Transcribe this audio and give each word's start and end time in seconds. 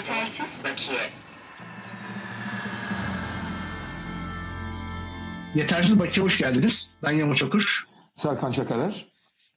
Yetersiz 0.00 0.60
bakiye. 0.64 1.00
Yetersiz 5.54 5.98
Bakiye 5.98 6.24
hoş 6.24 6.38
geldiniz. 6.38 6.98
Ben 7.02 7.10
Yamaç 7.10 7.42
Okur. 7.42 7.86
Serkan 8.14 8.52
Çakarer. 8.52 9.06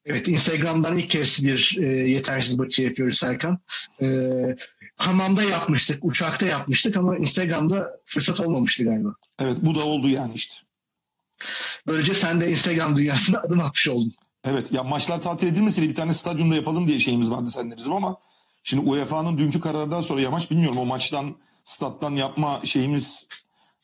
Evet 0.06 0.28
Instagram'dan 0.28 0.98
ilk 0.98 1.10
kez 1.10 1.46
bir 1.46 1.78
e, 1.80 1.86
yetersiz 1.86 2.60
bakiye 2.60 2.88
yapıyoruz 2.88 3.18
Serkan. 3.18 3.60
E, 4.02 4.08
hamamda 4.96 5.44
yapmıştık, 5.44 6.06
uçakta 6.06 6.46
yapmıştık 6.46 6.98
ama 6.98 7.18
Instagram'da 7.18 7.92
fırsat 8.06 8.40
olmamıştı 8.40 8.84
galiba. 8.84 9.16
Evet 9.40 9.58
bu 9.62 9.76
da 9.76 9.86
oldu 9.86 10.10
yani 10.10 10.34
işte. 10.36 10.56
Böylece 11.88 12.14
sen 12.14 12.42
de 12.42 12.52
Instagram 12.52 12.98
dünyasına 12.98 13.40
adım 13.40 13.60
atmış 13.60 13.88
oldun. 13.88 14.12
Evet 14.46 14.72
ya 14.72 14.84
maçlar 14.84 15.22
tatil 15.22 15.48
edilmeseydi 15.48 15.90
bir 15.90 15.96
tane 15.96 16.14
stadyumda 16.14 16.56
yapalım 16.56 16.88
diye 16.88 17.00
şeyimiz 17.00 17.32
vardı 17.32 17.50
seninle 17.50 17.78
bizim 17.78 17.94
ama 17.94 18.18
şimdi 18.64 18.90
UEFA'nın 18.90 19.38
dünkü 19.38 19.60
kararından 19.60 20.02
sonra 20.02 20.22
yamaç 20.22 20.52
bilmiyorum 20.52 20.78
o 20.78 20.86
maçtan 20.86 21.36
stat'tan 21.64 22.16
yapma 22.16 22.62
şeyimiz 22.64 23.28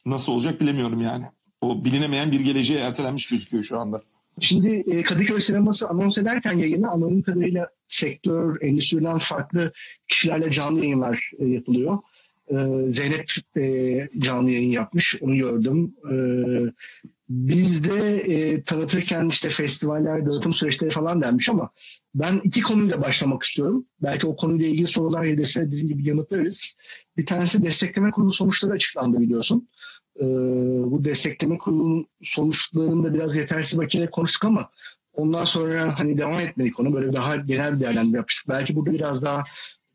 nasıl 0.05 0.33
olacak 0.33 0.61
bilemiyorum 0.61 1.01
yani. 1.01 1.25
O 1.61 1.85
bilinemeyen 1.85 2.31
bir 2.31 2.39
geleceğe 2.39 2.79
ertelenmiş 2.79 3.27
gözüküyor 3.29 3.63
şu 3.63 3.79
anda. 3.79 4.01
Şimdi 4.39 4.70
e, 4.70 5.03
Kadıköy 5.03 5.39
sineması 5.39 5.87
anons 5.87 6.17
ederken 6.17 6.53
yayını 6.53 6.91
anladığım 6.91 7.21
kadarıyla 7.21 7.70
sektör, 7.87 8.61
endüstriden 8.61 9.17
farklı 9.17 9.71
kişilerle 10.07 10.51
canlı 10.51 10.79
yayınlar 10.79 11.31
e, 11.39 11.45
yapılıyor. 11.45 11.98
E, 12.48 12.55
Zeynep 12.87 13.25
canlı 14.20 14.51
yayın 14.51 14.71
yapmış, 14.71 15.21
onu 15.21 15.37
gördüm. 15.37 15.93
E, 17.29 17.33
biz 17.33 17.89
de 17.89 18.17
e, 18.17 18.63
tanıtırken 18.63 19.29
işte 19.29 19.49
festivaller, 19.49 20.25
dağıtım 20.25 20.53
süreçleri 20.53 20.89
falan 20.89 21.21
denmiş 21.21 21.49
ama 21.49 21.70
ben 22.15 22.41
iki 22.43 22.61
konuyla 22.61 23.01
başlamak 23.01 23.43
istiyorum. 23.43 23.85
Belki 24.03 24.27
o 24.27 24.35
konuyla 24.35 24.67
ilgili 24.67 24.87
sorular 24.87 25.25
gelirse 25.25 25.67
dediğim 25.67 25.87
gibi 25.87 26.09
yanıtlarız. 26.09 26.79
Bir 27.17 27.25
tanesi 27.25 27.63
destekleme 27.63 28.12
kurulu 28.12 28.34
sonuçları 28.34 28.73
açıklandı 28.73 29.20
biliyorsun. 29.20 29.70
Ee, 30.20 30.26
bu 30.85 31.04
destekleme 31.04 31.57
kurulunun 31.57 32.07
sonuçlarında 32.21 33.13
biraz 33.13 33.37
yetersiz 33.37 33.79
bakiye 33.79 34.09
konuştuk 34.09 34.45
ama 34.45 34.70
ondan 35.13 35.43
sonra 35.43 35.99
hani 35.99 36.17
devam 36.17 36.39
etmedik 36.39 36.76
konu 36.76 36.93
böyle 36.93 37.13
daha 37.13 37.35
genel 37.35 37.76
bir 37.76 37.79
değerlendirme 37.79 38.17
yapmıştık. 38.17 38.49
Belki 38.49 38.76
burada 38.76 38.93
biraz 38.93 39.23
daha 39.23 39.43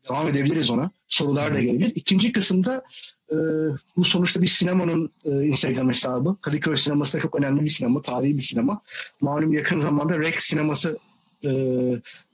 devam 0.09 0.27
edebiliriz 0.27 0.69
ona. 0.69 0.91
Sorular 1.07 1.53
da 1.53 1.61
gelebilir. 1.61 1.91
İkinci 1.95 2.31
kısımda 2.31 2.83
e, 3.31 3.35
bu 3.97 4.03
sonuçta 4.03 4.41
bir 4.41 4.47
sinemanın 4.47 5.09
e, 5.25 5.29
Instagram 5.29 5.89
hesabı. 5.89 6.35
Kadıköy 6.41 6.75
sineması 6.75 7.17
da 7.17 7.21
çok 7.21 7.35
önemli 7.35 7.61
bir 7.61 7.69
sinema, 7.69 8.01
tarihi 8.01 8.37
bir 8.37 8.41
sinema. 8.41 8.81
Malum 9.21 9.53
yakın 9.53 9.77
zamanda 9.77 10.19
Rex 10.19 10.35
sineması 10.35 10.97
e, 11.45 11.51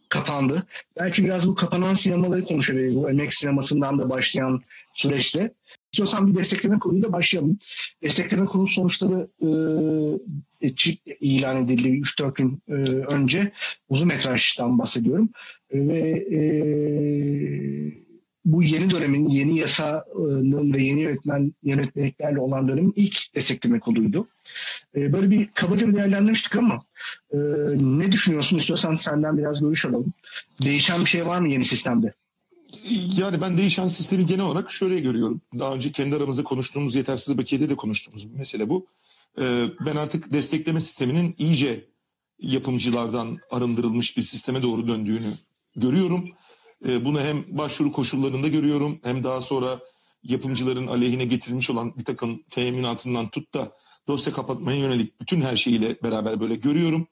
kapandı. 0.10 0.64
Belki 1.00 1.26
biraz 1.26 1.48
bu 1.48 1.56
kapanan 1.56 1.96
sinemaları 1.96 2.44
konuşabiliriz. 2.44 2.96
Bu 2.96 3.10
emek 3.10 3.34
sinemasından 3.34 4.00
da 4.00 4.10
başlayan 4.10 4.62
süreçte. 4.94 5.54
İstiyorsan 5.92 6.28
bir 6.28 6.36
destekleme 6.36 6.80
kuruluyla 6.80 7.12
başlayalım. 7.12 7.60
Destekleme 8.04 8.46
kurulu 8.46 8.68
sonuçları 8.68 9.28
e, 10.62 10.70
ilan 11.22 11.58
edildi 11.58 11.88
3-4 11.88 12.36
gün 12.36 12.62
e, 12.68 12.74
önce. 13.16 13.52
Uzun 13.90 14.08
metrajdan 14.08 14.80
bahsediyorum. 14.80 15.30
Ve 15.74 16.00
e, 16.10 16.42
bu 18.46 18.64
yeni 18.64 18.90
dönemin, 18.90 19.30
yeni 19.30 19.58
yasanın 19.58 20.74
ve 20.74 20.84
yeni 20.84 21.02
yönetmen 21.02 21.54
yönetmeliklerle 21.64 22.40
olan 22.40 22.68
dönemin 22.68 22.94
ilk 22.96 23.36
destekleme 23.36 23.80
koluydu. 23.80 24.28
E, 24.96 25.14
böyle 25.14 25.32
bir 25.32 25.48
kabaca 25.54 25.88
bir 25.88 25.94
değerlendirmiştik 25.94 26.56
ama 26.56 26.84
e, 27.34 27.38
ne 27.80 28.12
düşünüyorsun? 28.12 28.58
İstiyorsan 28.58 28.96
senden 28.96 29.38
biraz 29.38 29.62
görüş 29.62 29.86
alalım. 29.86 30.14
Değişen 30.62 31.02
bir 31.02 31.10
şey 31.10 31.26
var 31.26 31.40
mı 31.40 31.52
yeni 31.52 31.66
sistemde? 31.66 32.14
Yani 33.18 33.42
ben 33.42 33.58
değişen 33.58 33.88
sistemi 33.88 34.26
genel 34.26 34.46
olarak 34.46 34.72
şöyle 34.72 35.00
görüyorum. 35.00 35.42
Daha 35.60 35.74
önce 35.74 35.92
kendi 35.92 36.16
aramızda 36.16 36.44
konuştuğumuz 36.44 36.96
yetersiz 36.96 37.38
bakiyede 37.38 37.70
de 37.70 37.76
konuştuğumuz 37.76 38.34
bir 38.34 38.38
mesele 38.38 38.70
bu. 38.70 38.86
Ee, 39.40 39.66
ben 39.86 39.96
artık 39.96 40.34
destekleme 40.34 40.80
sisteminin 40.80 41.36
iyice 41.38 41.86
yapımcılardan 42.40 43.38
arındırılmış 43.52 44.18
bir 44.18 44.22
sisteme 44.22 44.62
doğru 44.62 44.88
döndüğünü 44.88 45.34
görüyorum. 45.76 46.30
Ee, 46.88 47.06
bunu 47.06 47.22
hem 47.22 47.44
başvuru 47.58 47.92
koşullarında 47.92 48.48
görüyorum 48.48 49.00
hem 49.04 49.24
daha 49.24 49.42
sonra 49.42 49.80
yapımcıların 50.24 50.88
aleyhine 50.88 51.26
getirilmiş 51.26 51.70
olan 51.70 51.94
bir 51.98 52.06
takım 52.06 52.44
teminatından 52.50 53.30
tut 53.30 53.54
da 53.54 53.72
dosya 54.08 54.34
kapatmaya 54.34 54.80
yönelik 54.80 55.22
bütün 55.22 55.42
her 55.42 55.56
şeyiyle 55.56 55.96
beraber 56.04 56.40
böyle 56.40 56.56
görüyorum. 56.56 57.08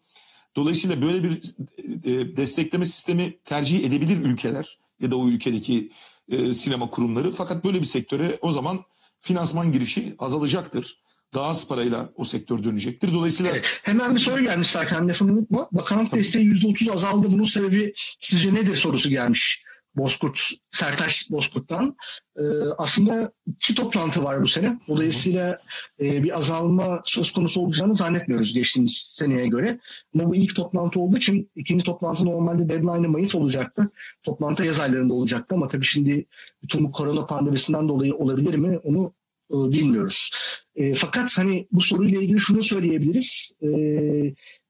Dolayısıyla 0.56 1.02
böyle 1.02 1.24
bir 1.24 1.56
e, 2.04 2.38
destekleme 2.38 2.86
sistemi 2.86 3.38
tercih 3.46 3.86
edebilir 3.86 4.18
ülkeler 4.18 4.80
ya 5.02 5.12
da 5.12 5.16
o 5.16 5.28
ülkedeki 5.28 5.92
e, 6.32 6.54
sinema 6.54 6.90
kurumları. 6.90 7.32
Fakat 7.32 7.66
böyle 7.66 7.80
bir 7.80 7.86
sektöre 7.86 8.38
o 8.42 8.52
zaman 8.52 8.80
finansman 9.20 9.72
girişi 9.72 10.16
azalacaktır. 10.20 11.00
Daha 11.34 11.46
az 11.46 11.68
parayla 11.68 12.10
o 12.16 12.24
sektör 12.24 12.64
dönecektir. 12.64 13.14
Dolayısıyla... 13.14 13.52
Evet, 13.52 13.80
hemen 13.84 14.16
bir 14.16 14.20
soru 14.20 14.42
gelmiş 14.42 14.68
Serkan 14.68 15.08
lafını 15.08 15.32
unutma. 15.32 15.70
Bakanlık 15.72 16.14
desteği 16.14 16.52
%30 16.52 16.92
azaldı. 16.92 17.28
Bunun 17.32 17.44
sebebi 17.44 17.94
sizce 18.20 18.54
nedir 18.54 18.76
sorusu 18.76 19.10
gelmiş. 19.10 19.64
Bozkurt, 19.96 20.40
Sertaç 20.72 21.32
Bozkurt'tan. 21.32 21.96
Ee, 22.38 22.44
aslında 22.78 23.32
iki 23.48 23.76
toplantı 23.76 24.24
var 24.24 24.42
bu 24.42 24.48
sene. 24.48 24.80
Dolayısıyla 24.88 25.60
e, 26.00 26.24
bir 26.24 26.38
azalma 26.38 27.02
söz 27.06 27.32
konusu 27.32 27.62
olacağını 27.62 27.96
zannetmiyoruz 27.96 28.54
geçtiğimiz 28.54 28.94
seneye 28.98 29.48
göre. 29.48 29.80
Ama 30.16 30.30
bu 30.30 30.36
ilk 30.36 30.56
toplantı 30.56 31.00
olduğu 31.00 31.18
için 31.18 31.52
ikinci 31.56 31.84
toplantı 31.84 32.26
normalde 32.26 32.70
deadline'ı 32.70 33.10
Mayıs 33.10 33.36
olacaktı. 33.36 33.90
Toplantı 34.24 34.66
yaz 34.66 34.80
aylarında 34.80 35.14
olacaktı 35.14 35.56
ama 35.56 35.68
tabii 35.68 35.86
şimdi 35.86 36.26
bütün 36.64 36.84
bu 36.84 36.92
korona 36.92 37.26
pandemisinden 37.26 37.90
dolayı 37.90 38.16
olabilir 38.16 38.56
mi 38.56 38.78
onu 38.78 39.14
e, 39.52 39.56
bilmiyoruz. 39.72 40.32
E, 40.80 40.94
fakat 40.94 41.38
hani 41.38 41.68
bu 41.72 41.82
soruyla 41.82 42.22
ilgili 42.22 42.40
şunu 42.40 42.64
söyleyebiliriz. 42.64 43.58
E, 43.62 43.70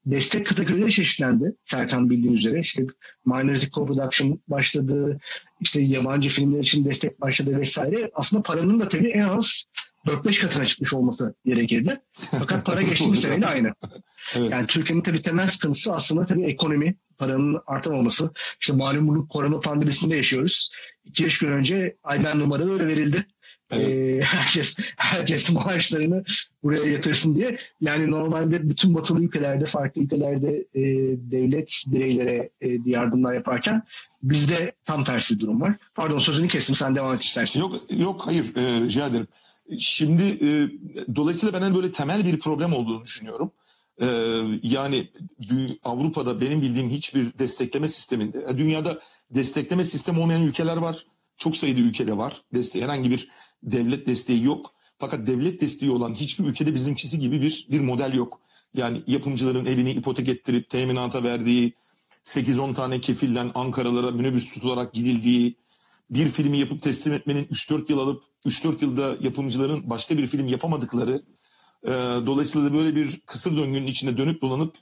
destek 0.05 0.45
kategorileri 0.45 0.91
çeşitlendi. 0.91 1.55
Serkan 1.63 2.09
bildiğin 2.09 2.33
üzere 2.33 2.59
işte 2.59 2.85
minority 3.25 3.65
co-production 3.65 4.39
başladı, 4.47 5.19
işte 5.61 5.81
yabancı 5.81 6.29
filmler 6.29 6.59
için 6.59 6.85
destek 6.85 7.21
başladı 7.21 7.57
vesaire. 7.57 8.11
Aslında 8.13 8.43
paranın 8.43 8.79
da 8.79 8.87
tabii 8.87 9.09
en 9.09 9.23
az 9.23 9.69
4-5 10.07 10.41
katına 10.41 10.65
çıkmış 10.65 10.93
olması 10.93 11.35
gerekirdi. 11.45 11.99
Fakat 12.39 12.65
para 12.65 12.81
geçtiğimiz 12.81 13.19
seneyle 13.21 13.45
aynı. 13.45 13.73
evet. 14.35 14.51
Yani 14.51 14.67
Türkiye'nin 14.67 15.03
tabii 15.03 15.21
temel 15.21 15.47
sıkıntısı 15.47 15.95
aslında 15.95 16.21
tabii 16.21 16.43
ekonomi, 16.43 16.95
paranın 17.17 17.59
artamaması. 17.67 18.31
İşte 18.59 18.73
malum 18.73 19.07
bunu 19.07 19.27
korona 19.27 19.59
pandemisinde 19.59 20.15
yaşıyoruz. 20.15 20.71
2-3 21.05 21.41
gün 21.45 21.51
önce 21.51 21.97
Ayben 22.03 22.39
numaraları 22.39 22.87
verildi. 22.87 23.25
Evet. 23.71 23.87
E, 23.89 24.21
herkes 24.25 24.77
herkes 24.97 25.51
maaşlarını 25.51 26.23
buraya 26.63 26.91
yatırsın 26.91 27.35
diye. 27.35 27.57
Yani 27.81 28.11
normalde 28.11 28.69
bütün 28.69 28.95
batılı 28.95 29.23
ülkelerde, 29.23 29.65
farklı 29.65 30.01
ülkelerde 30.01 30.65
e, 30.75 30.81
devlet 31.31 31.85
bireylere 31.91 32.49
e, 32.61 32.69
yardımlar 32.85 33.33
yaparken 33.33 33.81
bizde 34.23 34.71
tam 34.85 35.03
tersi 35.03 35.35
bir 35.35 35.39
durum 35.39 35.61
var. 35.61 35.75
Pardon 35.95 36.19
sözünü 36.19 36.47
kestim 36.47 36.75
sen 36.75 36.95
devam 36.95 37.15
et 37.15 37.21
istersen. 37.21 37.59
Yok 37.59 37.75
yok 37.97 38.27
hayır 38.27 38.55
e, 38.55 38.81
rica 38.81 39.07
ederim. 39.07 39.27
Şimdi 39.79 40.23
e, 40.23 40.49
dolayısıyla 41.15 41.53
ben 41.53 41.61
hani 41.61 41.75
böyle 41.75 41.91
temel 41.91 42.25
bir 42.25 42.39
problem 42.39 42.73
olduğunu 42.73 43.03
düşünüyorum. 43.03 43.51
E, 44.01 44.07
yani 44.63 45.07
Avrupa'da 45.83 46.41
benim 46.41 46.61
bildiğim 46.61 46.89
hiçbir 46.89 47.37
destekleme 47.39 47.87
sisteminde, 47.87 48.57
dünyada 48.57 48.99
destekleme 49.31 49.83
sistemi 49.83 50.19
olmayan 50.19 50.41
ülkeler 50.41 50.77
var 50.77 51.05
çok 51.39 51.57
sayıda 51.57 51.79
ülkede 51.79 52.17
var. 52.17 52.41
Desteği, 52.53 52.83
herhangi 52.83 53.11
bir 53.11 53.29
devlet 53.63 54.07
desteği 54.07 54.43
yok. 54.43 54.73
Fakat 54.99 55.27
devlet 55.27 55.61
desteği 55.61 55.91
olan 55.91 56.13
hiçbir 56.13 56.45
ülkede 56.45 56.75
bizimkisi 56.75 57.19
gibi 57.19 57.41
bir 57.41 57.67
bir 57.71 57.79
model 57.79 58.13
yok. 58.13 58.39
Yani 58.73 59.01
yapımcıların 59.07 59.65
evini 59.65 59.91
ipotek 59.91 60.29
ettirip 60.29 60.69
teminata 60.69 61.23
verdiği, 61.23 61.73
8-10 62.23 62.73
tane 62.73 63.01
kefilden 63.01 63.51
Ankaralara 63.55 64.11
minibüs 64.11 64.53
tutularak 64.53 64.93
gidildiği, 64.93 65.55
bir 66.09 66.27
filmi 66.27 66.57
yapıp 66.57 66.81
teslim 66.81 67.13
etmenin 67.13 67.45
3-4 67.45 67.91
yıl 67.91 67.99
alıp 67.99 68.23
3-4 68.45 68.81
yılda 68.81 69.15
yapımcıların 69.21 69.89
başka 69.89 70.17
bir 70.17 70.27
film 70.27 70.47
yapamadıkları, 70.47 71.21
e, 71.83 71.91
dolayısıyla 72.25 72.69
da 72.69 72.73
böyle 72.73 72.95
bir 72.95 73.19
kısır 73.25 73.57
döngünün 73.57 73.87
içinde 73.87 74.17
dönüp 74.17 74.41
dolanıp 74.41 74.75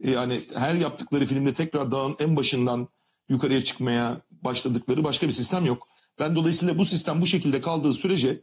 e, 0.00 0.10
yani 0.10 0.42
her 0.54 0.74
yaptıkları 0.74 1.26
filmde 1.26 1.54
tekrar 1.54 1.90
dağın 1.90 2.16
en 2.18 2.36
başından 2.36 2.88
yukarıya 3.28 3.64
çıkmaya 3.64 4.20
başladıkları 4.30 5.04
başka 5.04 5.26
bir 5.26 5.32
sistem 5.32 5.66
yok. 5.66 5.88
Ben 6.20 6.34
dolayısıyla 6.34 6.78
bu 6.78 6.84
sistem 6.84 7.20
bu 7.20 7.26
şekilde 7.26 7.60
kaldığı 7.60 7.92
sürece 7.92 8.40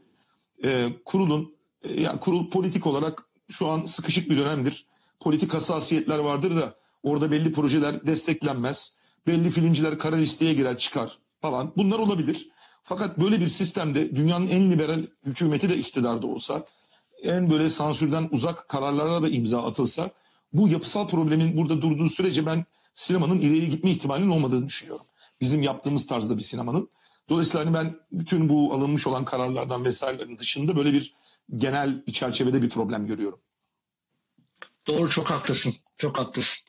e, 0.63 0.89
kurulun 1.05 1.55
e, 1.83 2.01
yani 2.01 2.19
kurul 2.19 2.49
politik 2.49 2.87
olarak 2.87 3.25
şu 3.51 3.67
an 3.67 3.85
sıkışık 3.85 4.29
bir 4.29 4.37
dönemdir. 4.37 4.85
Politik 5.19 5.53
hassasiyetler 5.53 6.19
vardır 6.19 6.55
da 6.55 6.75
orada 7.03 7.31
belli 7.31 7.51
projeler 7.51 8.05
desteklenmez. 8.05 8.97
Belli 9.27 9.49
filmciler 9.49 9.97
kara 9.97 10.15
listeye 10.15 10.53
girer 10.53 10.77
çıkar 10.77 11.17
falan. 11.41 11.73
Bunlar 11.77 11.99
olabilir. 11.99 12.49
Fakat 12.83 13.19
böyle 13.19 13.39
bir 13.39 13.47
sistemde 13.47 14.15
dünyanın 14.15 14.47
en 14.47 14.71
liberal 14.71 15.03
hükümeti 15.25 15.69
de 15.69 15.77
iktidarda 15.77 16.27
olsa 16.27 16.65
en 17.23 17.49
böyle 17.49 17.69
sansürden 17.69 18.29
uzak 18.31 18.67
kararlara 18.69 19.21
da 19.21 19.29
imza 19.29 19.63
atılsa 19.63 20.11
bu 20.53 20.67
yapısal 20.67 21.07
problemin 21.07 21.57
burada 21.57 21.81
durduğu 21.81 22.09
sürece 22.09 22.45
ben 22.45 22.65
sinemanın 22.93 23.39
ileriye 23.39 23.69
gitme 23.69 23.91
ihtimalinin 23.91 24.29
olmadığını 24.29 24.67
düşünüyorum. 24.67 25.05
Bizim 25.41 25.63
yaptığımız 25.63 26.07
tarzda 26.07 26.37
bir 26.37 26.41
sinemanın. 26.41 26.89
Dolayısıyla 27.29 27.65
hani 27.65 27.73
ben 27.73 27.95
bütün 28.11 28.49
bu 28.49 28.73
alınmış 28.73 29.07
olan 29.07 29.25
kararlardan 29.25 29.85
vesairelerin 29.85 30.37
dışında 30.37 30.75
böyle 30.75 30.93
bir 30.93 31.13
genel 31.55 32.05
bir 32.07 32.11
çerçevede 32.11 32.61
bir 32.61 32.69
problem 32.69 33.07
görüyorum. 33.07 33.39
Doğru 34.87 35.09
çok 35.09 35.31
haklısın. 35.31 35.73
Çok 35.97 36.19
haklısın. 36.19 36.65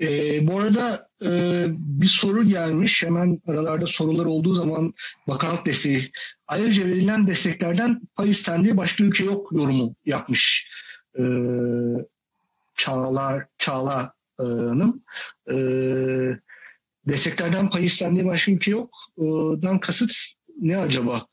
Ee, 0.00 0.46
bu 0.46 0.60
arada 0.60 1.08
e, 1.22 1.64
bir 1.68 2.06
soru 2.06 2.48
gelmiş. 2.48 3.02
Hemen 3.02 3.38
aralarda 3.46 3.86
sorular 3.86 4.24
olduğu 4.24 4.54
zaman 4.54 4.92
bakanlık 5.28 5.66
desteği. 5.66 6.12
Ayrıca 6.46 6.86
verilen 6.86 7.26
desteklerden 7.26 8.00
pay 8.14 8.30
istendiği 8.30 8.76
başka 8.76 9.04
ülke 9.04 9.24
yok 9.24 9.52
yorumu 9.52 9.94
yapmış. 10.06 10.70
Ee, 11.18 11.22
Çağlar, 12.74 13.46
Çağla 13.58 14.12
Hanım. 14.38 15.02
Ee, 15.52 16.38
desteklerden 17.08 17.70
pay 17.70 17.84
istendiği 17.84 18.26
başka 18.26 18.52
ülke 18.52 18.70
yok. 18.70 18.90
Dan 19.62 19.78
kasıt 19.78 20.12
ne 20.60 20.76
acaba? 20.76 21.26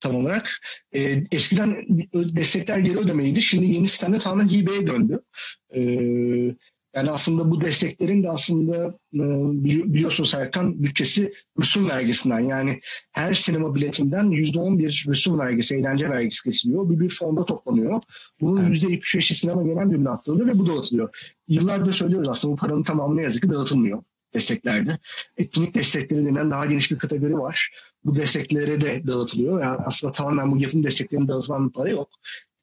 tam 0.00 0.14
olarak. 0.14 0.58
E, 0.92 1.22
eskiden 1.32 1.74
destekler 2.12 2.78
geri 2.78 2.98
ödemeydi. 2.98 3.42
Şimdi 3.42 3.66
yeni 3.66 3.88
sistemde 3.88 4.18
tamamen 4.18 4.48
hibeye 4.48 4.86
döndü. 4.86 5.20
E, 5.70 5.82
yani 6.94 7.10
aslında 7.10 7.50
bu 7.50 7.60
desteklerin 7.60 8.22
de 8.22 8.30
aslında 8.30 8.86
e, 9.14 9.24
biliyorsun 9.64 10.24
Serkan 10.24 10.82
bütçesi 10.82 11.32
rüsum 11.60 11.88
vergisinden. 11.88 12.40
Yani 12.40 12.80
her 13.12 13.32
sinema 13.32 13.74
biletinden 13.74 14.24
%11 14.24 15.08
rüsum 15.08 15.38
vergisi, 15.38 15.74
eğlence 15.74 16.10
vergisi 16.10 16.44
kesiliyor. 16.44 16.90
Bir 16.90 17.00
bir 17.00 17.08
fonda 17.08 17.44
toplanıyor. 17.44 18.02
Bunun 18.40 18.66
evet. 18.66 18.84
%75'i 18.84 19.34
sinema 19.34 19.62
genel 19.62 19.84
müdürlüğüne 19.84 20.08
aktarılıyor 20.08 20.48
ve 20.48 20.58
bu 20.58 20.66
dağıtılıyor. 20.66 21.34
Yıllardır 21.48 21.92
söylüyoruz 21.92 22.28
aslında 22.28 22.52
bu 22.52 22.56
paranın 22.56 22.82
tamamı 22.82 23.16
ne 23.16 23.22
yazık 23.22 23.42
ki 23.42 23.50
dağıtılmıyor 23.50 24.02
desteklerde. 24.34 24.98
Etkinlik 25.36 25.74
destekleri 25.74 26.24
denen 26.24 26.50
daha 26.50 26.66
geniş 26.66 26.90
bir 26.90 26.98
kategori 26.98 27.38
var. 27.38 27.70
Bu 28.04 28.14
desteklere 28.14 28.80
de 28.80 29.06
dağıtılıyor. 29.06 29.62
Yani 29.62 29.78
aslında 29.86 30.12
tamamen 30.12 30.52
bu 30.52 30.58
yapım 30.58 30.84
desteklerinin 30.84 31.28
dağıtılan 31.28 31.68
bir 31.68 31.72
para 31.72 31.90
yok. 31.90 32.08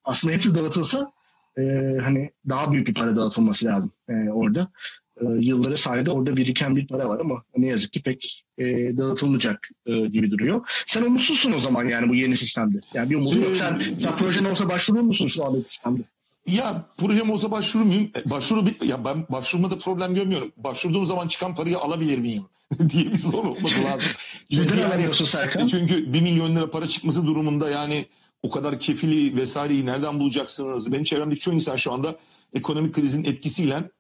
Aslında 0.03 0.33
hepsi 0.33 0.55
dağıtılsa 0.55 1.11
e, 1.57 1.63
hani 2.01 2.31
daha 2.49 2.71
büyük 2.71 2.87
bir 2.87 2.93
para 2.93 3.15
dağıtılması 3.15 3.65
lazım 3.65 3.91
e, 4.09 4.29
orada. 4.29 4.67
E, 5.21 5.25
yılları 5.25 5.77
sayede 5.77 6.11
orada 6.11 6.37
biriken 6.37 6.75
bir 6.75 6.87
para 6.87 7.09
var 7.09 7.19
ama 7.19 7.43
ne 7.57 7.67
yazık 7.67 7.93
ki 7.93 8.01
pek 8.01 8.45
e, 8.57 8.65
dağıtılmayacak 8.97 9.69
e, 9.85 9.93
gibi 9.93 10.31
duruyor. 10.31 10.83
Sen 10.85 11.03
umutsuzsun 11.03 11.53
o 11.53 11.59
zaman 11.59 11.85
yani 11.85 12.09
bu 12.09 12.15
yeni 12.15 12.35
sistemde. 12.35 12.77
Yani 12.93 13.09
bir 13.09 13.15
umudun 13.15 13.41
yok. 13.41 13.55
Sen, 13.55 13.81
sen 13.99 14.17
projen 14.17 14.45
olsa 14.45 14.69
başvurur 14.69 15.01
musun 15.01 15.27
şu 15.27 15.45
anda 15.45 15.63
sistemde? 15.63 16.01
Ya 16.45 16.85
projem 16.97 17.31
olsa 17.31 17.51
başvurur 17.51 17.85
muyum? 17.85 18.11
E, 18.15 18.29
başvuru 18.29 18.69
ya 18.85 19.05
ben 19.05 19.25
başvurmada 19.29 19.77
problem 19.77 20.15
görmüyorum. 20.15 20.51
Başvurduğum 20.57 21.05
zaman 21.05 21.27
çıkan 21.27 21.55
parayı 21.55 21.77
alabilir 21.77 22.17
miyim 22.17 22.45
diye 22.89 23.05
bir 23.05 23.17
soru 23.17 23.51
olması 23.51 23.83
lazım. 23.83 24.11
çünkü 24.51 24.79
yani, 24.79 25.13
Serkan? 25.13 25.67
Çünkü 25.67 26.13
bir 26.13 26.21
milyon 26.21 26.55
lira 26.55 26.71
para 26.71 26.87
çıkması 26.87 27.27
durumunda 27.27 27.69
yani 27.69 28.05
o 28.43 28.49
kadar 28.49 28.79
kefili 28.79 29.37
vesaireyi 29.37 29.85
nereden 29.85 30.19
bulacaksınız? 30.19 30.91
Benim 30.91 31.03
çevremdeki 31.03 31.39
çoğu 31.39 31.53
insan 31.53 31.75
şu 31.75 31.93
anda 31.93 32.15
ekonomik 32.53 32.93
krizin 32.93 33.23
etkisiyle 33.23 33.91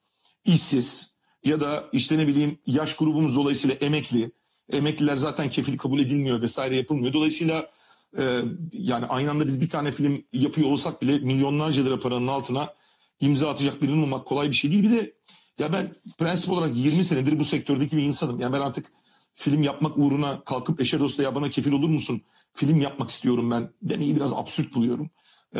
işsiz 0.45 1.09
ya 1.43 1.59
da 1.59 1.83
işte 1.91 2.17
ne 2.17 2.27
bileyim 2.27 2.57
yaş 2.67 2.95
grubumuz 2.95 3.35
dolayısıyla 3.35 3.75
emekli. 3.75 4.31
Emekliler 4.71 5.17
zaten 5.17 5.49
kefil 5.49 5.77
kabul 5.77 5.99
edilmiyor 5.99 6.41
vesaire 6.41 6.75
yapılmıyor. 6.75 7.13
Dolayısıyla 7.13 7.69
e, 8.17 8.41
yani 8.71 9.05
aynı 9.05 9.31
anda 9.31 9.47
biz 9.47 9.61
bir 9.61 9.69
tane 9.69 9.91
film 9.91 10.23
yapıyor 10.33 10.69
olsak 10.69 11.01
bile 11.01 11.19
milyonlarca 11.19 11.83
lira 11.83 11.99
paranın 11.99 12.27
altına 12.27 12.73
imza 13.19 13.49
atacak 13.49 13.81
birinin 13.81 14.03
olmak 14.03 14.25
kolay 14.25 14.49
bir 14.49 14.55
şey 14.55 14.71
değil. 14.71 14.83
Bir 14.83 14.91
de 14.91 15.13
ya 15.59 15.73
ben 15.73 15.91
prensip 16.17 16.51
olarak 16.51 16.75
20 16.75 17.03
senedir 17.03 17.39
bu 17.39 17.43
sektördeki 17.43 17.97
bir 17.97 18.03
insanım. 18.03 18.39
Yani 18.39 18.53
ben 18.53 18.61
artık 18.61 18.91
film 19.33 19.63
yapmak 19.63 19.97
uğruna 19.97 20.43
kalkıp 20.43 20.81
eşe 20.81 20.99
dosta 20.99 21.23
ya 21.23 21.35
bana 21.35 21.49
kefil 21.49 21.71
olur 21.71 21.89
musun? 21.89 22.21
Film 22.53 22.81
yapmak 22.81 23.09
istiyorum 23.09 23.51
ben 23.51 23.69
demeyi 23.81 24.15
biraz 24.15 24.33
absürt 24.33 24.75
buluyorum. 24.75 25.09
Ee, 25.55 25.59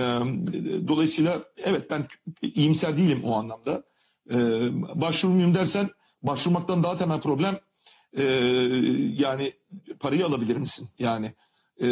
dolayısıyla 0.87 1.43
evet 1.63 1.89
ben 1.89 2.07
iyimser 2.41 2.97
değilim 2.97 3.21
o 3.23 3.35
anlamda. 3.35 3.83
Ee, 4.31 4.35
başvurmayayım 5.01 5.55
dersen 5.55 5.89
başvurmaktan 6.23 6.83
daha 6.83 6.95
temel 6.95 7.19
problem 7.21 7.59
e, 8.17 8.23
yani 9.17 9.53
parayı 9.99 10.25
alabilir 10.25 10.55
misin? 10.55 10.89
Yani 10.99 11.33
e, 11.81 11.87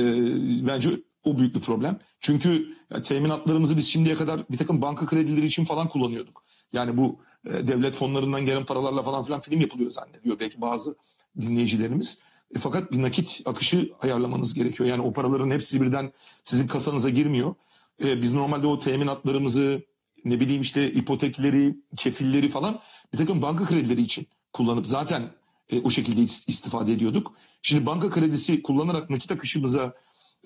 bence 0.68 0.90
o 1.24 1.38
büyük 1.38 1.56
bir 1.56 1.60
problem. 1.62 2.00
Çünkü 2.20 2.68
teminatlarımızı 3.04 3.78
biz 3.78 3.88
şimdiye 3.88 4.16
kadar 4.16 4.50
bir 4.52 4.58
takım 4.58 4.82
banka 4.82 5.06
kredileri 5.06 5.46
için 5.46 5.66
falan 5.66 5.90
kullanıyorduk. 5.90 6.44
Yani 6.74 6.98
bu 6.98 7.20
e, 7.46 7.68
devlet 7.68 7.94
fonlarından 7.94 8.46
gelen 8.46 8.66
paralarla 8.66 9.02
falan 9.02 9.24
filan 9.24 9.40
film 9.40 9.62
yapılıyor 9.62 9.92
zannediyor 9.92 10.40
belki 10.40 10.62
bazı 10.62 10.96
dinleyicilerimiz. 11.42 12.20
E, 12.56 12.60
fakat 12.60 12.92
bir 12.92 13.02
nakit 13.02 13.42
akışı 13.46 13.92
ayarlamanız 14.02 14.54
gerekiyor. 14.54 14.90
Yani 14.90 15.02
o 15.02 15.14
paraların 15.14 15.52
hepsi 15.52 15.82
birden 15.82 16.12
sizin 16.44 16.68
kasanıza 16.68 17.10
girmiyor. 17.10 17.56
E, 18.04 18.22
biz 18.22 18.34
normalde 18.34 18.68
o 18.68 18.78
teminatlarımızı 18.78 19.82
ne 20.26 20.40
bileyim 20.40 20.62
işte 20.62 20.92
ipotekleri, 20.92 21.76
kefilleri 21.96 22.50
falan 22.50 22.80
bir 23.14 23.18
takım 23.18 23.42
banka 23.42 23.66
kredileri 23.66 24.02
için 24.02 24.28
kullanıp 24.54 24.88
zaten 24.88 25.22
e, 25.70 25.82
o 25.82 25.90
şekilde 25.90 26.22
istifade 26.22 26.92
ediyorduk. 26.92 27.34
Şimdi 27.62 27.86
banka 27.86 28.10
kredisi 28.10 28.62
kullanarak 28.62 29.10
nakit 29.10 29.32
akışımıza 29.32 29.94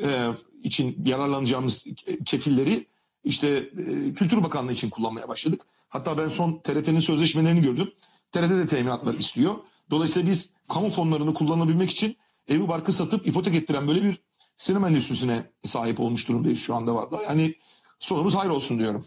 e, 0.03 0.27
için 0.63 1.03
yararlanacağımız 1.05 1.85
kefilleri 2.25 2.85
işte 3.23 3.47
e, 3.47 4.13
Kültür 4.13 4.43
Bakanlığı 4.43 4.73
için 4.73 4.89
kullanmaya 4.89 5.27
başladık. 5.27 5.61
Hatta 5.89 6.17
ben 6.17 6.27
son 6.27 6.59
TRT'nin 6.63 6.99
sözleşmelerini 6.99 7.61
gördüm. 7.61 7.91
TRT 8.31 8.49
de 8.49 8.65
teminatlar 8.65 9.13
istiyor. 9.13 9.55
Dolayısıyla 9.91 10.29
biz 10.29 10.57
kamu 10.67 10.89
fonlarını 10.89 11.33
kullanabilmek 11.33 11.89
için 11.89 12.17
evi 12.47 12.67
barkı 12.67 12.93
satıp 12.93 13.27
ipotek 13.27 13.55
ettiren 13.55 13.87
böyle 13.87 14.03
bir 14.03 14.21
sinema 14.57 14.89
endüstrisine 14.89 15.45
sahip 15.61 15.99
olmuş 15.99 16.27
durumdayız 16.27 16.59
şu 16.59 16.75
anda 16.75 16.95
var. 16.95 17.07
Yani 17.27 17.55
sonumuz 17.99 18.35
hayır 18.35 18.49
olsun 18.49 18.79
diyorum. 18.79 19.05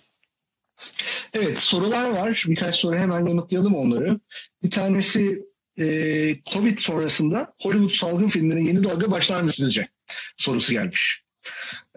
Evet 1.32 1.60
sorular 1.60 2.10
var. 2.10 2.44
Birkaç 2.48 2.74
soru 2.74 2.96
hemen 2.96 3.26
yanıtlayalım 3.26 3.74
onları. 3.74 4.20
Bir 4.62 4.70
tanesi 4.70 5.49
e, 5.80 6.36
Covid 6.52 6.78
sonrasında 6.78 7.54
Hollywood 7.62 7.90
salgın 7.90 8.26
filmlerine 8.26 8.68
yeni 8.68 8.84
dalga 8.84 9.10
başlar 9.10 9.42
mı 9.42 9.52
sizce? 9.52 9.88
Sorusu 10.36 10.72
gelmiş. 10.72 11.22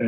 E, 0.02 0.06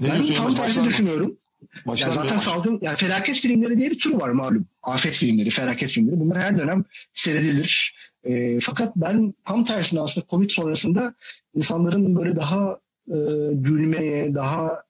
ben 0.00 0.22
tam 0.34 0.54
tersi 0.54 0.84
düşünüyorum. 0.84 1.38
Başlar 1.86 2.06
ya 2.06 2.12
zaten 2.12 2.36
salgın, 2.36 2.78
yani 2.82 2.96
felaket 2.96 3.34
filmleri 3.34 3.78
diye 3.78 3.90
bir 3.90 3.98
tür 3.98 4.14
var 4.14 4.28
malum. 4.28 4.66
Afet 4.82 5.14
filmleri, 5.14 5.50
felaket 5.50 5.90
filmleri. 5.90 6.20
Bunlar 6.20 6.38
her 6.38 6.58
dönem 6.58 6.84
seyredilir. 7.12 7.96
E, 8.24 8.60
fakat 8.60 8.96
ben 8.96 9.34
tam 9.44 9.64
tersine 9.64 10.00
aslında 10.00 10.26
Covid 10.30 10.50
sonrasında 10.50 11.14
insanların 11.54 12.16
böyle 12.16 12.36
daha 12.36 12.78
e, 13.08 13.18
gülmeye, 13.52 14.34
daha 14.34 14.85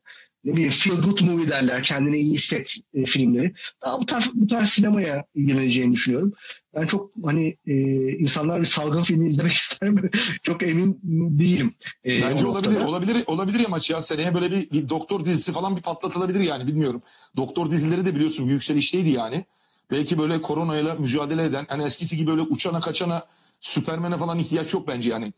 ne 0.46 0.52
bileyim 0.52 0.70
feel 0.70 0.96
good 0.96 1.20
movie 1.20 1.48
derler. 1.48 1.82
Kendine 1.82 2.18
iyi 2.18 2.32
hisset 2.32 2.76
e, 2.94 3.04
filmleri. 3.04 3.54
Daha 3.82 4.00
bu 4.00 4.06
tarz, 4.06 4.30
bu 4.34 4.46
tarz 4.46 4.68
sinemaya 4.68 5.24
ilgileneceğini 5.34 5.92
düşünüyorum. 5.92 6.32
Ben 6.74 6.86
çok 6.86 7.10
hani 7.24 7.56
e, 7.66 7.72
insanlar 8.18 8.60
bir 8.60 8.66
salgın 8.66 9.02
filmi 9.02 9.28
izlemek 9.28 9.52
ister 9.56 9.90
mi? 9.90 10.02
çok 10.42 10.62
emin 10.62 11.00
değilim. 11.38 11.74
E, 12.04 12.22
Bence 12.22 12.46
olabilir. 12.46 12.80
Olabilir 12.80 13.24
olabilir 13.26 13.60
ya 13.60 13.68
maç 13.68 13.90
ya. 13.90 14.00
Seneye 14.00 14.34
böyle 14.34 14.50
bir, 14.50 14.70
bir 14.70 14.88
doktor 14.88 15.24
dizisi 15.24 15.52
falan 15.52 15.76
bir 15.76 15.82
patlatılabilir 15.82 16.40
yani 16.40 16.66
bilmiyorum. 16.66 17.00
Doktor 17.36 17.70
dizileri 17.70 18.04
de 18.04 18.14
biliyorsun 18.14 18.44
yükselişteydi 18.44 19.08
yani. 19.08 19.44
Belki 19.90 20.18
böyle 20.18 20.42
koronayla 20.42 20.94
mücadele 20.94 21.44
eden 21.44 21.64
hani 21.68 21.84
eskisi 21.84 22.16
gibi 22.16 22.30
böyle 22.30 22.42
uçana 22.42 22.80
kaçana 22.80 23.26
Süpermen'e 23.60 24.16
falan 24.16 24.38
ihtiyaç 24.38 24.74
yok 24.74 24.88
bence 24.88 25.10
yani. 25.10 25.32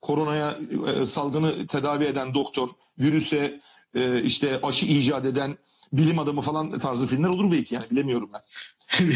Koronaya 0.00 0.58
e, 1.00 1.06
salgını 1.06 1.66
tedavi 1.66 2.04
eden 2.04 2.34
doktor, 2.34 2.68
virüse 2.98 3.60
e, 3.94 4.22
işte 4.22 4.60
aşı 4.62 4.86
icat 4.86 5.24
eden 5.24 5.56
bilim 5.92 6.18
adamı 6.18 6.40
falan 6.40 6.78
tarzı 6.78 7.06
filmler 7.06 7.28
olur 7.28 7.52
belki 7.52 7.74
yani 7.74 7.84
bilemiyorum 7.90 8.30
ben. 8.34 8.40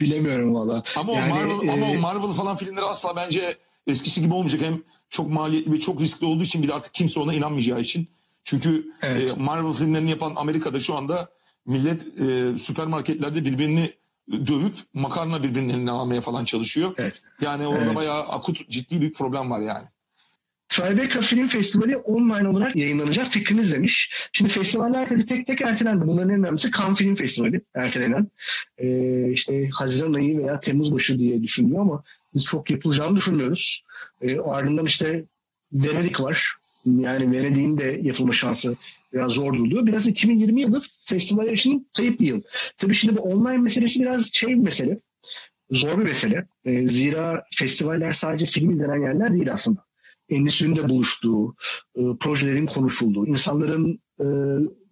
Bilemiyorum 0.00 0.54
valla. 0.54 0.82
Ama 0.96 1.12
yani, 1.12 1.32
Marvel 1.32 1.68
e... 1.68 1.72
ama 1.72 1.90
o 1.90 1.94
Marvel 1.94 2.32
falan 2.32 2.56
filmleri 2.56 2.84
asla 2.84 3.16
bence 3.16 3.56
eskisi 3.86 4.20
gibi 4.20 4.34
olmayacak. 4.34 4.60
Hem 4.62 4.82
çok 5.08 5.30
maliyetli 5.30 5.72
ve 5.72 5.80
çok 5.80 6.00
riskli 6.00 6.26
olduğu 6.26 6.42
için 6.42 6.62
bir 6.62 6.68
de 6.68 6.74
artık 6.74 6.94
kimse 6.94 7.20
ona 7.20 7.34
inanmayacağı 7.34 7.80
için. 7.80 8.08
Çünkü 8.44 8.86
evet. 9.02 9.30
e, 9.30 9.42
Marvel 9.42 9.72
filmlerini 9.72 10.10
yapan 10.10 10.32
Amerika'da 10.36 10.80
şu 10.80 10.94
anda 10.94 11.28
millet 11.66 12.06
e, 12.20 12.58
süpermarketlerde 12.58 13.44
birbirini 13.44 13.92
dövüp 14.30 14.74
makarna 14.94 15.42
birbirinin 15.42 15.74
eline 15.74 15.90
almaya 15.90 16.20
falan 16.20 16.44
çalışıyor. 16.44 16.94
Evet. 16.98 17.14
Yani 17.40 17.66
orada 17.66 17.84
evet. 17.84 17.96
bayağı 17.96 18.22
akut 18.22 18.68
ciddi 18.68 19.00
bir 19.00 19.12
problem 19.12 19.50
var 19.50 19.60
yani. 19.60 19.86
Tribeca 20.76 21.20
Film 21.20 21.46
Festivali 21.46 21.96
online 21.96 22.48
olarak 22.48 22.76
yayınlanacak 22.76 23.26
fikriniz 23.26 23.72
demiş. 23.72 24.12
Şimdi 24.32 24.50
festivaller 24.50 25.08
tabii 25.08 25.26
tek 25.26 25.46
tek 25.46 25.60
ertelendi. 25.62 26.06
Bunların 26.06 26.30
en 26.30 26.38
önemlisi 26.38 26.70
Cannes 26.72 26.98
Film 26.98 27.14
Festivali 27.14 27.60
ertelenen. 27.74 28.28
Ee, 28.78 29.30
işte 29.30 29.68
Haziran 29.68 30.12
ayı 30.12 30.38
veya 30.38 30.60
Temmuz 30.60 30.92
başı 30.92 31.18
diye 31.18 31.42
düşünüyor 31.42 31.80
ama 31.80 32.02
biz 32.34 32.44
çok 32.44 32.70
yapılacağını 32.70 33.16
düşünmüyoruz. 33.16 33.82
Ee, 34.22 34.38
ardından 34.38 34.86
işte 34.86 35.24
Venedik 35.72 36.20
var. 36.20 36.54
Yani 36.86 37.32
Venedik'in 37.32 37.78
de 37.78 38.00
yapılma 38.02 38.32
şansı 38.32 38.76
biraz 39.12 39.30
zor 39.30 39.54
duruyor. 39.54 39.86
Biraz 39.86 40.06
2020 40.06 40.60
yılı 40.60 40.82
festivaller 41.04 41.52
için 41.52 41.88
kayıp 41.96 42.20
bir 42.20 42.26
yıl. 42.26 42.42
Tabii 42.78 42.94
şimdi 42.94 43.16
bu 43.16 43.20
online 43.20 43.58
meselesi 43.58 44.00
biraz 44.00 44.32
şey 44.32 44.48
bir 44.48 44.54
mesele. 44.54 44.98
Zor 45.70 45.98
bir 45.98 46.04
mesele. 46.04 46.46
Ee, 46.64 46.88
zira 46.88 47.44
festivaller 47.54 48.12
sadece 48.12 48.46
film 48.46 48.70
izlenen 48.70 49.02
yerler 49.02 49.34
değil 49.34 49.52
aslında 49.52 49.85
endüstrinin 50.28 50.88
buluştuğu, 50.88 51.54
e, 51.96 52.02
projelerin 52.20 52.66
konuşulduğu, 52.66 53.26
insanların 53.26 54.00
e, 54.20 54.26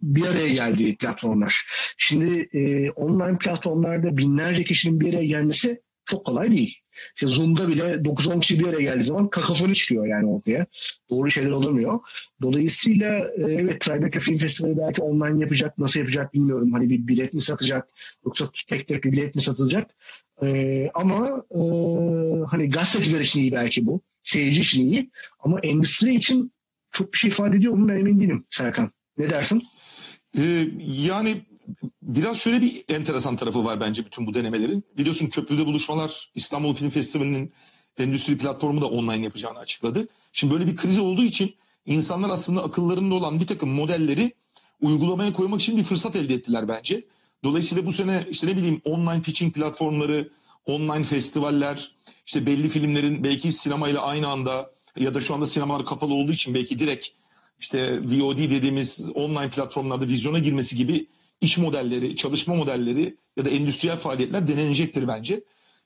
bir 0.02 0.26
araya 0.26 0.48
geldiği 0.48 0.96
platformlar. 0.96 1.66
Şimdi 1.96 2.48
e, 2.52 2.90
online 2.90 3.38
platformlarda 3.38 4.16
binlerce 4.16 4.64
kişinin 4.64 5.00
bir 5.00 5.14
araya 5.14 5.26
gelmesi 5.26 5.80
çok 6.04 6.26
kolay 6.26 6.50
değil. 6.50 6.80
İşte 7.14 7.26
Zoom'da 7.26 7.68
bile 7.68 7.82
9-10 7.82 8.40
kişi 8.40 8.60
bir 8.60 8.66
araya 8.66 8.82
geldiği 8.82 9.04
zaman 9.04 9.28
kakafoni 9.28 9.74
çıkıyor 9.74 10.06
yani 10.06 10.26
ortaya. 10.26 10.66
Doğru 11.10 11.30
şeyler 11.30 11.50
olamıyor. 11.50 12.00
Dolayısıyla 12.42 13.18
e, 13.18 13.42
evet 13.52 13.80
Tribeca 13.80 14.20
Film 14.20 14.36
Festivali 14.36 14.78
belki 14.78 15.02
online 15.02 15.40
yapacak. 15.40 15.78
Nasıl 15.78 16.00
yapacak 16.00 16.34
bilmiyorum. 16.34 16.72
Hani 16.72 16.90
bir 16.90 17.06
bilet 17.06 17.34
mi 17.34 17.40
satacak 17.40 17.88
yoksa 18.24 18.44
tek 18.68 18.86
tek 18.86 19.04
bir 19.04 19.12
bilet 19.12 19.34
mi 19.34 19.42
satılacak? 19.42 19.90
E, 20.42 20.90
ama 20.94 21.44
e, 21.50 21.60
hani 22.50 22.70
gazeteciler 22.70 23.20
için 23.20 23.40
iyi 23.40 23.52
belki 23.52 23.86
bu. 23.86 24.00
Seyirci 24.24 24.60
için 24.60 24.86
iyi. 24.86 25.10
Ama 25.40 25.60
endüstri 25.60 26.14
için 26.14 26.52
çok 26.90 27.12
bir 27.12 27.18
şey 27.18 27.28
ifade 27.28 27.56
ediyor 27.56 27.74
mu 27.74 27.92
emin 27.92 28.20
değilim 28.20 28.44
Serkan. 28.50 28.90
Ne 29.18 29.30
dersin? 29.30 29.62
Ee, 30.38 30.68
yani 30.86 31.42
biraz 32.02 32.38
şöyle 32.38 32.60
bir 32.60 32.84
enteresan 32.88 33.36
tarafı 33.36 33.64
var 33.64 33.80
bence 33.80 34.04
bütün 34.04 34.26
bu 34.26 34.34
denemelerin. 34.34 34.84
Biliyorsun 34.98 35.26
köprüde 35.26 35.66
buluşmalar 35.66 36.30
İstanbul 36.34 36.74
Film 36.74 36.90
Festivali'nin 36.90 37.52
endüstri 37.98 38.38
platformu 38.38 38.80
da 38.80 38.86
online 38.86 39.24
yapacağını 39.24 39.58
açıkladı. 39.58 40.08
Şimdi 40.32 40.52
böyle 40.52 40.66
bir 40.66 40.76
kriz 40.76 40.98
olduğu 40.98 41.24
için 41.24 41.54
insanlar 41.86 42.30
aslında 42.30 42.64
akıllarında 42.64 43.14
olan 43.14 43.40
bir 43.40 43.46
takım 43.46 43.70
modelleri 43.70 44.32
uygulamaya 44.80 45.32
koymak 45.32 45.60
için 45.60 45.76
bir 45.76 45.84
fırsat 45.84 46.16
elde 46.16 46.34
ettiler 46.34 46.68
bence. 46.68 47.04
Dolayısıyla 47.44 47.86
bu 47.86 47.92
sene 47.92 48.24
işte 48.30 48.46
ne 48.46 48.56
bileyim 48.56 48.80
online 48.84 49.22
pitching 49.22 49.54
platformları, 49.54 50.28
online 50.66 51.04
festivaller, 51.04 51.90
işte 52.26 52.46
belli 52.46 52.68
filmlerin 52.68 53.24
belki 53.24 53.52
sinemayla 53.52 54.02
aynı 54.02 54.28
anda 54.28 54.70
ya 54.98 55.14
da 55.14 55.20
şu 55.20 55.34
anda 55.34 55.46
sinemalar 55.46 55.84
kapalı 55.84 56.14
olduğu 56.14 56.32
için 56.32 56.54
belki 56.54 56.78
direkt 56.78 57.06
işte 57.60 58.00
VOD 58.02 58.38
dediğimiz 58.38 59.10
online 59.14 59.50
platformlarda 59.50 60.08
vizyona 60.08 60.38
girmesi 60.38 60.76
gibi 60.76 61.06
iş 61.40 61.58
modelleri, 61.58 62.16
çalışma 62.16 62.54
modelleri 62.54 63.16
ya 63.36 63.44
da 63.44 63.48
endüstriyel 63.48 63.96
faaliyetler 63.96 64.48
denenecektir 64.48 65.08
bence. 65.08 65.40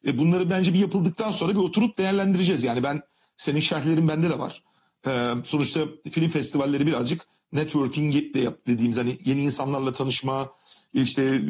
E 0.07 0.19
bunları 0.19 0.51
bence 0.51 0.75
bir 0.75 0.79
yapıldıktan 0.79 1.33
sonra 1.33 1.53
bir 1.53 1.59
oturup 1.61 1.99
değerlendireceğiz. 1.99 2.65
Yani 2.65 2.83
ben 2.83 3.01
senin 3.37 3.61
şerhlerin 3.61 4.09
bende 4.09 4.31
de 4.31 4.39
var. 4.39 4.63
E, 5.07 5.11
sonuçta 5.45 5.81
film 6.11 6.29
festivalleri 6.29 6.87
birazcık 6.87 7.27
networking 7.53 8.35
de 8.35 8.41
yap 8.41 8.59
dediğimiz 8.67 8.99
hani 8.99 9.19
yeni 9.25 9.43
insanlarla 9.43 9.93
tanışma, 9.93 10.51
işte 10.95 11.23
e, 11.23 11.41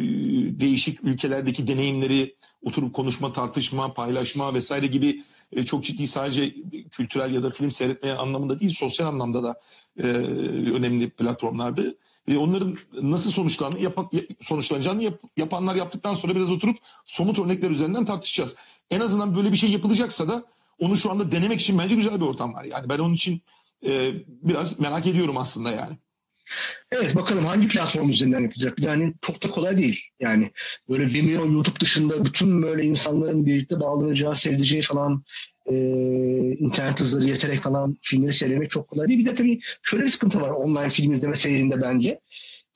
değişik 0.61 1.04
ülkelerdeki 1.04 1.66
deneyimleri 1.66 2.37
oturup 2.62 2.95
konuşma, 2.95 3.33
tartışma, 3.33 3.92
paylaşma 3.92 4.54
vesaire 4.54 4.87
gibi 4.87 5.25
e, 5.52 5.64
çok 5.64 5.85
ciddi 5.85 6.07
sadece 6.07 6.54
kültürel 6.90 7.35
ya 7.35 7.42
da 7.42 7.50
film 7.50 7.71
seyretmeye 7.71 8.14
anlamında 8.14 8.61
değil 8.61 8.73
sosyal 8.73 9.07
anlamda 9.07 9.42
da 9.42 9.61
e, 9.99 10.07
önemli 10.73 11.11
platformlardı. 11.11 11.97
E, 12.28 12.37
onların 12.37 12.76
nasıl 13.02 13.30
sonuçlandığını 13.30 13.80
yap, 13.80 13.99
sonuçlanacağını 14.40 15.02
yap, 15.02 15.21
yapanlar 15.37 15.75
yaptıktan 15.75 16.14
sonra 16.14 16.37
biraz 16.37 16.50
oturup 16.50 16.76
somut 17.04 17.38
örnekler 17.38 17.71
üzerinden 17.71 18.04
tartışacağız. 18.04 18.57
En 18.90 19.00
azından 19.00 19.37
böyle 19.37 19.52
bir 19.52 19.57
şey 19.57 19.71
yapılacaksa 19.71 20.28
da 20.28 20.45
onu 20.78 20.97
şu 20.97 21.11
anda 21.11 21.30
denemek 21.30 21.61
için 21.61 21.78
bence 21.78 21.95
güzel 21.95 22.21
bir 22.21 22.26
ortam 22.26 22.54
var. 22.54 22.64
Yani 22.64 22.88
ben 22.88 22.99
onun 22.99 23.14
için 23.14 23.42
e, 23.87 24.12
biraz 24.42 24.80
merak 24.80 25.07
ediyorum 25.07 25.37
aslında 25.37 25.71
yani. 25.71 25.97
Evet 26.93 27.17
bakalım 27.17 27.45
hangi 27.45 27.69
platform 27.69 28.11
üzerinden 28.11 28.40
yapılacak. 28.40 28.78
Yani 28.78 29.14
çok 29.21 29.43
da 29.43 29.50
kolay 29.50 29.76
değil. 29.76 30.00
Yani 30.21 30.50
böyle 30.88 31.07
Vimeo, 31.07 31.52
YouTube 31.52 31.81
dışında 31.81 32.25
bütün 32.25 32.62
böyle 32.62 32.83
insanların 32.83 33.47
birlikte 33.47 33.81
bağlanacağı, 33.81 34.37
sevdiceği 34.37 34.83
falan 34.83 35.25
e, 35.67 35.75
internet 36.59 37.00
hızları 37.00 37.25
yeterek 37.25 37.61
falan 37.61 37.97
filmleri 38.02 38.33
seyretmek 38.33 38.71
çok 38.71 38.88
kolay 38.88 39.09
değil. 39.09 39.21
Bir 39.21 39.26
de 39.26 39.35
tabii 39.35 39.61
şöyle 39.83 40.05
bir 40.05 40.11
sıkıntı 40.11 40.40
var 40.40 40.50
online 40.50 40.88
film 40.88 41.11
izleme 41.11 41.35
seyrinde 41.35 41.83
bence. 41.83 42.21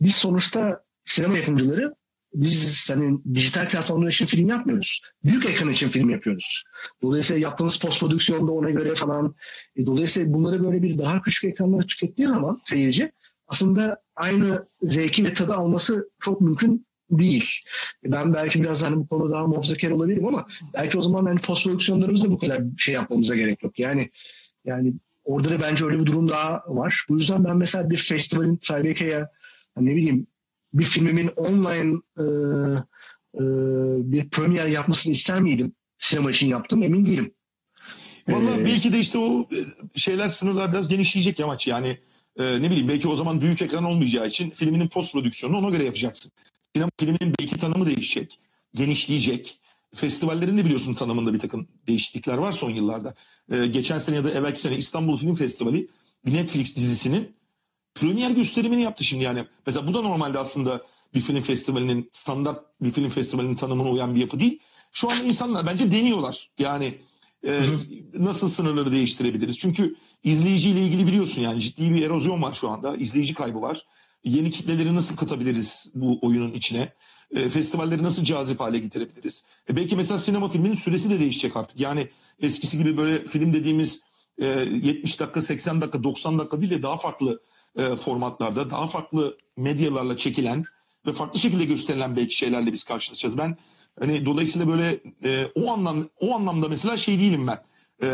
Biz 0.00 0.14
sonuçta 0.14 0.84
sinema 1.04 1.36
yapımcıları 1.36 1.94
biz 2.34 2.90
hani 2.90 3.18
dijital 3.34 3.66
platformlar 3.66 4.08
için 4.08 4.26
film 4.26 4.48
yapmıyoruz. 4.48 5.00
Büyük 5.24 5.46
ekran 5.46 5.70
için 5.70 5.88
film 5.88 6.10
yapıyoruz. 6.10 6.64
Dolayısıyla 7.02 7.42
yaptığımız 7.42 7.78
post 7.78 8.00
prodüksiyonda 8.00 8.52
ona 8.52 8.70
göre 8.70 8.94
falan. 8.94 9.34
E, 9.76 9.86
dolayısıyla 9.86 10.34
bunları 10.34 10.64
böyle 10.64 10.82
bir 10.82 10.98
daha 10.98 11.22
küçük 11.22 11.44
ekranlara 11.44 11.86
tükettiği 11.86 12.28
zaman 12.28 12.60
seyirci 12.64 13.12
aslında 13.52 14.02
aynı 14.16 14.66
zevki 14.82 15.24
ve 15.24 15.34
tadı 15.34 15.54
alması 15.54 16.10
çok 16.18 16.40
mümkün 16.40 16.86
değil. 17.10 17.44
Ben 18.04 18.34
belki 18.34 18.62
biraz 18.62 18.82
hani 18.82 18.96
bu 18.96 19.06
konuda 19.06 19.30
daha 19.30 19.46
muhafazakar 19.46 19.90
olabilirim 19.90 20.26
ama 20.26 20.46
belki 20.74 20.98
o 20.98 21.02
zaman 21.02 21.26
hani 21.26 21.40
post 21.40 21.64
prodüksiyonlarımızda 21.64 22.30
bu 22.30 22.38
kadar 22.38 22.62
şey 22.78 22.94
yapmamıza 22.94 23.36
gerek 23.36 23.62
yok. 23.62 23.78
Yani 23.78 24.10
yani 24.64 24.94
orada 25.24 25.50
da 25.50 25.60
bence 25.60 25.84
öyle 25.84 26.00
bir 26.00 26.06
durum 26.06 26.28
daha 26.28 26.62
var. 26.66 27.04
Bu 27.08 27.18
yüzden 27.18 27.44
ben 27.44 27.56
mesela 27.56 27.90
bir 27.90 27.96
festivalin 27.96 28.56
Tribeca'ya 28.56 29.30
hani 29.74 29.86
ne 29.86 29.96
bileyim 29.96 30.26
bir 30.74 30.84
filmimin 30.84 31.28
online 31.28 31.98
e, 32.18 32.24
e, 33.34 33.44
bir 34.12 34.30
premier 34.30 34.66
yapmasını 34.66 35.12
ister 35.12 35.40
miydim? 35.40 35.72
Sinema 35.98 36.30
için 36.30 36.46
yaptım 36.46 36.82
emin 36.82 37.06
değilim. 37.06 37.34
Vallahi 38.28 38.60
ee, 38.60 38.64
belki 38.64 38.92
de 38.92 38.98
işte 38.98 39.18
o 39.18 39.48
şeyler 39.94 40.28
sınırlar 40.28 40.72
biraz 40.72 40.88
genişleyecek 40.88 41.38
yamaç 41.38 41.66
yani 41.66 41.98
e, 42.38 42.62
ne 42.62 42.70
bileyim 42.70 42.88
belki 42.88 43.08
o 43.08 43.16
zaman 43.16 43.40
büyük 43.40 43.62
ekran 43.62 43.84
olmayacağı 43.84 44.28
için 44.28 44.50
filminin 44.50 44.88
post 44.88 45.12
prodüksiyonunu 45.12 45.58
ona 45.58 45.70
göre 45.70 45.84
yapacaksın. 45.84 46.32
Sinema 46.74 46.90
filminin 47.00 47.34
belki 47.40 47.56
tanımı 47.56 47.86
değişecek, 47.86 48.38
genişleyecek. 48.74 49.58
Festivallerin 49.94 50.58
de 50.58 50.64
biliyorsun 50.64 50.94
tanımında 50.94 51.34
bir 51.34 51.38
takım 51.38 51.68
değişiklikler 51.86 52.38
var 52.38 52.52
son 52.52 52.70
yıllarda. 52.70 53.14
E, 53.50 53.66
geçen 53.66 53.98
sene 53.98 54.16
ya 54.16 54.24
da 54.24 54.30
evvelki 54.30 54.60
sene 54.60 54.76
İstanbul 54.76 55.18
Film 55.18 55.34
Festivali 55.34 55.88
bir 56.26 56.34
Netflix 56.34 56.76
dizisinin 56.76 57.36
premier 57.94 58.30
gösterimini 58.30 58.82
yaptı 58.82 59.04
şimdi 59.04 59.24
yani. 59.24 59.44
Mesela 59.66 59.86
bu 59.86 59.94
da 59.94 60.02
normalde 60.02 60.38
aslında 60.38 60.82
bir 61.14 61.20
film 61.20 61.40
festivalinin 61.40 62.08
standart 62.12 62.64
bir 62.80 62.90
film 62.90 63.10
festivalinin 63.10 63.54
tanımına 63.54 63.90
uyan 63.90 64.14
bir 64.14 64.20
yapı 64.20 64.40
değil. 64.40 64.58
Şu 64.92 65.10
an 65.10 65.26
insanlar 65.26 65.66
bence 65.66 65.90
deniyorlar. 65.90 66.50
Yani 66.58 66.98
e, 67.46 67.60
nasıl 68.14 68.48
sınırları 68.48 68.92
değiştirebiliriz? 68.92 69.58
Çünkü 69.58 69.94
izleyiciyle 70.24 70.80
ilgili 70.80 71.06
biliyorsun 71.06 71.42
yani 71.42 71.60
ciddi 71.60 71.94
bir 71.94 72.06
erozyon 72.06 72.42
var 72.42 72.52
şu 72.52 72.68
anda. 72.68 72.96
İzleyici 72.96 73.34
kaybı 73.34 73.62
var. 73.62 73.86
Yeni 74.24 74.50
kitleleri 74.50 74.94
nasıl 74.94 75.16
katabiliriz 75.16 75.90
bu 75.94 76.18
oyunun 76.22 76.52
içine? 76.52 76.92
E, 77.36 77.48
festivalleri 77.48 78.02
nasıl 78.02 78.24
cazip 78.24 78.60
hale 78.60 78.78
getirebiliriz? 78.78 79.44
E, 79.70 79.76
belki 79.76 79.96
mesela 79.96 80.18
sinema 80.18 80.48
filminin 80.48 80.74
süresi 80.74 81.10
de 81.10 81.20
değişecek 81.20 81.56
artık. 81.56 81.80
Yani 81.80 82.08
eskisi 82.40 82.78
gibi 82.78 82.96
böyle 82.96 83.24
film 83.24 83.52
dediğimiz 83.52 84.02
e, 84.38 84.46
70 84.46 85.20
dakika, 85.20 85.40
80 85.40 85.80
dakika, 85.80 86.04
90 86.04 86.38
dakika 86.38 86.60
değil 86.60 86.70
de 86.70 86.82
daha 86.82 86.96
farklı 86.96 87.40
e, 87.78 87.96
formatlarda, 87.96 88.70
daha 88.70 88.86
farklı 88.86 89.36
medyalarla 89.56 90.16
çekilen 90.16 90.64
ve 91.06 91.12
farklı 91.12 91.38
şekilde 91.38 91.64
gösterilen 91.64 92.16
belki 92.16 92.36
şeylerle 92.36 92.72
biz 92.72 92.84
karşılaşacağız. 92.84 93.38
Ben 93.38 93.56
hani 94.00 94.24
dolayısıyla 94.24 94.68
böyle 94.68 95.00
e, 95.24 95.46
o 95.54 95.72
anlam 95.72 96.08
o 96.20 96.34
anlamda 96.34 96.68
mesela 96.68 96.96
şey 96.96 97.18
değilim 97.18 97.46
ben. 97.46 97.58
E, 98.02 98.06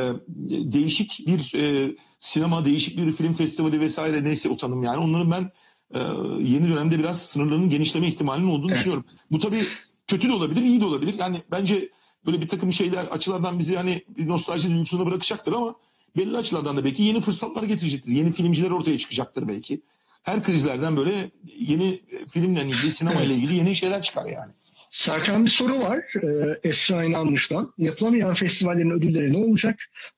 değişik 0.73 1.27
bir 1.27 1.55
e, 1.55 1.97
sinema, 2.19 2.65
değişik 2.65 2.99
bir 2.99 3.13
film 3.13 3.33
festivali 3.33 3.81
vesaire 3.81 4.25
neyse 4.25 4.49
o 4.49 4.57
tanım 4.57 4.83
yani. 4.83 4.99
Onların 4.99 5.31
ben 5.31 5.51
e, 5.95 5.99
yeni 6.43 6.69
dönemde 6.69 6.99
biraz 6.99 7.23
sınırlarının 7.23 7.71
genişleme 7.71 8.09
ihtimalinin 8.09 8.49
olduğunu 8.49 8.71
evet. 8.71 8.79
düşünüyorum. 8.79 9.05
Bu 9.31 9.39
tabii 9.39 9.63
kötü 10.07 10.29
de 10.29 10.33
olabilir, 10.33 10.63
iyi 10.63 10.81
de 10.81 10.85
olabilir. 10.85 11.15
Yani 11.19 11.37
bence 11.51 11.89
böyle 12.27 12.41
bir 12.41 12.49
takım 12.49 12.73
şeyler 12.73 13.05
açılardan 13.05 13.59
bizi 13.59 13.77
hani 13.77 14.03
bir 14.09 14.29
nostalji 14.29 14.71
duygusuna 14.71 15.07
bırakacaktır 15.07 15.53
ama 15.53 15.75
belli 16.17 16.37
açılardan 16.37 16.77
da 16.77 16.85
belki 16.85 17.03
yeni 17.03 17.21
fırsatlar 17.21 17.63
getirecektir. 17.63 18.11
Yeni 18.11 18.33
filmciler 18.33 18.71
ortaya 18.71 18.99
çıkacaktır 18.99 19.49
belki. 19.49 19.81
Her 20.23 20.43
krizlerden 20.43 20.97
böyle 20.97 21.31
yeni 21.59 22.01
filmle 22.29 22.63
ilgili, 22.63 22.91
sinema 22.91 23.23
ile 23.23 23.35
ilgili 23.35 23.55
yeni 23.55 23.77
şeyler 23.77 24.03
çıkar 24.03 24.27
yani. 24.27 24.53
Serkan 24.91 25.45
bir 25.45 25.51
soru 25.51 25.81
var 25.81 25.99
e, 26.23 26.59
Esra 26.69 27.05
İnanmış'tan. 27.05 27.73
Yapılamayan 27.79 28.35
festivallerin 28.35 28.91
ödülleri 28.91 29.33
ne 29.33 29.39
olacak? 29.39 29.75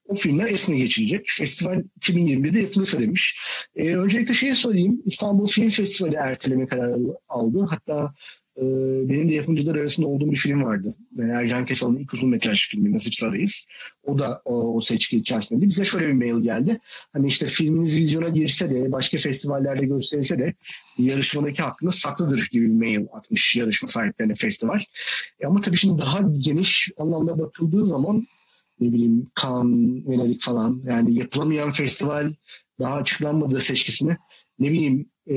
O 0.07 0.15
filmler 0.15 0.47
esme 0.47 0.77
geçilecek. 0.77 1.27
Festival 1.39 1.83
2021'de 2.01 2.61
yapılırsa 2.61 2.99
demiş. 2.99 3.41
E, 3.77 3.97
öncelikle 3.97 4.35
şeyi 4.35 4.55
sorayım. 4.55 5.03
İstanbul 5.07 5.47
Film 5.47 5.71
Festivali 5.71 6.17
erteleme 6.17 6.67
kararı 6.67 6.99
aldı. 7.29 7.67
Hatta 7.71 8.15
ee, 8.61 9.09
benim 9.09 9.29
de 9.29 9.35
yapımcılar 9.35 9.75
arasında 9.75 10.07
olduğum 10.07 10.31
bir 10.31 10.37
film 10.37 10.65
vardı. 10.65 10.95
Ercan 11.19 11.67
Kesal'ın 11.67 11.97
ilk 11.97 12.15
uzun 12.15 12.31
metraj 12.31 12.69
filmi 12.69 12.93
Nasip 12.93 13.15
Sarayız. 13.15 13.69
O 14.05 14.19
da 14.19 14.43
o, 14.45 14.75
o 14.75 14.81
seçki 14.81 15.17
içerisinde. 15.17 15.67
Bize 15.67 15.85
şöyle 15.85 16.09
bir 16.09 16.13
mail 16.13 16.43
geldi. 16.43 16.79
Hani 17.13 17.27
işte 17.27 17.47
filminiz 17.47 17.97
vizyona 17.97 18.29
girse 18.29 18.71
de 18.71 18.93
başka 18.93 19.19
festivallerde 19.19 19.87
gösterilse 19.87 20.39
de 20.39 20.55
yarışmadaki 20.99 21.63
hakkınız 21.63 21.95
saklıdır 21.95 22.49
gibi 22.53 22.67
bir 22.67 22.75
mail 22.75 23.07
atmış 23.13 23.57
yarışma 23.57 23.89
sahiplerine 23.89 24.35
festival. 24.35 24.79
E 25.41 25.47
ama 25.47 25.61
tabii 25.61 25.77
şimdi 25.77 26.03
daha 26.03 26.21
geniş 26.39 26.91
anlamda 26.99 27.39
bakıldığı 27.39 27.87
zaman 27.87 28.27
ne 28.81 28.93
bileyim 28.93 29.31
Cannes, 29.43 30.07
Venedik 30.07 30.43
falan 30.43 30.83
yani 30.87 31.15
yapılamayan 31.15 31.71
festival 31.71 32.33
daha 32.81 32.95
açıklanmadığı 32.95 33.61
seçkisini 33.61 34.17
ne 34.59 34.73
bileyim 34.73 35.11
e, 35.31 35.35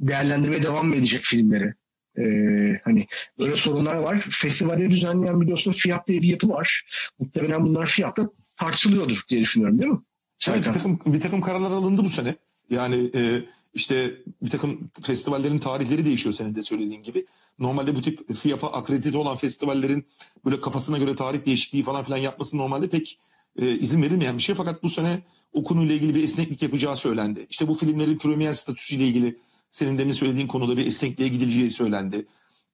değerlendirmeye 0.00 0.62
devam 0.62 0.88
mı 0.88 0.96
edecek 0.96 1.20
filmleri? 1.24 1.74
Ee, 2.18 2.80
hani 2.84 3.06
böyle 3.38 3.56
sorunlar 3.56 3.94
var. 3.94 4.20
Festivalleri 4.30 4.90
düzenleyen 4.90 5.40
biliyorsunuz 5.40 5.78
fiyat 5.78 6.08
diye 6.08 6.22
bir 6.22 6.28
yapı 6.28 6.48
var. 6.48 6.82
Muhtemelen 7.18 7.64
bunlar 7.64 7.86
fiyatta 7.86 8.30
tartışılıyordur 8.56 9.22
diye 9.28 9.40
düşünüyorum 9.40 9.78
değil 9.78 9.90
mi? 9.90 10.00
Evet, 10.48 10.66
bir 10.66 10.72
takım, 10.72 11.00
bir 11.06 11.20
takım 11.20 11.40
kararlar 11.40 11.70
alındı 11.70 12.04
bu 12.04 12.08
sene. 12.08 12.34
Yani 12.70 13.10
e, 13.14 13.42
işte 13.74 14.14
bir 14.42 14.50
takım 14.50 14.90
festivallerin 15.02 15.58
tarihleri 15.58 16.04
değişiyor 16.04 16.34
senin 16.34 16.54
de 16.54 16.62
söylediğin 16.62 17.02
gibi. 17.02 17.26
Normalde 17.58 17.94
bu 17.94 18.02
tip 18.02 18.34
FIAP'a 18.36 18.72
akredite 18.72 19.18
olan 19.18 19.36
festivallerin 19.36 20.06
böyle 20.44 20.60
kafasına 20.60 20.98
göre 20.98 21.14
tarih 21.14 21.46
değişikliği 21.46 21.82
falan 21.82 22.04
filan 22.04 22.18
yapması 22.18 22.56
normalde 22.56 22.88
pek 22.88 23.18
e, 23.58 23.78
izin 23.78 24.02
verilmeyen 24.02 24.38
bir 24.38 24.42
şey. 24.42 24.54
Fakat 24.54 24.82
bu 24.82 24.90
sene 24.90 25.22
o 25.52 25.62
konuyla 25.62 25.94
ilgili 25.94 26.14
bir 26.14 26.24
esneklik 26.24 26.62
yapacağı 26.62 26.96
söylendi. 26.96 27.46
İşte 27.50 27.68
bu 27.68 27.74
filmlerin 27.74 28.18
premier 28.18 28.52
statüsüyle 28.52 29.04
ilgili 29.04 29.36
senin 29.74 29.98
demin 29.98 30.12
söylediğin 30.12 30.46
konuda 30.46 30.76
bir 30.76 30.86
esnekliğe 30.86 31.28
gidileceği 31.28 31.70
söylendi. 31.70 32.26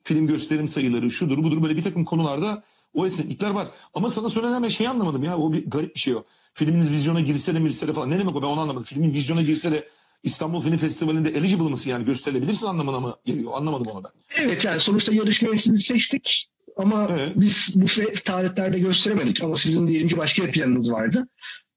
Film 0.02 0.26
gösterim 0.26 0.68
sayıları 0.68 1.10
şudur 1.10 1.42
budur 1.42 1.62
böyle 1.62 1.76
bir 1.76 1.82
takım 1.82 2.04
konularda 2.04 2.64
o 2.94 3.06
esneklikler 3.06 3.50
var. 3.50 3.68
Ama 3.94 4.10
sana 4.10 4.28
söylenen 4.28 4.68
şey 4.68 4.88
anlamadım 4.88 5.24
ya 5.24 5.38
o 5.38 5.52
bir 5.52 5.70
garip 5.70 5.94
bir 5.94 6.00
şey 6.00 6.14
o. 6.14 6.24
Filminiz 6.52 6.90
vizyona 6.90 7.20
girse 7.20 7.54
de 7.54 7.58
mirse 7.58 7.88
de 7.88 7.92
falan. 7.92 8.10
Ne 8.10 8.18
demek 8.18 8.36
o 8.36 8.42
ben 8.42 8.46
onu 8.46 8.60
anlamadım. 8.60 8.82
Filmin 8.82 9.14
vizyona 9.14 9.42
girse 9.42 9.72
de 9.72 9.88
İstanbul 10.22 10.62
Film 10.62 10.76
Festivali'nde 10.76 11.28
eligible 11.28 11.62
mısın 11.62 11.90
yani 11.90 12.04
gösterilebilirsin 12.04 12.66
anlamına 12.66 13.00
mı 13.00 13.14
geliyor? 13.24 13.52
Anlamadım 13.54 13.92
onu 13.92 14.04
ben. 14.04 14.42
Evet 14.44 14.64
yani 14.64 14.80
sonuçta 14.80 15.14
yarışmayı 15.14 15.58
sizi 15.58 15.78
seçtik 15.78 16.50
ama 16.76 17.08
Evet. 17.10 17.32
biz 17.36 17.72
bu 17.74 17.86
tarihlerde 18.24 18.78
gösteremedik 18.78 19.42
ama 19.42 19.56
sizin 19.56 19.88
diyelim 19.88 20.08
ki 20.08 20.16
başka 20.16 20.46
bir 20.46 20.50
planınız 20.50 20.92
vardı. 20.92 21.28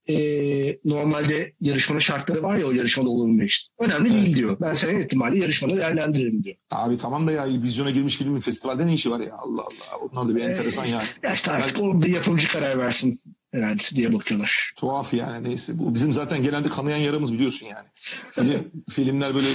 Ee, 0.10 0.78
normalde 0.86 1.54
yarışmanın 1.62 2.00
şartları 2.00 2.44
var 2.44 2.58
ya 2.58 2.66
o 2.68 2.72
yarışmada 2.72 3.10
olabilmek 3.10 3.50
için. 3.50 3.68
Önemli 3.80 4.10
Evet. 4.10 4.24
değil 4.26 4.36
diyor. 4.36 4.58
Ben 4.62 4.74
senin 4.74 5.00
ihtimali 5.02 5.40
yarışmada 5.40 5.76
değerlendiririm 5.78 6.44
diyor. 6.44 6.56
Abi 6.72 6.98
tamam 6.98 7.28
da 7.28 7.32
ya 7.32 7.46
vizyona 7.48 7.92
girmiş 7.92 8.18
filmin 8.18 8.40
festivalde 8.40 8.88
ne 8.88 8.94
işi 8.94 9.12
var 9.12 9.20
ya 9.20 9.34
Allah 9.38 9.62
Allah. 9.62 9.98
Onlar 10.12 10.30
da 10.30 10.36
bir 10.36 10.42
enteresan 10.42 10.86
yani. 10.86 11.08
Ya 11.24 11.34
işte 11.34 11.52
artık 11.52 11.84
o 11.84 12.02
bir 12.02 12.08
yapımcı 12.08 12.48
karar 12.48 12.78
versin 12.78 13.22
herhalde 13.54 13.84
diye 13.96 14.14
bakıyorlar. 14.14 14.74
Tuhaf 14.76 15.14
yani 15.14 15.50
neyse. 15.50 15.80
Bu 15.80 15.94
bizim 15.94 16.12
zaten 16.12 16.44
genelde 16.44 16.70
kanayan 16.70 16.98
yaramız 16.98 17.34
biliyorsun 17.34 17.68
yani. 17.68 17.88
Film, 18.32 18.64
filmler 18.90 19.36
böyle 19.36 19.48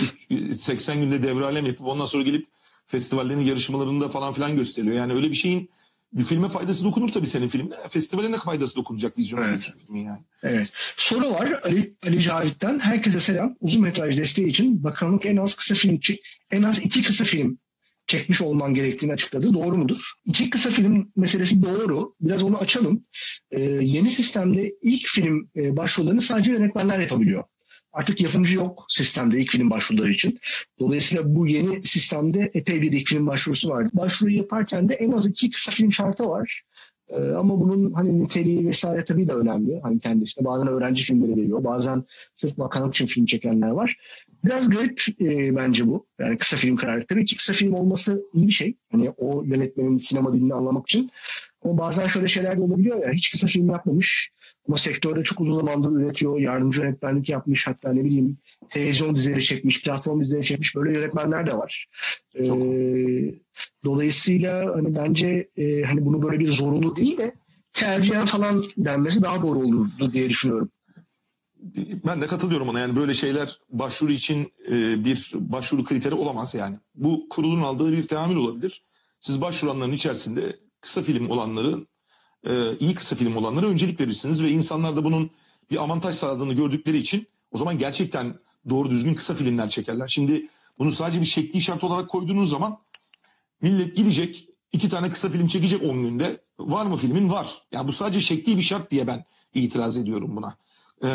80 0.55 1.00
günde 1.00 1.23
devralem 1.23 1.67
yapıp 1.67 1.87
ondan 1.87 2.07
sonra 2.07 2.23
gelip 2.23 2.47
festivallerin 2.87 3.40
yarışmalarında 3.40 4.09
falan 4.09 4.33
filan 4.33 4.57
gösteriliyor. 4.57 4.97
Yani 4.97 5.12
öyle 5.12 5.31
bir 5.31 5.37
şeyin 5.37 5.71
bir 6.12 6.25
filme 6.25 6.49
faydası 6.49 6.85
dokunur 6.85 7.12
tabii 7.12 7.27
senin 7.27 7.49
filmine. 7.49 7.75
Festivale 7.88 8.33
ne 8.33 8.37
faydası 8.37 8.77
dokunacak 8.77 9.19
vizyona 9.19 9.49
Evet. 9.49 9.73
filmin 9.77 10.05
yani. 10.05 10.21
Evet. 10.43 10.73
Soru 10.97 11.31
var 11.31 11.61
Ali, 11.65 11.95
Ali 12.07 12.21
Cavit'ten. 12.21 12.79
Herkese 12.79 13.21
selam. 13.21 13.57
Uzun 13.61 13.83
metraj 13.83 14.19
desteği 14.19 14.47
için 14.49 14.85
bakanlık 14.85 15.27
en 15.27 15.37
az 15.37 15.55
kısa 15.55 15.75
film 15.75 16.00
en 16.50 16.62
az 16.62 16.79
iki 16.79 17.03
kısa 17.03 17.25
film 17.25 17.59
çekmiş 18.07 18.43
olman 18.43 18.75
gerektiğini 18.75 19.12
açıkladı. 19.12 19.55
Doğru 19.55 19.77
mudur? 19.77 20.12
İki 20.25 20.50
kısa 20.50 20.71
film 20.71 21.12
meselesi 21.17 21.62
doğru. 21.62 22.15
Biraz 22.21 22.43
onu 22.43 22.59
açalım. 22.59 23.05
Ee, 23.50 23.61
yeni 23.62 24.11
sistemde 24.11 24.71
ilk 24.83 25.07
film 25.07 25.50
e, 25.57 25.77
başvurularını 25.77 26.23
sadece 26.23 26.53
yönetmenler 26.53 26.99
yapabiliyor. 26.99 27.45
Artık 27.99 28.21
yapımcı 28.21 28.57
yok 28.57 28.85
sistemde 28.88 29.40
ilk 29.40 29.50
film 29.50 29.71
başvuruları 29.71 30.11
için. 30.11 30.38
Dolayısıyla 30.78 31.35
bu 31.35 31.47
yeni 31.47 31.83
sistemde 31.83 32.50
epey 32.55 32.83
bir 32.83 32.93
ilk 32.93 33.09
film 33.09 33.26
başvurusu 33.26 33.69
var. 33.69 33.87
Başvuruyu 33.93 34.37
yaparken 34.37 34.88
de 34.88 34.95
en 34.95 35.12
az 35.12 35.26
iki 35.26 35.50
kısa 35.50 35.73
film 35.73 35.93
şartı 35.93 36.28
var. 36.28 36.62
Ee, 37.09 37.17
ama 37.17 37.61
bunun 37.61 37.93
hani 37.93 38.21
niteliği 38.21 38.67
vesaire 38.67 39.05
tabii 39.05 39.28
de 39.28 39.33
önemli. 39.33 39.81
Hani 39.83 40.00
kendi 40.00 40.25
işte 40.25 40.45
bazen 40.45 40.69
öğrenci 40.69 41.02
filmleri 41.02 41.37
veriyor. 41.37 41.64
Bazen 41.64 42.05
sırf 42.37 42.59
bakanlık 42.59 42.95
için 42.95 43.07
film 43.07 43.25
çekenler 43.25 43.71
var. 43.71 43.97
Biraz 44.45 44.71
garip 44.71 45.02
e, 45.21 45.57
bence 45.57 45.87
bu. 45.87 46.07
Yani 46.21 46.38
kısa 46.38 46.57
film 46.57 46.76
kararı. 46.76 47.07
Tabii 47.07 47.25
ki 47.25 47.37
kısa 47.37 47.52
film 47.52 47.73
olması 47.73 48.23
iyi 48.35 48.47
bir 48.47 48.52
şey. 48.52 48.76
Hani 48.93 49.11
o 49.11 49.45
yönetmenin 49.45 49.97
sinema 49.97 50.35
dilini 50.35 50.55
anlamak 50.55 50.88
için. 50.88 51.11
Ama 51.64 51.78
bazen 51.78 52.07
şöyle 52.07 52.28
şeyler 52.28 52.59
de 52.59 52.61
olabiliyor 52.62 53.02
ya. 53.02 53.12
Hiç 53.12 53.31
kısa 53.31 53.47
film 53.47 53.71
yapmamış. 53.71 54.31
Ama 54.69 54.79
sektörde 54.79 55.23
çok 55.23 55.41
uzun 55.41 55.57
zamandır 55.57 55.91
üretiyor. 55.91 56.41
Yardımcı 56.41 56.81
yönetmenlik 56.81 57.29
yapmış. 57.29 57.67
Hatta 57.67 57.93
ne 57.93 58.05
bileyim 58.05 58.37
televizyon 58.71 59.15
dizileri 59.15 59.43
çekmiş, 59.43 59.83
platform 59.83 60.21
dizileri 60.21 60.45
çekmiş. 60.45 60.76
Böyle 60.76 60.99
yönetmenler 60.99 61.47
de 61.47 61.57
var. 61.57 61.87
Ee, 62.35 63.35
dolayısıyla 63.85 64.76
hani 64.76 64.95
bence 64.95 65.49
e, 65.57 65.83
hani 65.83 66.04
bunu 66.04 66.23
böyle 66.23 66.39
bir 66.39 66.49
zorunlu 66.49 66.97
değil 66.97 67.19
de 67.19 67.35
tercihen 67.73 68.26
falan 68.26 68.65
denmesi 68.76 69.23
daha 69.23 69.43
doğru 69.43 69.59
olurdu 69.59 70.13
diye 70.13 70.28
düşünüyorum. 70.28 70.71
Ben 72.07 72.21
de 72.21 72.26
katılıyorum 72.26 72.69
ona. 72.69 72.81
Yani 72.81 72.97
böyle 72.97 73.15
şeyler 73.15 73.59
başvuru 73.71 74.13
için 74.13 74.52
e, 74.71 75.04
bir 75.04 75.33
başvuru 75.35 75.85
kriteri 75.85 76.15
olamaz 76.15 76.54
yani. 76.54 76.76
Bu 76.95 77.26
kurulun 77.31 77.61
aldığı 77.61 77.93
bir 77.93 78.07
teamül 78.07 78.37
olabilir. 78.37 78.83
Siz 79.21 79.41
başvuranların 79.41 79.93
içerisinde 79.93 80.57
kısa 80.81 81.02
film 81.02 81.31
olanların, 81.31 81.87
e, 82.47 82.79
iyi 82.81 82.95
kısa 82.95 83.17
film 83.17 83.37
olanlara 83.37 83.67
öncelik 83.67 84.01
verirsiniz 84.01 84.43
ve 84.43 84.51
insanlar 84.51 84.97
da 84.97 85.05
bunun 85.05 85.31
bir 85.71 85.77
avantaj 85.77 86.15
sağladığını 86.15 86.53
gördükleri 86.53 86.99
için 86.99 87.27
o 87.53 87.59
zaman 87.59 87.79
gerçekten 87.79 88.35
doğru 88.69 88.91
düzgün 88.91 89.15
kısa 89.15 89.35
filmler 89.35 89.69
çekerler. 89.69 90.07
Şimdi 90.07 90.49
bunu 90.79 90.93
sadece 90.93 91.21
bir 91.21 91.27
şekli 91.27 91.61
şart 91.61 91.85
olarak 91.85 92.09
koyduğunuz 92.09 92.51
zaman 92.51 92.79
millet 93.63 93.97
gidecek 93.97 94.49
iki 94.73 94.89
tane 94.89 95.11
kısa 95.11 95.31
film 95.31 95.47
çekecek 95.47 95.83
10 95.83 96.03
günde. 96.03 96.41
Var 96.59 96.87
mı 96.87 96.97
filmin? 96.97 97.31
Var. 97.31 97.63
Yani 97.73 97.89
bu 97.89 97.93
sadece 97.93 98.21
şekli 98.21 98.57
bir 98.57 98.63
şart 98.63 98.91
diye 98.91 99.07
ben 99.07 99.25
itiraz 99.55 99.97
ediyorum 99.99 100.37
buna. 100.37 100.57
Ee, 101.05 101.09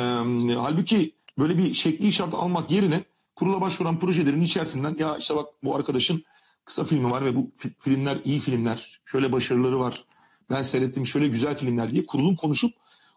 halbuki 0.56 1.12
böyle 1.38 1.58
bir 1.58 1.74
şekli 1.74 2.14
şart 2.14 2.34
almak 2.34 2.72
yerine 2.72 3.04
kurula 3.36 3.62
başvuran 3.62 4.00
projelerin 4.00 4.42
içerisinden 4.42 4.96
ya 5.00 5.18
işte 5.18 5.36
bak 5.36 5.50
bu 5.64 5.76
arkadaşın 5.76 6.24
kısa 6.66 6.84
filmi 6.84 7.12
var 7.12 7.26
ve 7.26 7.36
bu 7.36 7.52
fi- 7.56 7.74
filmler 7.80 8.18
iyi 8.26 8.40
filmler, 8.40 9.02
şöyle 9.06 9.32
başarıları 9.32 9.80
var. 9.80 10.04
Ben 10.50 10.62
seyrettim 10.62 11.06
şöyle 11.06 11.28
güzel 11.28 11.58
filmler 11.58 11.92
diye 11.92 12.06
kurulun 12.06 12.36
konuşup 12.36 12.74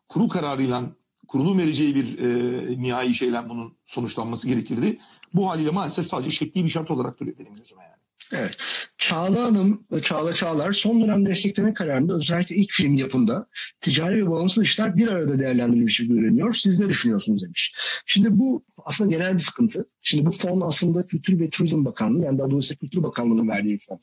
kurul 0.08 0.28
kararıyla 0.28 0.90
kurulun 1.28 1.58
vereceği 1.58 1.94
bir 1.94 2.18
e, 2.18 2.82
nihai 2.82 3.14
şeyle 3.14 3.48
bunun 3.48 3.74
sonuçlanması 3.84 4.48
gerekirdi. 4.48 4.98
Bu 5.34 5.50
haliyle 5.50 5.70
maalesef 5.70 6.06
sadece 6.06 6.30
şekli 6.30 6.64
bir 6.64 6.68
şart 6.68 6.90
olarak 6.90 7.20
duruyor 7.20 7.38
benim 7.38 7.56
gözüme 7.56 7.82
yani. 7.82 7.95
Evet. 8.32 8.56
Çağla 8.98 9.42
Hanım, 9.42 9.84
Çağla 10.02 10.32
Çağlar 10.32 10.72
son 10.72 11.00
dönem 11.00 11.26
destekleme 11.26 11.74
kararında 11.74 12.14
özellikle 12.14 12.56
ilk 12.56 12.72
film 12.72 12.94
yapımda 12.94 13.46
ticari 13.80 14.26
ve 14.26 14.30
bağımsız 14.30 14.64
işler 14.64 14.96
bir 14.96 15.08
arada 15.08 15.38
değerlendirilmiş 15.38 15.98
gibi 15.98 16.14
görünüyor. 16.14 16.54
Siz 16.54 16.80
ne 16.80 16.88
düşünüyorsunuz 16.88 17.42
demiş. 17.42 17.74
Şimdi 18.06 18.38
bu 18.38 18.64
aslında 18.84 19.10
genel 19.10 19.34
bir 19.34 19.38
sıkıntı. 19.38 19.86
Şimdi 20.00 20.26
bu 20.26 20.30
fon 20.30 20.60
aslında 20.60 21.06
Kültür 21.06 21.40
ve 21.40 21.50
Turizm 21.50 21.84
Bakanlığı 21.84 22.24
yani 22.24 22.38
daha 22.38 22.50
doğrusu 22.50 22.76
Kültür 22.76 23.02
Bakanlığı'nın 23.02 23.48
verdiği 23.48 23.78
fon. 23.78 24.00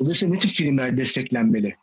Dolayısıyla 0.00 0.34
ne 0.34 0.40
tip 0.40 0.50
filmler 0.50 0.96
desteklenmeli? 0.96 1.74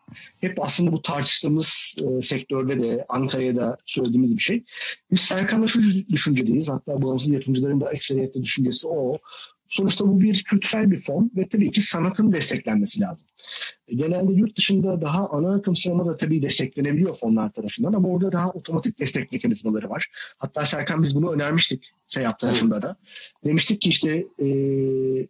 Hep 0.42 0.64
aslında 0.64 0.92
bu 0.92 1.02
tartıştığımız 1.02 1.98
e, 2.04 2.22
sektörde 2.22 2.80
de 2.80 3.06
Ankara'ya 3.10 3.56
da 3.56 3.78
söylediğimiz 3.86 4.38
bir 4.38 4.42
şey. 4.42 4.64
Biz 5.12 5.20
Serkan'la 5.20 5.68
şu 5.68 5.82
düşüncedeyiz. 6.10 6.70
Hatta 6.70 7.02
bağımsız 7.02 7.32
yapımcıların 7.32 7.82
da 7.82 7.92
ekseriyetle 7.92 8.44
düşüncesi 8.44 8.88
o. 8.88 9.18
Sonuçta 9.70 10.08
bu 10.08 10.22
bir 10.22 10.44
kültürel 10.44 10.92
bir 10.92 10.98
fon 10.98 11.32
ve 11.36 11.48
tabii 11.48 11.72
ki 11.72 11.82
sanatın 11.82 12.34
desteklenmesi 12.34 13.02
lazım. 13.02 13.28
Genelde 13.96 14.34
yurt 14.34 14.58
dışında 14.58 15.02
daha 15.02 15.30
ana 15.30 15.56
akım 15.56 15.76
sinemada 15.76 16.18
tabii 16.18 16.42
desteklenebiliyor 16.42 17.16
fonlar 17.16 17.52
tarafından 17.52 17.94
ama 17.94 18.08
orada 18.10 18.32
daha 18.32 18.50
otomatik 18.50 19.00
destek 19.00 19.32
mekanizmaları 19.32 19.90
var. 19.90 20.08
Hatta 20.38 20.66
Serkan 20.66 21.04
biz 21.04 21.16
bunu 21.16 21.32
önermiştik 21.32 21.84
SEYAP 22.08 22.40
tarafında 22.40 22.82
da. 22.82 22.96
Demiştik 23.46 23.82
ki 23.82 23.90
işte 23.90 24.26
e, 24.40 24.48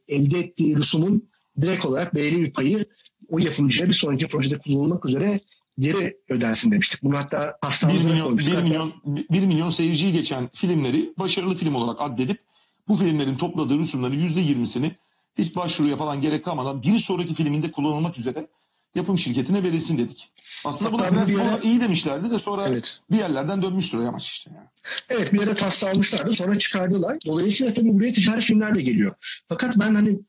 elde 0.07 0.39
ettiği 0.39 0.75
rüsumun 0.75 1.29
direkt 1.61 1.85
olarak 1.85 2.15
belirli 2.15 2.43
bir 2.43 2.51
payı 2.53 2.85
o 3.29 3.39
yapımcıya 3.39 3.87
bir 3.87 3.93
sonraki 3.93 4.27
projede 4.27 4.57
kullanılmak 4.57 5.05
üzere 5.05 5.39
geri 5.79 6.17
ödensin 6.29 6.71
demiştik. 6.71 7.03
Bunu 7.03 7.17
hatta 7.17 7.57
1 7.63 7.67
hastanemizde 7.67 8.09
milyon, 8.09 8.23
koymuştuk. 8.25 8.53
1 8.53 8.57
Hatta- 8.57 8.67
milyon, 8.69 8.93
1 9.31 9.41
milyon 9.41 9.69
seyirciyi 9.69 10.13
geçen 10.13 10.49
filmleri 10.53 11.13
başarılı 11.19 11.55
film 11.55 11.75
olarak 11.75 12.01
addedip 12.01 12.48
bu 12.89 12.95
filmlerin 12.97 13.35
topladığı 13.35 13.77
rüsumların 13.77 14.15
%20'sini 14.27 14.91
hiç 15.37 15.55
başvuruya 15.55 15.95
falan 15.95 16.21
gerek 16.21 16.43
kalmadan 16.43 16.83
bir 16.83 16.97
sonraki 16.97 17.33
filminde 17.33 17.71
kullanılmak 17.71 18.17
üzere 18.19 18.47
yapım 18.95 19.17
şirketine 19.17 19.63
verilsin 19.63 19.97
dedik. 19.97 20.29
Aslında 20.65 20.91
Hatta 20.91 21.03
bir 21.03 21.09
prensip 21.15 21.39
ara- 21.39 21.47
olarak 21.49 21.65
iyi 21.65 21.81
demişlerdi 21.81 22.31
de 22.31 22.39
sonra 22.39 22.65
Evet. 22.67 22.97
bir 23.11 23.17
yerlerden 23.17 23.61
dönmüştür 23.61 23.97
o 23.97 24.01
yamaç 24.01 24.27
işte. 24.27 24.51
Yani. 24.55 24.67
Evet 25.09 25.33
bir 25.33 25.43
ara 25.43 25.53
tasla 25.55 25.89
almışlardı 25.89 26.33
sonra 26.33 26.57
çıkardılar. 26.57 27.17
Dolayısıyla 27.25 27.73
tabii 27.73 27.93
buraya 27.93 28.13
ticari 28.13 28.41
filmler 28.41 28.75
de 28.75 28.81
geliyor. 28.81 29.13
Fakat 29.49 29.77
ben 29.79 29.95
hani 29.95 30.19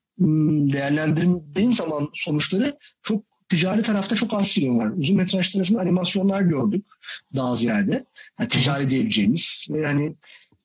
değerlendirdiğim 0.72 1.72
zaman 1.74 2.08
sonuçları 2.14 2.78
çok 3.02 3.22
ticari 3.48 3.82
tarafta 3.82 4.16
çok 4.16 4.34
az 4.34 4.52
film 4.52 4.78
var. 4.78 4.90
Uzun 4.96 5.16
metraj 5.16 5.50
tarafında 5.52 5.80
animasyonlar 5.80 6.40
gördük 6.40 6.86
daha 7.34 7.56
ziyade. 7.56 8.04
Yani 8.40 8.48
ticari 8.48 8.90
diyebileceğimiz 8.90 9.66
ve 9.70 9.86
hani 9.86 10.14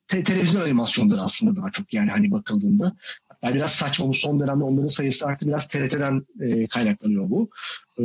te- 0.08 0.24
televizyon 0.24 0.62
animasyonları 0.62 1.20
aslında 1.20 1.56
daha 1.56 1.70
çok 1.70 1.94
yani 1.94 2.10
hani 2.10 2.30
bakıldığında. 2.30 2.92
Hatta 3.28 3.54
biraz 3.54 3.70
saçma 3.70 4.08
bu 4.08 4.14
son 4.14 4.40
dönemde 4.40 4.64
onların 4.64 4.86
sayısı 4.86 5.26
arttı. 5.26 5.46
Biraz 5.46 5.68
TRT'den 5.68 6.26
e, 6.40 6.66
kaynaklanıyor 6.66 7.30
bu. 7.30 7.50
Ee, 7.98 8.02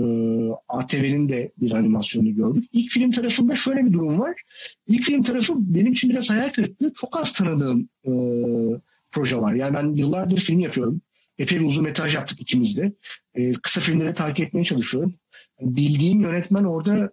ATV'nin 0.70 1.30
de 1.30 1.52
bir 1.58 1.72
animasyonunu 1.72 2.36
gördük. 2.36 2.66
İlk 2.74 2.92
film 2.92 3.12
tarafında 3.12 3.56
şöyle 3.56 3.86
bir 3.86 3.94
durum 3.94 4.20
var. 4.20 4.42
İlk 4.88 5.04
film 5.04 5.24
tarafı 5.24 5.54
benim 5.58 5.92
için 5.92 6.10
biraz 6.10 6.30
hayal 6.30 6.50
kırıklığı. 6.50 6.94
Çok 6.94 7.20
az 7.20 7.34
tanıdığım 7.34 7.90
e, 8.06 8.12
proje 9.12 9.38
var. 9.38 9.54
Yani 9.54 9.74
ben 9.74 9.88
yıllardır 9.96 10.38
film 10.38 10.60
yapıyorum. 10.60 11.02
Epey 11.38 11.60
bir 11.60 11.66
uzun 11.66 11.84
metraj 11.84 12.16
yaptık 12.16 12.42
ikimiz 12.42 12.78
de. 12.78 12.94
E, 13.36 13.54
kısa 13.54 13.82
filmleri 13.82 14.14
takip 14.14 14.48
etmeye 14.48 14.64
çalışıyorum. 14.64 15.14
Bildiğim 15.62 16.22
yönetmen 16.22 16.64
orada 16.64 17.12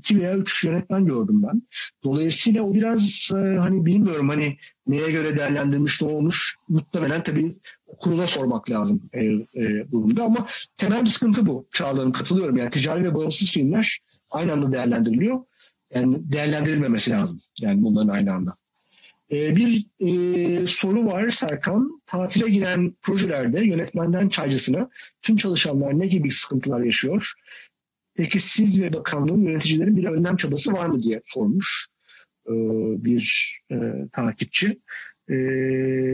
iki 0.00 0.20
veya 0.20 0.36
üç 0.36 0.64
yönetmen 0.64 1.04
gördüm 1.06 1.42
ben. 1.42 1.62
Dolayısıyla 2.04 2.62
o 2.62 2.74
biraz 2.74 3.30
e, 3.34 3.56
hani 3.56 3.86
bilmiyorum 3.86 4.28
hani 4.28 4.56
neye 4.86 5.10
göre 5.10 5.36
değerlendirmiş 5.36 6.02
ne 6.02 6.08
olmuş 6.08 6.56
muhtemelen 6.68 7.22
tabii 7.22 7.54
kurula 7.98 8.26
sormak 8.26 8.70
lazım 8.70 9.02
e, 9.12 9.24
e, 9.24 9.90
durumda 9.92 10.24
ama 10.24 10.46
temel 10.76 11.04
bir 11.04 11.10
sıkıntı 11.10 11.46
bu. 11.46 11.66
Çağlar'ın 11.72 12.12
katılıyorum 12.12 12.56
yani 12.56 12.70
ticari 12.70 13.04
ve 13.04 13.14
bağımsız 13.14 13.50
filmler 13.50 13.98
aynı 14.30 14.52
anda 14.52 14.72
değerlendiriliyor. 14.72 15.40
Yani 15.94 16.32
değerlendirilmemesi 16.32 17.10
lazım 17.10 17.38
yani 17.60 17.82
bunların 17.82 18.08
aynı 18.08 18.32
anda. 18.32 18.56
E, 19.32 19.56
bir 19.56 19.86
e, 20.00 20.66
soru 20.66 21.06
var 21.06 21.28
Serkan. 21.28 22.02
Tatile 22.06 22.48
giren 22.48 22.92
projelerde 23.02 23.64
yönetmenden 23.64 24.28
çaycısına 24.28 24.90
tüm 25.22 25.36
çalışanlar 25.36 25.98
ne 25.98 26.06
gibi 26.06 26.30
sıkıntılar 26.30 26.80
yaşıyor? 26.80 27.32
Peki 28.14 28.40
siz 28.40 28.82
ve 28.82 28.92
bakanlığın 28.92 29.42
yöneticilerin 29.42 29.96
bir 29.96 30.04
önlem 30.04 30.36
çabası 30.36 30.72
var 30.72 30.86
mı 30.86 31.02
diye 31.02 31.20
sormuş 31.24 31.88
e, 32.46 32.52
bir 33.04 33.54
e, 33.72 33.76
takipçi. 34.12 34.80
E, 35.30 35.36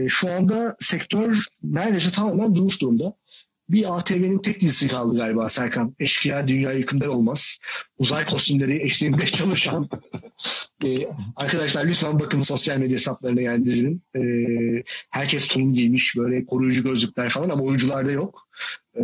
şu 0.09 0.31
anda 0.31 0.75
sektör 0.79 1.43
neredeyse 1.63 2.11
tamamen 2.11 2.55
durmuş 2.55 2.81
durumda. 2.81 3.13
Bir 3.69 3.97
ATV'nin 3.97 4.39
tek 4.39 4.59
dizisi 4.59 4.87
kaldı 4.87 5.17
galiba 5.17 5.49
Serkan. 5.49 5.95
Eşkıya 5.99 6.47
Dünya 6.47 6.71
Yıkımlar 6.71 7.07
Olmaz. 7.07 7.61
Uzay 7.97 8.25
kostümleri 8.25 8.83
eşliğinde 8.83 9.25
çalışan. 9.25 9.89
e, 10.85 10.95
arkadaşlar 11.35 11.85
lütfen 11.85 12.19
bakın 12.19 12.39
sosyal 12.39 12.77
medya 12.77 12.95
hesaplarına 12.95 13.41
yani 13.41 13.65
dizinin. 13.65 14.03
E, 14.15 14.21
herkes 15.09 15.47
tulum 15.47 15.73
giymiş 15.73 16.17
böyle 16.17 16.45
koruyucu 16.45 16.83
gözlükler 16.83 17.29
falan 17.29 17.49
ama 17.49 17.63
oyuncularda 17.63 18.11
yok. 18.11 18.47
E, 18.95 19.01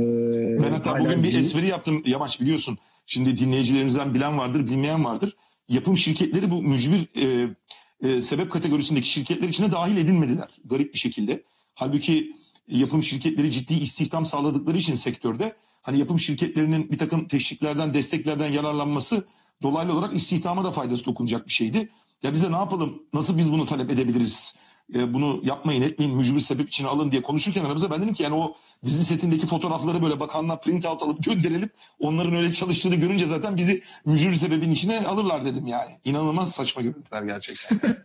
ben 0.63 0.71
hatta 0.71 0.99
bugün 0.99 1.23
bir 1.23 1.39
espri 1.39 1.67
yaptım 1.67 2.04
Yamaç 2.06 2.41
biliyorsun. 2.41 2.78
Şimdi 3.06 3.39
dinleyicilerimizden 3.39 4.13
bilen 4.13 4.38
vardır, 4.38 4.67
bilmeyen 4.67 5.06
vardır. 5.06 5.36
Yapım 5.69 5.97
şirketleri 5.97 6.52
bu 6.52 6.62
mücbir 6.62 7.08
e, 7.21 7.56
e, 8.04 8.21
sebep 8.21 8.52
kategorisindeki 8.52 9.08
şirketler 9.08 9.49
içine 9.49 9.71
dahil 9.71 9.97
edilmediler 9.97 10.47
garip 10.65 10.93
bir 10.93 10.99
şekilde. 10.99 11.43
Halbuki 11.76 12.36
yapım 12.67 13.04
şirketleri 13.04 13.52
ciddi 13.52 13.73
istihdam 13.73 14.26
sağladıkları 14.26 14.78
için 14.78 14.93
sektörde 14.93 15.56
hani 15.82 15.99
yapım 15.99 16.19
şirketlerinin 16.19 16.91
bir 16.91 16.97
takım 16.97 17.28
teşviklerden, 17.28 17.93
desteklerden 17.93 18.52
yararlanması 18.52 19.28
dolaylı 19.62 19.93
olarak 19.93 20.15
istihdama 20.15 20.63
da 20.63 20.71
faydası 20.71 21.06
dokunacak 21.06 21.47
bir 21.47 21.52
şeydi. 21.54 21.89
Ya 22.23 22.34
bize 22.34 22.52
ne 22.52 22.56
yapalım, 22.56 23.04
nasıl 23.13 23.38
biz 23.38 23.52
bunu 23.52 23.65
talep 23.65 23.91
edebiliriz? 23.91 24.56
E, 24.95 25.13
bunu 25.13 25.41
yapmayın 25.43 25.82
etmeyin 25.82 26.15
mücbir 26.15 26.39
sebep 26.39 26.67
için 26.67 26.86
alın 26.86 27.12
diye 27.12 27.21
konuşurken 27.21 27.65
aramızda 27.65 27.91
ben 27.91 28.02
dedim 28.02 28.13
ki 28.13 28.23
yani 28.23 28.36
o 28.36 28.56
dizi 28.84 29.06
setindeki 29.06 29.47
fotoğrafları 29.47 30.02
böyle 30.04 30.19
bakanlığa 30.19 30.60
print 30.60 30.86
out 30.86 31.04
alıp 31.04 31.23
gönderelim. 31.23 31.69
Onların 31.99 32.36
öyle 32.36 32.52
çalıştığını 32.52 32.95
görünce 32.95 33.26
zaten 33.26 33.58
bizi 33.58 33.84
mücbir 34.06 34.36
sebebin 34.36 34.71
içine 34.71 35.08
alırlar 35.08 35.45
dedim 35.45 35.67
yani. 35.67 35.91
İnanılmaz 36.06 36.52
saçma 36.52 36.82
görüntüler 36.82 37.23
gerçekten. 37.23 37.80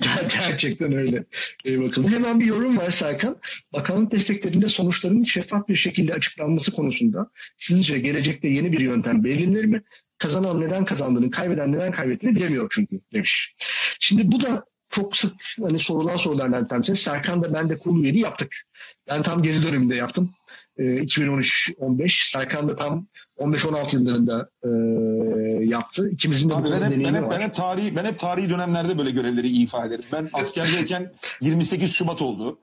Gerçekten 0.48 0.92
öyle. 0.92 1.24
Ee, 1.66 1.82
bakalım. 1.82 2.12
Hemen 2.12 2.40
bir 2.40 2.44
yorum 2.44 2.76
var 2.76 2.90
Serkan. 2.90 3.36
Bakanlık 3.72 4.12
desteklerinde 4.12 4.66
sonuçların 4.66 5.22
şeffaf 5.22 5.68
bir 5.68 5.74
şekilde 5.74 6.14
açıklanması 6.14 6.72
konusunda 6.72 7.30
sizce 7.56 7.98
gelecekte 7.98 8.48
yeni 8.48 8.72
bir 8.72 8.80
yöntem 8.80 9.24
belirlenir 9.24 9.64
mi? 9.64 9.82
Kazanan 10.18 10.60
neden 10.60 10.84
kazandığını, 10.84 11.30
kaybeden 11.30 11.72
neden 11.72 11.90
kaybettiğini 11.90 12.36
bilemiyor 12.36 12.68
çünkü 12.70 13.00
demiş. 13.12 13.54
Şimdi 14.00 14.32
bu 14.32 14.40
da 14.40 14.64
çok 14.90 15.16
sık 15.16 15.32
hani 15.62 15.78
sorulan 15.78 16.16
sorulardan 16.16 16.68
tanesi. 16.68 16.96
Serkan 16.96 17.42
da 17.42 17.54
ben 17.54 17.68
de 17.68 17.78
kurulu 17.78 18.02
üyeliği 18.02 18.22
yaptık. 18.22 18.56
Ben 19.08 19.22
tam 19.22 19.42
gezi 19.42 19.66
döneminde 19.66 19.94
yaptım. 19.94 20.30
E, 20.78 20.82
2013-15. 20.82 22.30
Serkan 22.30 22.68
da 22.68 22.76
tam 22.76 23.06
15-16 23.40 23.96
yıllarında 23.96 24.48
e, 24.64 24.68
yaptı. 25.64 26.10
İkimizin 26.10 26.50
de 26.50 26.54
Abi 26.54 26.68
bu 26.68 26.72
ben 26.72 26.90
hep, 26.90 27.04
ben, 27.04 27.14
hep, 27.14 27.22
var. 27.22 27.30
ben 27.30 27.40
hep 27.40 27.54
tarihi 27.54 27.96
ben 27.96 28.04
hep 28.04 28.18
tarihi 28.18 28.50
dönemlerde 28.50 28.98
böyle 28.98 29.10
görevleri 29.10 29.48
ifa 29.48 29.86
ederim. 29.86 30.04
Ben 30.12 30.22
askerdeyken 30.34 31.12
28 31.40 31.92
Şubat 31.92 32.22
oldu. 32.22 32.58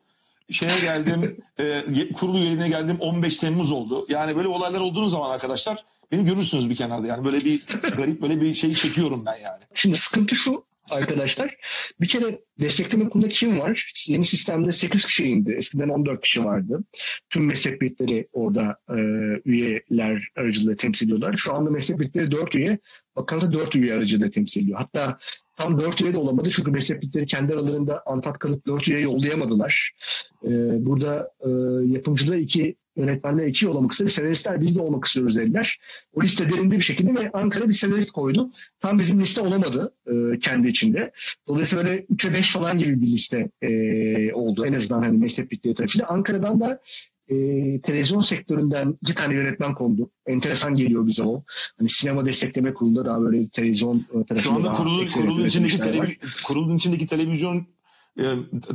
Şeye 0.52 0.80
geldim, 0.80 1.38
e, 1.60 2.13
kurulu 2.13 2.38
üyeliğine 2.38 2.70
geldim 2.70 2.98
15 3.00 3.38
Temmuz 3.38 3.72
oldu. 3.72 4.06
Yani 4.10 4.36
böyle 4.36 4.48
olaylar 4.48 4.80
olduğu 4.80 5.08
zaman 5.08 5.30
arkadaşlar 5.30 5.86
beni 6.12 6.26
görürsünüz 6.26 6.70
bir 6.70 6.76
kenarda. 6.76 7.08
Yani 7.08 7.26
böyle 7.26 7.38
bir 7.38 7.66
garip 7.98 8.22
böyle 8.22 8.42
bir 8.42 8.54
şey 8.54 8.74
çekiyorum 8.74 9.26
ben 9.26 9.36
yani. 9.44 9.63
Şimdi 9.74 9.98
sıkıntı 9.98 10.36
şu 10.36 10.63
arkadaşlar. 10.89 11.56
Bir 12.02 12.08
kere 12.08 12.41
destekleme 12.60 13.10
kurulunda 13.10 13.28
kim 13.28 13.60
var? 13.60 13.91
Yeni 14.08 14.23
sistemde 14.23 14.71
8 14.71 15.06
kişi 15.06 15.23
indi. 15.23 15.52
Eskiden 15.52 15.89
14 15.89 16.21
kişi 16.21 16.45
vardı. 16.45 16.84
Tüm 17.30 17.45
meslek 17.45 17.82
birlikleri 17.82 18.28
orada 18.34 18.78
e, 18.89 18.95
üyeler 19.45 20.28
aracılığıyla 20.36 20.76
temsil 20.76 21.06
ediyorlar. 21.06 21.36
Şu 21.38 21.54
anda 21.54 21.69
meslek 21.69 22.00
birlikleri 22.00 22.32
4 22.32 22.56
üye, 22.56 22.78
bakanlıkta 23.15 23.54
4 23.54 23.76
üye 23.76 23.93
aracılığıyla 23.93 24.30
temsil 24.30 24.63
ediyor. 24.63 24.78
Hatta 24.80 25.17
tam 25.56 25.80
4 25.80 26.02
üye 26.02 26.13
de 26.13 26.17
olamadı 26.17 26.50
çünkü 26.50 26.71
meslek 26.71 27.02
birlikleri 27.02 27.26
kendi 27.26 27.54
aralarında 27.54 28.04
antat 28.06 28.39
kalıp 28.39 28.67
4 28.67 28.88
üye 28.88 29.00
yollayamadılar. 29.00 29.91
E, 30.43 30.50
burada 30.86 31.32
e, 31.39 31.50
yapımcılar 31.93 32.38
iki 32.38 32.76
yönetmenler 32.97 33.47
iki 33.47 33.67
olmak 33.67 33.91
istedi. 33.91 34.10
Senaristler 34.10 34.62
biz 34.62 34.77
de 34.77 34.81
olmak 34.81 35.05
istiyoruz 35.05 35.38
dediler. 35.38 35.79
O 36.13 36.23
liste 36.23 36.49
derinde 36.49 36.77
bir 36.77 36.83
şekilde 36.83 37.15
ve 37.15 37.31
Ankara 37.31 37.67
bir 37.67 37.73
senarist 37.73 38.12
koydu. 38.12 38.51
Tam 38.79 38.99
bizim 38.99 39.21
liste 39.21 39.41
olamadı 39.41 39.93
e, 40.07 40.39
kendi 40.39 40.67
içinde. 40.67 41.12
Dolayısıyla 41.47 41.86
böyle 41.86 42.01
3'e 42.01 42.33
5 42.33 42.51
falan 42.51 42.77
gibi 42.77 43.01
bir 43.01 43.07
liste 43.07 43.49
e, 43.62 44.33
oldu. 44.33 44.65
En 44.65 44.73
azından 44.73 45.01
hani 45.01 45.17
meslek 45.17 45.51
birlikleri 45.51 45.73
tarafıyla. 45.73 46.07
Ankara'dan 46.07 46.62
da 46.62 46.81
e, 47.27 47.36
televizyon 47.81 48.19
sektöründen 48.19 48.97
iki 49.01 49.15
tane 49.15 49.33
yönetmen 49.33 49.73
kondu. 49.73 50.12
Enteresan 50.27 50.75
geliyor 50.75 51.07
bize 51.07 51.23
o. 51.23 51.43
Hani 51.79 51.89
sinema 51.89 52.25
destekleme 52.25 52.73
kurulunda 52.73 53.05
daha 53.05 53.21
böyle 53.21 53.49
televizyon 53.49 53.97
e, 53.97 54.12
tarafında 54.12 54.39
Şu 54.39 54.53
anda 54.53 54.71
kurulun, 54.71 55.07
kurulun, 55.07 55.45
içindeki 55.45 55.77
televi- 55.77 56.43
kurulun 56.43 56.77
içindeki 56.77 57.07
televizyon 57.07 57.67
e, 58.19 58.25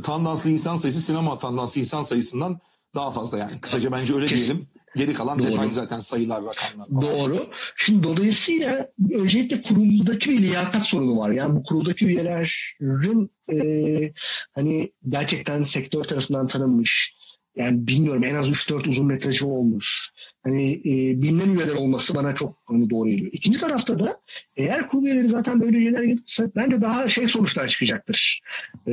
tandanslı 0.03 0.49
insan 0.49 0.75
sayısı 0.75 1.01
sinema 1.01 1.37
tandanslı 1.37 1.81
insan 1.81 2.01
sayısından 2.01 2.59
daha 2.95 3.11
fazla 3.11 3.37
yani. 3.37 3.51
Kısaca 3.61 3.91
bence 3.91 4.13
öyle 4.15 4.25
Kesin. 4.25 4.53
diyelim. 4.53 4.67
Geri 4.95 5.13
kalan 5.13 5.39
Doğru. 5.39 5.47
detay 5.47 5.71
zaten 5.71 5.99
sayılar, 5.99 6.43
rakamlar. 6.45 6.87
falan. 6.87 7.01
Doğru. 7.01 7.45
Şimdi 7.75 8.03
dolayısıyla 8.03 8.87
öncelikle 9.13 9.61
kuruldaki 9.61 10.29
bir 10.29 10.41
liyakat 10.41 10.83
sorunu 10.83 11.17
var. 11.17 11.31
Yani 11.31 11.55
bu 11.55 11.63
kuruldaki 11.63 12.05
üyelerin 12.05 13.31
e, 13.53 14.13
hani 14.55 14.91
gerçekten 15.09 15.63
sektör 15.63 16.03
tarafından 16.03 16.47
tanınmış. 16.47 17.15
Yani 17.55 17.87
bilmiyorum 17.87 18.23
en 18.23 18.35
az 18.35 18.49
3-4 18.49 18.89
uzun 18.89 19.07
metrajı 19.07 19.47
olmuş. 19.47 20.11
Hani 20.43 20.73
e, 20.73 21.21
bilinen 21.21 21.55
üyeler 21.55 21.73
olması 21.73 22.15
bana 22.15 22.35
çok 22.35 22.57
hani 22.65 22.89
doğru 22.89 23.09
geliyor. 23.09 23.31
İkinci 23.33 23.59
tarafta 23.59 23.99
da 23.99 24.19
eğer 24.57 24.87
kurul 24.87 25.05
üyeleri 25.05 25.27
zaten 25.27 25.61
böyle 25.61 25.77
üyeler 25.77 26.03
gelirse 26.03 26.51
bence 26.55 26.81
daha 26.81 27.09
şey 27.09 27.27
sonuçlar 27.27 27.67
çıkacaktır. 27.67 28.41
E, 28.87 28.91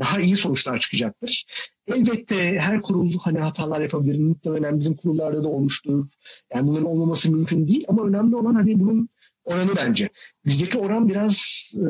daha 0.00 0.20
iyi 0.20 0.36
sonuçlar 0.36 0.78
çıkacaktır. 0.78 1.44
Elbette 1.86 2.58
her 2.58 2.82
kurul 2.82 3.18
hani 3.18 3.38
hatalar 3.38 3.80
yapabilir. 3.80 4.18
Muhtemelen 4.18 4.78
bizim 4.78 4.96
kurullarda 4.96 5.44
da 5.44 5.48
olmuştur. 5.48 6.06
Yani 6.54 6.66
bunların 6.66 6.86
olmaması 6.86 7.32
mümkün 7.32 7.68
değil 7.68 7.84
ama 7.88 8.06
önemli 8.06 8.36
olan 8.36 8.54
hani 8.54 8.80
bunun 8.80 9.08
oranı 9.44 9.70
bence. 9.76 10.08
Bizdeki 10.46 10.78
oran 10.78 11.08
biraz 11.08 11.74
e, 11.80 11.86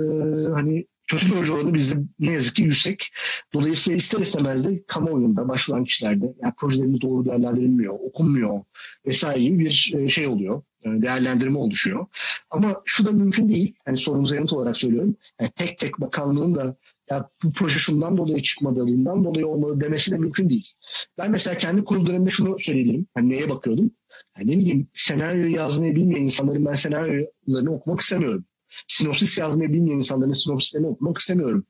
hani 0.55 0.87
proje 1.11 1.53
oranı 1.53 1.75
bizde 1.75 1.97
ne 2.19 2.33
yazık 2.33 2.57
ki 2.57 2.63
yüksek. 2.63 3.09
Dolayısıyla 3.55 3.97
ister 3.97 4.19
istemez 4.19 4.67
de 4.69 4.85
kamuoyunda 4.87 5.49
başvuran 5.49 5.85
kişilerde 5.85 6.35
yani 6.43 6.55
projelerimiz 6.59 7.01
doğru 7.01 7.25
değerlendirilmiyor, 7.25 7.95
okunmuyor 7.95 8.61
vesaire 9.07 9.43
gibi 9.43 9.59
bir 9.59 9.93
e, 9.97 10.09
şey 10.09 10.27
oluyor. 10.27 10.63
e, 10.85 10.89
Değerlendirme 11.03 11.59
oluşuyor. 11.59 12.07
Ama 12.51 12.83
şu 12.85 13.05
da 13.05 13.11
mümkün 13.13 13.49
değil. 13.49 13.75
Hani 13.85 13.97
sorunuza 13.97 14.37
yanıt 14.37 14.53
olarak 14.53 14.77
söylüyorum. 14.77 15.17
Yani 15.41 15.51
tek 15.57 15.79
tek 15.79 16.01
bakanlığın 16.01 16.55
da 16.55 16.77
ya 17.11 17.29
bu 17.45 17.53
proje 17.53 17.79
şundan 17.79 18.17
dolayı 18.17 18.43
çıkmadı, 18.43 18.87
bundan 18.87 19.25
dolayı 19.25 19.47
olmadı 19.47 19.81
demesi 19.81 20.11
de 20.13 20.19
mümkün 20.19 20.49
değil. 20.49 20.73
Ben 21.19 21.31
mesela 21.31 21.57
kendi 21.57 21.85
kurul 21.85 22.07
döneminde 22.07 22.31
şunu 22.31 22.57
söyleyebilirim. 22.59 23.07
Hani 23.15 23.29
neye 23.29 23.49
bakıyordum? 23.49 23.91
Yani 24.39 24.51
ne 24.51 24.59
bileyim 24.59 24.89
senaryo 24.93 25.47
yazmayı 25.47 25.95
bilmeyen 25.95 26.23
insanların 26.25 26.65
ben 26.65 26.75
senaryolarını 26.75 27.73
okumak 27.73 28.01
istemiyorum. 28.01 28.45
Sinopsis 28.89 29.39
yazmayı 29.39 29.73
bilmeyen 29.73 29.97
insanların 29.97 30.33
sinopsislerini 30.33 30.87
okumak 30.87 31.19
istemiyorum. 31.19 31.67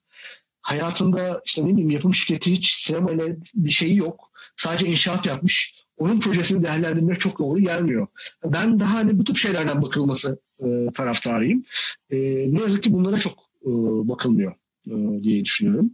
Hayatında 0.62 1.43
işte 1.45 1.67
ne 1.67 1.73
bileyim 1.73 1.90
yapım 1.90 2.14
şirketi 2.14 2.53
hiç 2.53 2.73
sinemayla 2.75 3.27
bir 3.55 3.71
şeyi 3.71 3.97
yok. 3.97 4.31
Sadece 4.57 4.87
inşaat 4.87 5.27
yapmış. 5.27 5.75
Onun 5.97 6.21
projesini 6.21 6.62
değerlendirmek 6.62 7.21
çok 7.21 7.38
doğru 7.38 7.61
gelmiyor. 7.61 8.07
Ben 8.45 8.79
daha 8.79 8.95
hani 8.95 9.19
bu 9.19 9.25
tip 9.25 9.37
şeylerden 9.37 9.83
bakılması 9.83 10.38
e, 10.61 10.67
taraftarıyım. 10.95 11.64
E, 12.11 12.19
ne 12.55 12.61
yazık 12.61 12.83
ki 12.83 12.93
bunlara 12.93 13.19
çok 13.19 13.33
e, 13.62 13.71
bakılmıyor 14.09 14.53
e, 14.87 15.23
diye 15.23 15.45
düşünüyorum. 15.45 15.90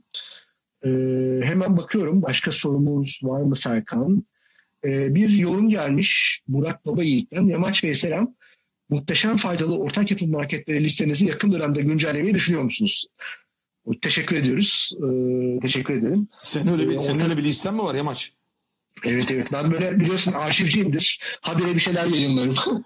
E, 0.84 0.88
hemen 1.46 1.76
bakıyorum. 1.76 2.22
Başka 2.22 2.50
sorumuz 2.50 3.20
var 3.24 3.42
mı 3.42 3.56
Serkan? 3.56 4.24
E, 4.84 5.14
bir 5.14 5.28
yorum 5.28 5.68
gelmiş 5.68 6.40
Burak 6.48 6.86
Baba 6.86 7.02
Yiğit'ten. 7.02 7.46
Yamaç 7.46 7.84
Bey 7.84 7.94
selam. 7.94 8.34
Muhteşem 8.90 9.36
faydalı 9.36 9.78
ortak 9.78 10.10
yapım 10.10 10.30
marketleri 10.30 10.84
listenizi 10.84 11.26
yakın 11.26 11.52
dönemde 11.52 11.82
güncellemeyi 11.82 12.34
düşünüyor 12.34 12.62
musunuz? 12.62 13.06
Teşekkür 14.02 14.36
ediyoruz. 14.36 14.92
E, 14.98 15.60
teşekkür 15.60 15.94
ederim. 15.94 16.28
Senin 16.42 16.72
öyle 16.72 16.88
bir, 16.88 16.94
E, 16.94 16.98
senin 16.98 17.20
öyle 17.20 17.36
bir 17.36 17.44
listen 17.44 17.74
mi 17.74 17.82
var 17.82 17.94
Yamaç? 17.94 18.32
Evet 19.06 19.30
evet 19.30 19.48
ben 19.52 19.70
böyle 19.72 20.00
biliyorsun 20.00 20.32
arşivciyimdir. 20.32 21.20
Habire 21.40 21.74
bir 21.74 21.80
şeyler 21.80 22.06
yayınlarım. 22.06 22.54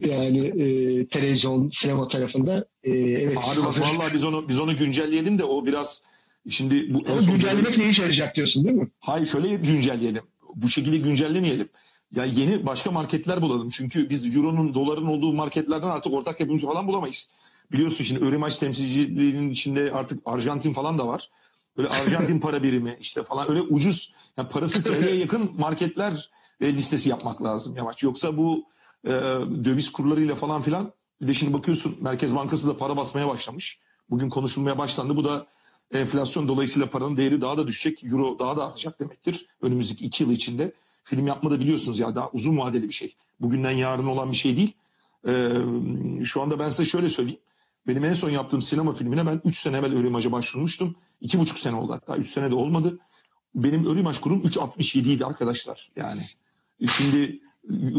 yani 0.00 0.46
e, 0.46 1.06
televizyon, 1.06 1.68
sinema 1.68 2.08
tarafında. 2.08 2.64
E, 2.84 2.90
evet, 2.92 3.36
Abi 3.36 3.36
bak 3.36 3.64
hazır. 3.64 3.82
vallahi 3.82 4.14
biz 4.14 4.24
onu 4.24 4.48
biz 4.48 4.60
onu 4.60 4.76
güncelleyelim 4.76 5.38
de 5.38 5.44
o 5.44 5.66
biraz 5.66 6.02
şimdi 6.50 6.94
bu 6.94 7.04
son 7.04 7.26
güncellemek 7.26 7.78
ne 7.78 7.88
işe 7.88 8.02
yarayacak 8.02 8.34
diyorsun 8.36 8.64
değil 8.64 8.76
mi? 8.76 8.88
Hayır 9.00 9.26
şöyle 9.26 9.54
güncelleyelim. 9.54 10.22
Bu 10.54 10.68
şekilde 10.68 10.98
güncellemeyelim. 10.98 11.68
Ya 12.14 12.24
yeni 12.24 12.66
başka 12.66 12.90
marketler 12.90 13.42
bulalım. 13.42 13.70
Çünkü 13.70 14.10
biz 14.10 14.36
euronun, 14.36 14.74
doların 14.74 15.06
olduğu 15.06 15.32
marketlerden 15.32 15.88
artık 15.88 16.12
ortak 16.12 16.40
yapımcı 16.40 16.66
falan 16.66 16.86
bulamayız. 16.86 17.30
Biliyorsun 17.72 18.04
şimdi 18.04 18.24
Örimaç 18.24 18.56
temsilciliğinin 18.56 19.50
içinde 19.50 19.92
artık 19.92 20.22
Arjantin 20.24 20.72
falan 20.72 20.98
da 20.98 21.06
var. 21.06 21.30
Böyle 21.76 21.88
Arjantin 22.06 22.40
para 22.40 22.62
birimi 22.62 22.96
işte 23.00 23.24
falan 23.24 23.50
öyle 23.50 23.62
ucuz 23.62 24.12
yani 24.36 24.48
parası 24.48 24.82
TL'ye 24.82 25.14
yakın 25.14 25.50
marketler 25.58 26.30
e, 26.60 26.74
listesi 26.74 27.10
yapmak 27.10 27.42
lazım 27.42 27.76
yavaş. 27.76 28.02
Yoksa 28.02 28.36
bu 28.36 28.64
e, 29.04 29.10
döviz 29.64 29.92
kurlarıyla 29.92 30.34
falan 30.34 30.62
filan 30.62 30.92
bir 31.22 31.28
de 31.28 31.34
şimdi 31.34 31.52
bakıyorsun 31.52 31.96
Merkez 32.00 32.36
Bankası 32.36 32.68
da 32.68 32.76
para 32.76 32.96
basmaya 32.96 33.28
başlamış. 33.28 33.78
Bugün 34.10 34.28
konuşulmaya 34.28 34.78
başlandı. 34.78 35.16
Bu 35.16 35.24
da 35.24 35.46
enflasyon 35.94 36.48
dolayısıyla 36.48 36.90
paranın 36.90 37.16
değeri 37.16 37.40
daha 37.40 37.58
da 37.58 37.66
düşecek. 37.66 38.04
Euro 38.04 38.38
daha 38.38 38.56
da 38.56 38.66
artacak 38.66 39.00
demektir. 39.00 39.46
Önümüzdeki 39.62 40.04
iki 40.04 40.22
yıl 40.22 40.30
içinde. 40.30 40.72
Film 41.10 41.26
yapma 41.26 41.50
da 41.50 41.60
biliyorsunuz 41.60 41.98
ya 41.98 42.14
daha 42.14 42.30
uzun 42.30 42.58
vadeli 42.58 42.88
bir 42.88 42.94
şey. 42.94 43.14
Bugünden 43.40 43.70
yarın 43.70 44.06
olan 44.06 44.32
bir 44.32 44.36
şey 44.36 44.56
değil. 44.56 44.72
Ee, 45.28 45.48
şu 46.24 46.42
anda 46.42 46.58
ben 46.58 46.68
size 46.68 46.84
şöyle 46.84 47.08
söyleyeyim. 47.08 47.40
Benim 47.86 48.04
en 48.04 48.14
son 48.14 48.30
yaptığım 48.30 48.62
sinema 48.62 48.92
filmine 48.92 49.26
ben 49.26 49.40
3 49.44 49.56
sene 49.56 49.76
evvel 49.76 49.96
Örimaç'a 49.96 50.32
başvurmuştum. 50.32 50.96
2,5 51.22 51.58
sene 51.58 51.76
oldu 51.76 51.92
hatta 51.92 52.16
3 52.16 52.28
sene 52.28 52.50
de 52.50 52.54
olmadı. 52.54 52.98
Benim 53.54 53.86
Örimaç 53.86 54.20
kurum 54.20 54.40
3.67 54.40 54.98
idi 54.98 55.24
arkadaşlar. 55.24 55.90
Yani 55.96 56.22
şimdi 56.88 57.40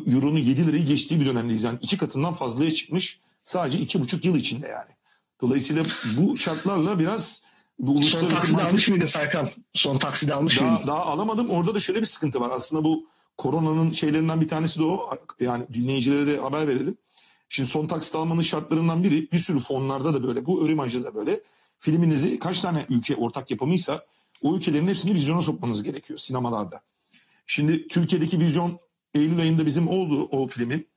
Euro'nun 0.08 0.38
7 0.38 0.68
lirayı 0.68 0.86
geçtiği 0.86 1.20
bir 1.20 1.26
dönemdeyiz. 1.26 1.64
Yani 1.64 1.80
iki 1.82 1.98
katından 1.98 2.34
fazlaya 2.34 2.72
çıkmış 2.72 3.20
sadece 3.44 3.78
2,5 3.78 4.28
yıl 4.28 4.36
içinde 4.36 4.68
yani. 4.68 4.92
Dolayısıyla 5.42 5.86
bu 6.18 6.38
şartlarla 6.38 7.00
biraz 7.00 7.44
bu 7.82 8.02
Son 8.02 8.30
taksidi 8.30 8.56
market- 8.56 8.70
almış 8.70 8.88
mıydın 8.88 9.06
Serkan? 9.06 9.50
Son 9.74 9.98
taksidi 9.98 10.34
almış 10.34 10.60
daha, 10.60 10.88
daha 10.88 11.06
alamadım. 11.06 11.50
Orada 11.50 11.76
da 11.76 11.80
şöyle 11.80 12.02
bir 12.02 12.06
sıkıntı 12.06 12.40
var. 12.40 12.50
Aslında 12.54 12.84
bu 12.84 13.08
koronanın 13.38 13.92
şeylerinden 13.92 14.42
bir 14.42 14.48
tanesi 14.48 14.80
de 14.80 14.84
o. 14.84 15.10
Yani 15.40 15.64
dinleyicilere 15.74 16.28
de 16.28 16.38
haber 16.40 16.68
verelim. 16.68 16.98
Şimdi 17.50 17.70
son 17.70 17.88
taksit 17.88 18.16
almanın 18.16 18.42
şartlarından 18.42 19.04
biri 19.04 19.32
bir 19.32 19.40
sürü 19.40 19.60
fonlarda 19.60 20.14
da 20.14 20.24
böyle. 20.24 20.46
Bu 20.46 20.66
Örimaj'da 20.66 21.04
da 21.04 21.16
böyle. 21.16 21.42
Filminizi 21.78 22.40
kaç 22.40 22.62
tane 22.62 22.86
ülke 22.90 23.16
ortak 23.16 23.52
yapımıysa 23.52 24.06
o 24.42 24.56
ülkelerin 24.56 24.88
hepsini 24.88 25.16
vizyona 25.16 25.42
sokmanız 25.42 25.84
gerekiyor 25.84 26.20
sinemalarda. 26.20 26.82
Şimdi 27.48 27.88
Türkiye'deki 27.88 28.40
vizyon 28.40 28.80
Eylül 29.14 29.40
ayında 29.40 29.66
bizim 29.66 29.88
oldu 29.88 30.28
o 30.32 30.48
filmin. 30.48 30.88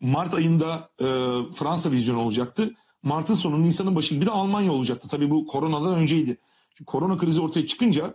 Mart 0.00 0.34
ayında 0.34 0.90
e, 1.00 1.06
Fransa 1.54 1.90
vizyonu 1.90 2.20
olacaktı. 2.20 2.70
Mart'ın 3.08 3.34
sonu 3.34 3.62
Nisan'ın 3.62 3.96
başı 3.96 4.14
gibi 4.14 4.26
de 4.26 4.30
Almanya 4.30 4.72
olacaktı. 4.72 5.08
Tabii 5.08 5.30
bu 5.30 5.46
koronadan 5.46 5.98
önceydi. 5.98 6.38
Çünkü 6.74 6.84
korona 6.84 7.16
krizi 7.16 7.40
ortaya 7.40 7.66
çıkınca 7.66 8.14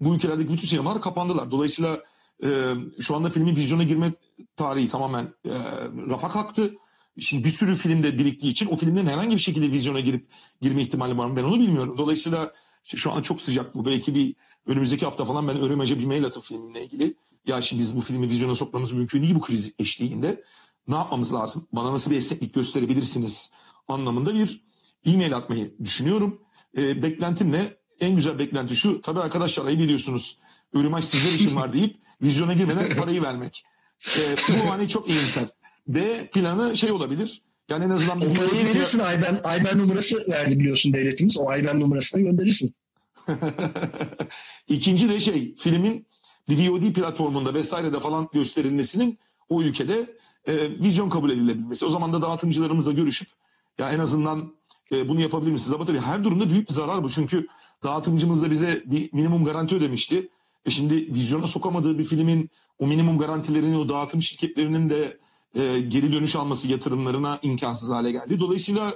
bu 0.00 0.14
ülkelerdeki 0.14 0.52
bütün 0.52 0.66
sinemalar 0.66 1.00
kapandılar. 1.00 1.50
Dolayısıyla 1.50 2.02
e, 2.44 2.48
şu 3.00 3.16
anda 3.16 3.30
filmin 3.30 3.56
vizyona 3.56 3.82
girme 3.82 4.12
tarihi 4.56 4.88
tamamen 4.88 5.24
e, 5.24 5.52
rafa 6.10 6.28
kalktı. 6.28 6.74
Şimdi 7.18 7.44
bir 7.44 7.48
sürü 7.48 7.74
filmde 7.74 8.18
biriktiği 8.18 8.50
için 8.50 8.66
o 8.66 8.76
filmlerin 8.76 9.06
herhangi 9.06 9.36
bir 9.36 9.40
şekilde 9.40 9.72
vizyona 9.72 10.00
girip 10.00 10.26
girme 10.60 10.82
ihtimali 10.82 11.18
var 11.18 11.26
mı 11.26 11.36
ben 11.36 11.44
onu 11.44 11.60
bilmiyorum. 11.60 11.94
Dolayısıyla 11.98 12.52
işte 12.84 12.96
şu 12.96 13.12
an 13.12 13.22
çok 13.22 13.40
sıcak 13.40 13.74
bu. 13.74 13.86
Belki 13.86 14.14
bir 14.14 14.34
önümüzdeki 14.66 15.04
hafta 15.04 15.24
falan 15.24 15.48
ben 15.48 15.60
Öremeç'e 15.60 15.98
bir 15.98 16.04
mail 16.04 16.24
atıp 16.24 16.42
filmle 16.42 16.84
ilgili. 16.84 17.14
Ya 17.46 17.60
şimdi 17.60 17.82
biz 17.82 17.96
bu 17.96 18.00
filmi 18.00 18.30
vizyona 18.30 18.54
sokmamız 18.54 18.92
mümkün 18.92 19.22
değil 19.22 19.34
bu 19.34 19.40
kriz 19.40 19.72
eşliğinde. 19.78 20.42
Ne 20.88 20.94
yapmamız 20.94 21.34
lazım? 21.34 21.66
Bana 21.72 21.92
nasıl 21.92 22.10
bir 22.10 22.16
esneklik 22.16 22.54
gösterebilirsiniz 22.54 23.52
anlamında 23.88 24.34
bir 24.34 24.64
e-mail 25.06 25.36
atmayı 25.36 25.74
düşünüyorum. 25.84 26.40
E, 26.76 27.02
beklentim 27.02 27.52
ne? 27.52 27.76
En 28.00 28.16
güzel 28.16 28.38
beklenti 28.38 28.76
şu. 28.76 29.00
Tabii 29.00 29.20
arkadaşlar 29.20 29.64
ayıp 29.64 29.80
ediyorsunuz. 29.80 30.38
Ürümaç 30.72 31.04
sizler 31.04 31.32
için 31.32 31.56
var 31.56 31.72
deyip 31.72 31.96
vizyona 32.22 32.52
girmeden 32.52 32.96
parayı 32.96 33.22
vermek. 33.22 33.64
E, 34.18 34.20
bu 34.48 34.70
hani 34.70 34.88
çok 34.88 35.08
iyimser. 35.08 35.44
B 35.88 36.26
planı 36.26 36.76
şey 36.76 36.92
olabilir. 36.92 37.42
Yani 37.68 37.84
en 37.84 37.90
azından 37.90 38.20
O 38.20 38.32
parayı 38.32 38.64
verirsin 38.64 38.98
Ayben, 38.98 39.40
Ayben 39.44 39.78
numarası 39.78 40.30
verdi 40.30 40.58
biliyorsun 40.58 40.92
devletimiz. 40.92 41.38
O 41.38 41.48
Ayben 41.48 41.80
numarasını 41.80 42.22
gönderirsin. 42.22 42.74
İkinci 44.68 45.08
de 45.08 45.20
şey 45.20 45.54
filmin 45.56 46.06
bir 46.48 46.68
VOD 46.68 46.92
platformunda 46.92 47.54
vesairede 47.54 48.00
falan 48.00 48.28
gösterilmesinin 48.32 49.18
o 49.48 49.62
ülkede 49.62 50.16
e, 50.46 50.52
vizyon 50.82 51.10
kabul 51.10 51.30
edilebilmesi. 51.30 51.86
O 51.86 51.88
zaman 51.88 52.12
da 52.12 52.22
dağıtımcılarımızla 52.22 52.92
görüşüp 52.92 53.28
ya 53.78 53.90
en 53.90 53.98
azından 53.98 54.54
e, 54.92 55.08
bunu 55.08 55.20
yapabilir 55.20 55.52
misiniz? 55.52 55.74
Ama 55.74 55.84
tabii 55.84 56.00
her 56.00 56.24
durumda 56.24 56.48
büyük 56.48 56.68
bir 56.68 56.74
zarar 56.74 57.04
bu. 57.04 57.10
Çünkü 57.10 57.46
dağıtımcımız 57.82 58.42
da 58.42 58.50
bize 58.50 58.82
bir 58.86 59.12
minimum 59.12 59.44
garanti 59.44 59.74
ödemişti. 59.74 60.28
E 60.66 60.70
şimdi 60.70 60.94
vizyona 60.94 61.46
sokamadığı 61.46 61.98
bir 61.98 62.04
filmin 62.04 62.50
o 62.78 62.86
minimum 62.86 63.18
garantilerini 63.18 63.76
o 63.76 63.88
dağıtım 63.88 64.22
şirketlerinin 64.22 64.90
de 64.90 65.18
e, 65.54 65.80
geri 65.80 66.12
dönüş 66.12 66.36
alması 66.36 66.68
yatırımlarına 66.68 67.38
imkansız 67.42 67.90
hale 67.90 68.12
geldi. 68.12 68.40
Dolayısıyla 68.40 68.94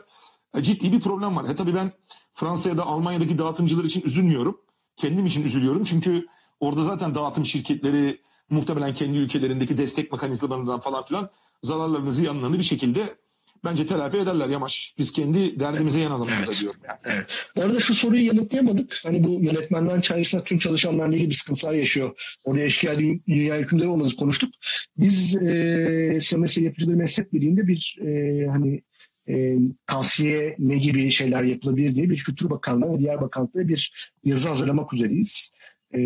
e, 0.55 0.63
ciddi 0.63 0.93
bir 0.93 1.01
problem 1.01 1.37
var. 1.37 1.51
E 1.51 1.57
tabii 1.57 1.75
ben 1.75 1.93
Fransa'ya 2.33 2.77
da 2.77 2.87
Almanya'daki 2.87 3.39
dağıtımcılar 3.39 3.85
için 3.85 4.03
üzülmüyorum. 4.03 4.61
Kendim 4.97 5.27
için 5.27 5.45
üzülüyorum. 5.45 5.85
Çünkü 5.85 6.27
orada 6.61 6.83
zaten 6.83 7.15
dağıtım 7.15 7.45
şirketleri 7.45 8.21
muhtemelen 8.51 8.95
kendi 8.95 9.17
ülkelerindeki 9.17 9.79
destek 9.79 10.13
mekanizmalarından 10.13 10.81
falan 10.81 11.05
filan 11.05 11.31
zararlarını, 11.63 12.13
ziyanlarını 12.13 12.59
bir 12.59 12.65
şekilde 12.65 13.19
bence 13.65 13.87
telafi 13.87 14.17
ederler 14.17 14.49
Yamaç. 14.49 14.95
Biz 14.99 15.13
kendi 15.13 15.61
derdimize 15.61 16.01
yanalım 16.01 16.29
Evet. 16.31 16.47
burada 16.47 16.61
diyorum 16.61 16.81
yani. 16.89 16.99
Evet. 17.17 17.47
Bu 17.57 17.63
arada 17.63 17.81
şu 17.81 17.95
soruyu 17.95 18.27
yanıtlayamadık. 18.27 19.01
Hani 19.05 19.25
bu 19.25 19.41
yönetmenden 19.45 20.01
çaresine 20.01 20.45
tüm 20.45 20.59
çalışanlarla 20.59 21.15
ilgili 21.15 21.31
bir 21.31 21.35
sıkıntılar 21.35 21.75
yaşıyor. 21.75 22.39
Orada 22.45 22.61
eşkıya 22.61 22.95
dü- 22.95 23.21
dünya 23.29 23.57
hükümleri 23.57 23.89
olmazı 23.89 24.17
konuştuk. 24.17 24.51
Biz 24.97 25.43
e, 25.43 26.19
Siyamet 26.21 26.59
Yapıcıları 26.59 26.97
Meslek 26.97 27.33
Birliği'nde 27.33 27.67
bir 27.67 27.99
e, 28.07 28.47
hani 28.47 28.83
e, 29.29 29.57
tavsiye 29.87 30.55
ne 30.59 30.79
gibi 30.79 31.11
şeyler 31.11 31.43
yapılabilir 31.43 31.95
diye 31.95 32.11
bir 32.11 32.17
Kültür 32.17 32.51
Bakanlığı 32.51 32.95
ve 32.95 32.99
diğer 32.99 33.21
bakanlıklara 33.21 33.69
bir 33.69 34.13
yazı 34.25 34.49
hazırlamak 34.49 34.95
üzereyiz. 34.95 35.57
E, 35.93 36.01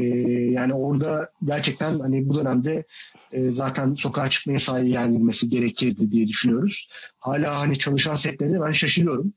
yani 0.53 0.75
orada 0.75 1.31
gerçekten 1.45 1.99
hani 1.99 2.29
bu 2.29 2.35
dönemde 2.35 2.85
e, 3.33 3.51
zaten 3.51 3.95
sokağa 3.95 4.31
çıkma 4.31 4.53
yasağı 4.53 4.85
ilan 4.85 5.31
gerekirdi 5.49 6.13
diye 6.13 6.27
düşünüyoruz. 6.27 6.89
Hala 7.19 7.61
hani 7.61 7.79
çalışan 7.79 8.15
sektörde 8.15 8.61
ben 8.61 8.71
şaşırıyorum. 8.71 9.33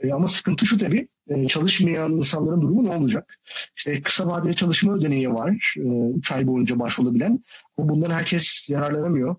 E, 0.00 0.12
ama 0.12 0.28
sıkıntı 0.28 0.66
şu 0.66 0.78
tabii 0.78 1.08
e, 1.28 1.46
çalışmayan 1.46 2.12
insanların 2.12 2.60
durumu 2.60 2.84
ne 2.84 2.90
olacak? 2.90 3.38
İşte 3.76 4.00
kısa 4.00 4.26
vadeli 4.26 4.54
çalışma 4.54 4.94
ödeneği 4.94 5.30
var. 5.30 5.74
3 6.16 6.32
ay 6.32 6.46
boyunca 6.46 6.78
başvurulabilen. 6.78 7.44
Ama 7.78 7.88
bundan 7.88 8.10
herkes 8.10 8.70
yararlanamıyor. 8.70 9.36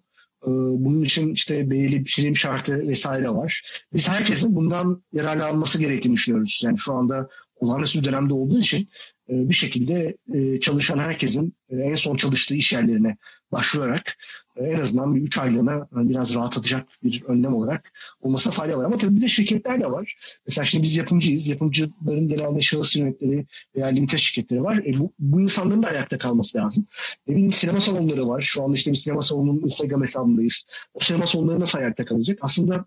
Bunun 0.47 1.03
için 1.03 1.33
işte 1.33 1.69
belirli 1.69 2.03
prim 2.03 2.35
şartı 2.35 2.87
vesaire 2.87 3.29
var. 3.29 3.61
Biz 3.93 4.09
herkesin 4.09 4.55
bundan 4.55 5.03
yararlanması 5.13 5.79
gerektiğini 5.79 6.13
düşünüyoruz. 6.13 6.61
Yani 6.65 6.79
şu 6.79 6.93
anda 6.93 7.29
olağanüstü 7.55 7.99
bir 7.99 8.05
dönemde 8.05 8.33
olduğu 8.33 8.59
için 8.59 8.89
bir 9.29 9.53
şekilde 9.53 10.17
çalışan 10.59 10.99
herkesin 10.99 11.55
en 11.71 11.95
son 11.95 12.15
çalıştığı 12.15 12.55
iş 12.55 12.73
yerlerine 12.73 13.17
başvurarak 13.51 14.17
e, 14.55 14.63
en 14.63 14.79
azından 14.79 15.15
bir 15.15 15.21
3 15.21 15.37
aylığına 15.37 15.87
hani 15.93 16.09
biraz 16.09 16.35
rahatlatacak 16.35 16.87
bir 17.03 17.23
önlem 17.23 17.53
olarak 17.53 17.91
olmasına 18.21 18.53
fayda 18.53 18.77
var. 18.77 18.85
Ama 18.85 18.97
tabii 18.97 19.15
bir 19.15 19.21
de 19.21 19.27
şirketler 19.27 19.81
de 19.81 19.91
var. 19.91 20.15
Mesela 20.47 20.65
şimdi 20.65 20.83
biz 20.83 20.95
yapımcıyız. 20.95 21.47
Yapımcıların 21.47 22.27
genelde 22.27 22.61
şahıs 22.61 22.95
yönetleri 22.95 23.45
veya 23.75 23.87
limite 23.87 24.17
şirketleri 24.17 24.63
var. 24.63 24.77
E 24.85 24.99
bu, 24.99 25.13
bu 25.19 25.41
insanların 25.41 25.83
da 25.83 25.87
ayakta 25.87 26.17
kalması 26.17 26.57
lazım. 26.57 26.85
Ne 27.27 27.35
bileyim 27.35 27.51
sinema 27.51 27.79
salonları 27.79 28.27
var. 28.27 28.41
Şu 28.41 28.63
anda 28.63 28.75
işte 28.75 28.91
bir 28.91 28.97
sinema 28.97 29.21
salonunun 29.21 29.61
Instagram 29.61 30.01
hesabındayız. 30.01 30.65
O 30.93 30.99
sinema 30.99 31.25
salonları 31.25 31.59
nasıl 31.59 31.79
ayakta 31.79 32.05
kalacak? 32.05 32.37
Aslında 32.41 32.85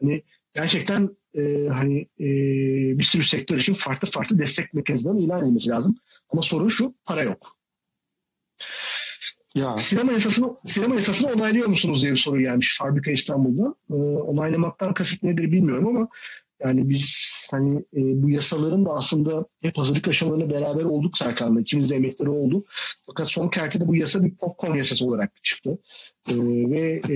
hani 0.00 0.22
gerçekten 0.54 1.10
e, 1.34 1.68
hani 1.68 2.00
e, 2.20 2.26
bir 2.98 3.02
sürü 3.02 3.22
sektör 3.22 3.58
için 3.58 3.74
farklı 3.74 4.08
farklı 4.08 4.38
destek 4.38 4.74
mekanizmaları 4.74 5.22
ilan 5.22 5.42
edilmesi 5.42 5.70
lazım. 5.70 5.96
Ama 6.30 6.42
sorun 6.42 6.68
şu 6.68 6.94
para 7.04 7.22
yok. 7.22 7.55
Ya 9.54 9.78
Sinema 9.78 10.12
yasasını, 10.12 10.56
sinema 10.64 10.94
yasasını 10.94 11.32
onaylıyor 11.32 11.66
musunuz 11.66 12.02
diye 12.02 12.12
bir 12.12 12.18
soru 12.18 12.40
gelmiş 12.40 12.76
Fabrika 12.78 13.10
İstanbul'da. 13.10 13.74
Ee, 13.90 13.94
onaylamaktan 14.18 14.94
kasıt 14.94 15.22
nedir 15.22 15.52
bilmiyorum 15.52 15.88
ama 15.88 16.08
yani 16.60 16.88
biz 16.88 17.26
hani 17.52 17.78
e, 17.78 18.22
bu 18.22 18.30
yasaların 18.30 18.84
da 18.84 18.90
aslında 18.90 19.46
hep 19.62 19.78
hazırlık 19.78 20.08
aşamalarına 20.08 20.50
beraber 20.50 20.84
olduk 20.84 21.18
Serkan'la. 21.18 21.60
İkimiz 21.60 21.90
de 21.90 21.96
emekleri 21.96 22.30
oldu. 22.30 22.64
Fakat 23.06 23.28
son 23.28 23.48
kertede 23.48 23.88
bu 23.88 23.96
yasa 23.96 24.24
bir 24.24 24.34
popcorn 24.34 24.76
yasası 24.76 25.06
olarak 25.06 25.42
çıktı. 25.42 25.78
Ee, 26.30 26.34
ve 26.70 27.00
e, 27.08 27.14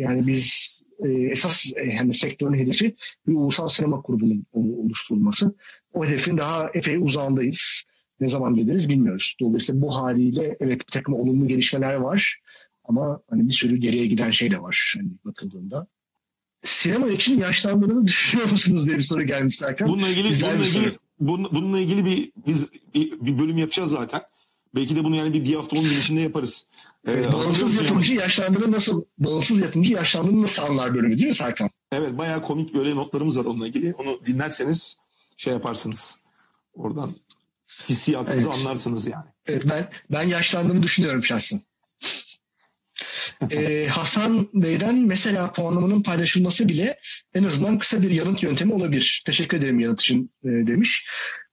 yani 0.00 0.26
biz 0.26 0.86
e, 1.04 1.08
esas 1.08 1.72
e, 1.76 1.82
yani 1.82 2.14
sektörün 2.14 2.58
hedefi 2.58 2.96
bir 3.26 3.34
ulusal 3.34 3.68
sinema 3.68 4.02
kurulunun 4.02 4.46
oluşturulması. 4.52 5.54
O 5.92 6.04
hedefin 6.04 6.36
daha 6.36 6.70
epey 6.74 6.96
uzağındayız 6.96 7.84
ne 8.22 8.28
zaman 8.28 8.54
geliriz 8.54 8.88
bilmiyoruz. 8.88 9.36
Dolayısıyla 9.40 9.82
bu 9.82 9.96
haliyle 9.96 10.56
evet 10.60 10.80
bir 10.80 10.92
takım 10.92 11.14
olumlu 11.14 11.48
gelişmeler 11.48 11.94
var. 11.94 12.40
Ama 12.84 13.20
hani 13.30 13.48
bir 13.48 13.52
sürü 13.52 13.76
geriye 13.76 14.06
giden 14.06 14.30
şey 14.30 14.50
de 14.50 14.62
var 14.62 14.94
hani 14.96 15.10
bakıldığında. 15.24 15.86
Sinema 16.62 17.08
için 17.08 17.40
yaşlandığınızı 17.40 18.06
düşünüyor 18.06 18.50
musunuz 18.50 18.86
diye 18.86 18.98
bir 18.98 19.02
soru 19.02 19.22
gelmiş 19.22 19.58
Serkan. 19.58 19.88
Bununla 19.88 20.08
ilgili 20.08 20.28
Güzel 20.28 20.50
bununla 20.52 20.66
ilgili 20.66 20.84
soru. 20.84 20.96
bun- 21.22 21.48
bununla 21.52 21.78
ilgili 21.80 22.04
bir 22.04 22.32
biz 22.46 22.68
bir, 22.94 23.20
bir 23.20 23.38
bölüm 23.38 23.58
yapacağız 23.58 23.90
zaten. 23.90 24.20
Belki 24.74 24.96
de 24.96 25.04
bunu 25.04 25.16
yani 25.16 25.34
bir, 25.34 25.44
bir 25.44 25.54
hafta 25.54 25.76
10 25.76 25.84
gün 25.84 25.98
içinde 25.98 26.20
yaparız. 26.20 26.68
Ee, 27.08 27.32
bağımsız 27.32 27.82
yapımcı 27.82 28.14
yaşlandığını 28.14 28.72
nasıl 28.72 29.04
bağımsız 29.18 29.60
yapımcı 29.60 29.92
yaşlandığını 29.92 30.42
nasıl 30.42 30.62
anlar 30.62 30.94
bölümü 30.94 31.16
değil 31.16 31.28
mi 31.28 31.34
Serkan? 31.34 31.70
Evet 31.92 32.18
bayağı 32.18 32.42
komik 32.42 32.74
böyle 32.74 32.94
notlarımız 32.96 33.38
var 33.38 33.44
onunla 33.44 33.66
ilgili. 33.66 33.94
Onu 33.94 34.20
dinlerseniz 34.26 34.98
şey 35.36 35.52
yaparsınız. 35.52 36.18
Oradan 36.74 37.10
hissiyatınızı 37.88 38.48
Evet. 38.50 38.58
anlarsınız 38.58 39.06
yani. 39.06 39.24
Evet, 39.46 39.62
ben 39.70 39.88
ben 40.10 40.22
yaşlandığımı 40.22 40.82
düşünüyorum 40.82 41.24
şahsen. 41.24 41.60
Ee, 43.50 43.86
Hasan 43.90 44.48
Bey'den 44.54 44.96
mesela 44.98 45.52
puanlamanın 45.52 46.02
paylaşılması 46.02 46.68
bile 46.68 46.98
en 47.34 47.44
azından 47.44 47.78
kısa 47.78 48.02
bir 48.02 48.10
yanıt 48.10 48.42
yöntemi 48.42 48.72
olabilir. 48.74 49.22
Teşekkür 49.26 49.56
ederim 49.56 49.80
yanıt 49.80 50.00
için 50.00 50.30
e, 50.44 50.48
demiş. 50.48 51.06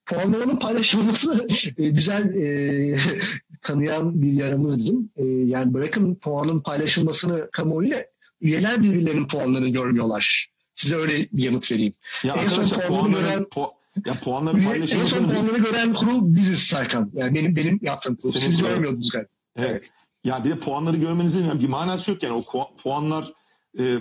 Puanlamanın 0.05 0.55
paylaşılması 0.59 1.47
e, 1.77 1.89
güzel 1.89 2.35
e, 2.35 2.95
tanıyan 3.61 4.21
bir 4.21 4.31
yaramız 4.31 4.77
bizim. 4.79 5.11
E, 5.17 5.23
yani 5.25 5.73
bırakın 5.73 6.15
puanın 6.15 6.61
paylaşılmasını 6.61 7.49
kamuoyuyla 7.51 8.05
üyeler 8.41 8.83
birbirlerinin 8.83 9.27
puanlarını 9.27 9.69
görmüyorlar. 9.69 10.49
Size 10.73 10.95
öyle 10.95 11.27
bir 11.31 11.43
yanıt 11.43 11.71
vereyim. 11.71 11.93
Ya 12.23 12.35
En 12.35 12.47
son 12.47 12.79
puanları 12.79 13.21
gören- 13.21 13.43
pu- 13.43 13.71
ya 14.05 14.19
puanların 14.19 14.57
Üye, 14.57 14.63
en 14.65 14.65
son 14.65 14.71
paylaşılmasını 14.71 15.33
puanları 15.33 15.57
gören 15.57 15.93
kurul 15.93 16.35
biziz 16.35 16.59
Serkan. 16.59 17.11
Yani 17.13 17.35
benim 17.35 17.55
benim 17.55 17.79
yaptığım 17.81 18.15
kurul. 18.15 18.31
Senin 18.31 18.51
Siz 18.51 18.61
görmüyordunuz 18.61 19.09
galiba. 19.09 19.29
Evet. 19.55 19.89
Ya 20.23 20.43
bir 20.43 20.49
de 20.49 20.59
puanları 20.59 20.97
görmenizin 20.97 21.59
bir 21.59 21.67
manası 21.67 22.11
yok 22.11 22.23
yani 22.23 22.33
o 22.33 22.75
puanlar 22.83 23.33
e, 23.79 23.97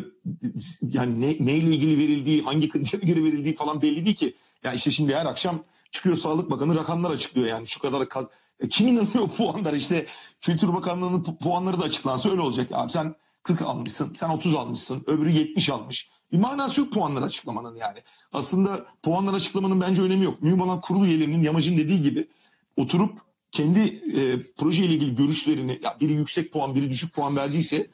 yani 0.83 1.21
ne, 1.21 1.27
neyle 1.27 1.67
ilgili 1.67 1.99
verildiği, 1.99 2.43
hangi 2.43 2.69
kritere 2.69 3.07
göre 3.07 3.25
verildiği 3.25 3.55
falan 3.55 3.83
belli 3.83 4.05
değil 4.05 4.17
ki. 4.17 4.35
Ya 4.65 4.73
işte 4.73 4.91
şimdi 4.91 5.15
her 5.15 5.27
akşam 5.27 5.65
çıkıyor 5.91 6.17
Sağlık 6.17 6.51
Bakanı 6.51 6.75
rakamlar 6.75 7.11
açıklıyor 7.11 7.47
yani 7.47 7.67
şu 7.67 7.81
kadar 7.81 8.01
ka- 8.03 8.29
e, 8.61 8.69
kim 8.69 8.89
inanıyor 8.89 9.29
puanlar 9.37 9.73
işte 9.73 10.07
Kültür 10.41 10.69
Bakanlığı'nın 10.75 11.23
pu- 11.23 11.39
puanları 11.39 11.81
da 11.81 11.85
açıklansa 11.85 12.31
öyle 12.31 12.41
olacak. 12.41 12.69
Abi 12.73 12.91
sen 12.91 13.15
40 13.43 13.63
almışsın, 13.63 14.11
sen 14.11 14.29
30 14.29 14.55
almışsın, 14.55 15.05
öbürü 15.07 15.31
70 15.31 15.71
almış. 15.71 16.09
Bir 16.33 16.39
manası 16.39 16.81
yok 16.81 16.93
puanları 16.93 17.25
açıklamanın 17.25 17.77
yani. 17.77 17.99
Aslında 18.33 18.87
puanlar 19.03 19.35
açıklamanın 19.35 19.81
bence 19.81 20.03
önemi 20.03 20.25
yok. 20.25 20.43
Mühim 20.43 20.61
olan 20.61 20.81
kurul 20.81 21.07
üyelerinin 21.07 21.43
Yamacın 21.43 21.79
dediği 21.79 22.03
gibi 22.03 22.29
oturup 22.77 23.19
kendi 23.51 23.81
e, 24.17 24.43
projeyle 24.43 24.95
ilgili 24.95 25.15
görüşlerini 25.15 25.81
ya 25.83 25.97
biri 26.01 26.13
yüksek 26.13 26.53
puan 26.53 26.75
biri 26.75 26.91
düşük 26.91 27.15
puan 27.15 27.37
verdiyse 27.37 27.87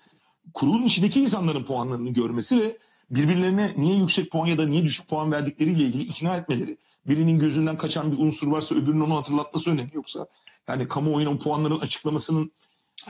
kurulun 0.55 0.83
içindeki 0.83 1.20
insanların 1.20 1.64
puanlarını 1.64 2.11
görmesi 2.11 2.61
ve 2.61 2.79
birbirlerine 3.11 3.75
niye 3.77 3.97
yüksek 3.97 4.31
puan 4.31 4.47
ya 4.47 4.59
da 4.59 4.66
niye 4.66 4.83
düşük 4.83 5.09
puan 5.09 5.33
verdikleriyle 5.33 5.83
ilgili 5.83 6.03
ikna 6.03 6.37
etmeleri. 6.37 6.79
Birinin 7.07 7.38
gözünden 7.38 7.77
kaçan 7.77 8.12
bir 8.12 8.18
unsur 8.18 8.49
varsa 8.49 8.75
öbürünün 8.75 9.01
onu 9.01 9.16
hatırlatması 9.16 9.70
önemli 9.70 9.90
yoksa 9.94 10.27
yani 10.68 10.88
kamuoyuna 10.88 11.31
o 11.31 11.38
puanların 11.38 11.81
açıklamasının 11.81 12.53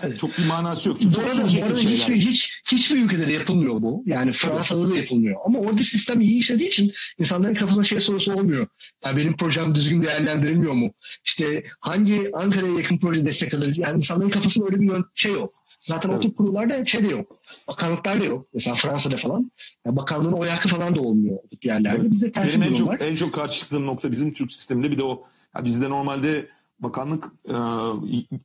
Evet. 0.03 0.19
çok 0.19 0.39
bir 0.39 0.47
manası 0.47 0.89
yok. 0.89 0.99
Çünkü 1.01 1.17
Bu 1.17 1.21
çok 1.21 1.29
arada, 1.29 1.49
bu 1.61 1.65
arada 1.65 1.79
hiçbir, 1.79 2.17
hiç, 2.17 2.61
hiçbir 2.73 3.05
ülkede 3.05 3.27
de 3.27 3.33
yapılmıyor 3.33 3.83
bu. 3.83 4.03
Yani 4.07 4.33
Fransa'da 4.33 4.91
da 4.91 4.97
yapılmıyor. 4.97 5.41
Ama 5.47 5.59
orada 5.59 5.83
sistem 5.83 6.21
iyi 6.21 6.39
işlediği 6.39 6.69
için 6.69 6.93
insanların 7.19 7.55
kafasında 7.55 7.85
şey 7.85 8.01
sorusu 8.01 8.35
olmuyor. 8.35 8.67
Yani 9.05 9.17
benim 9.17 9.37
projem 9.37 9.75
düzgün 9.75 10.03
değerlendirilmiyor 10.03 10.73
mu? 10.73 10.91
İşte 11.25 11.65
hangi 11.81 12.31
Ankara'ya 12.35 12.73
yakın 12.73 12.99
proje 12.99 13.27
destek 13.27 13.55
alır? 13.55 13.77
Yani 13.77 13.97
insanların 13.97 14.31
kafasında 14.31 14.65
öyle 14.67 14.81
bir 14.81 14.93
şey 15.15 15.33
yok. 15.33 15.55
Zaten 15.81 16.11
Evet. 16.11 16.19
o 16.19 16.23
tip 16.23 16.37
kurullarda 16.37 16.85
şey 16.85 17.03
de 17.05 17.09
yok. 17.09 17.37
Bakanlıklar 17.69 18.21
da 18.21 18.25
yok. 18.25 18.47
Mesela 18.55 18.75
Fransa'da 18.75 19.17
falan. 19.17 19.51
Yani 19.87 19.97
bakanlığın 19.97 20.33
oy 20.33 20.49
hakkı 20.49 20.69
falan 20.69 20.95
da 20.95 21.01
olmuyor 21.01 21.37
o 21.45 21.49
tip 21.49 21.65
yerlerde. 21.65 21.99
Evet. 22.01 22.11
Bizde 22.11 22.33
tersi 22.33 22.61
Benim 22.61 22.69
en 22.73 22.75
durum 22.75 22.89
var. 22.89 22.99
çok 22.99 23.07
en 23.09 23.15
çok 23.15 23.33
karşı 23.35 23.59
çıktığım 23.59 23.87
nokta 23.87 24.11
bizim 24.11 24.33
Türk 24.33 24.53
sisteminde 24.53 24.91
bir 24.91 24.99
de 24.99 25.03
o. 25.03 25.23
Ya 25.57 25.65
bizde 25.65 25.91
normalde 25.91 26.49
bakanlık 26.81 27.25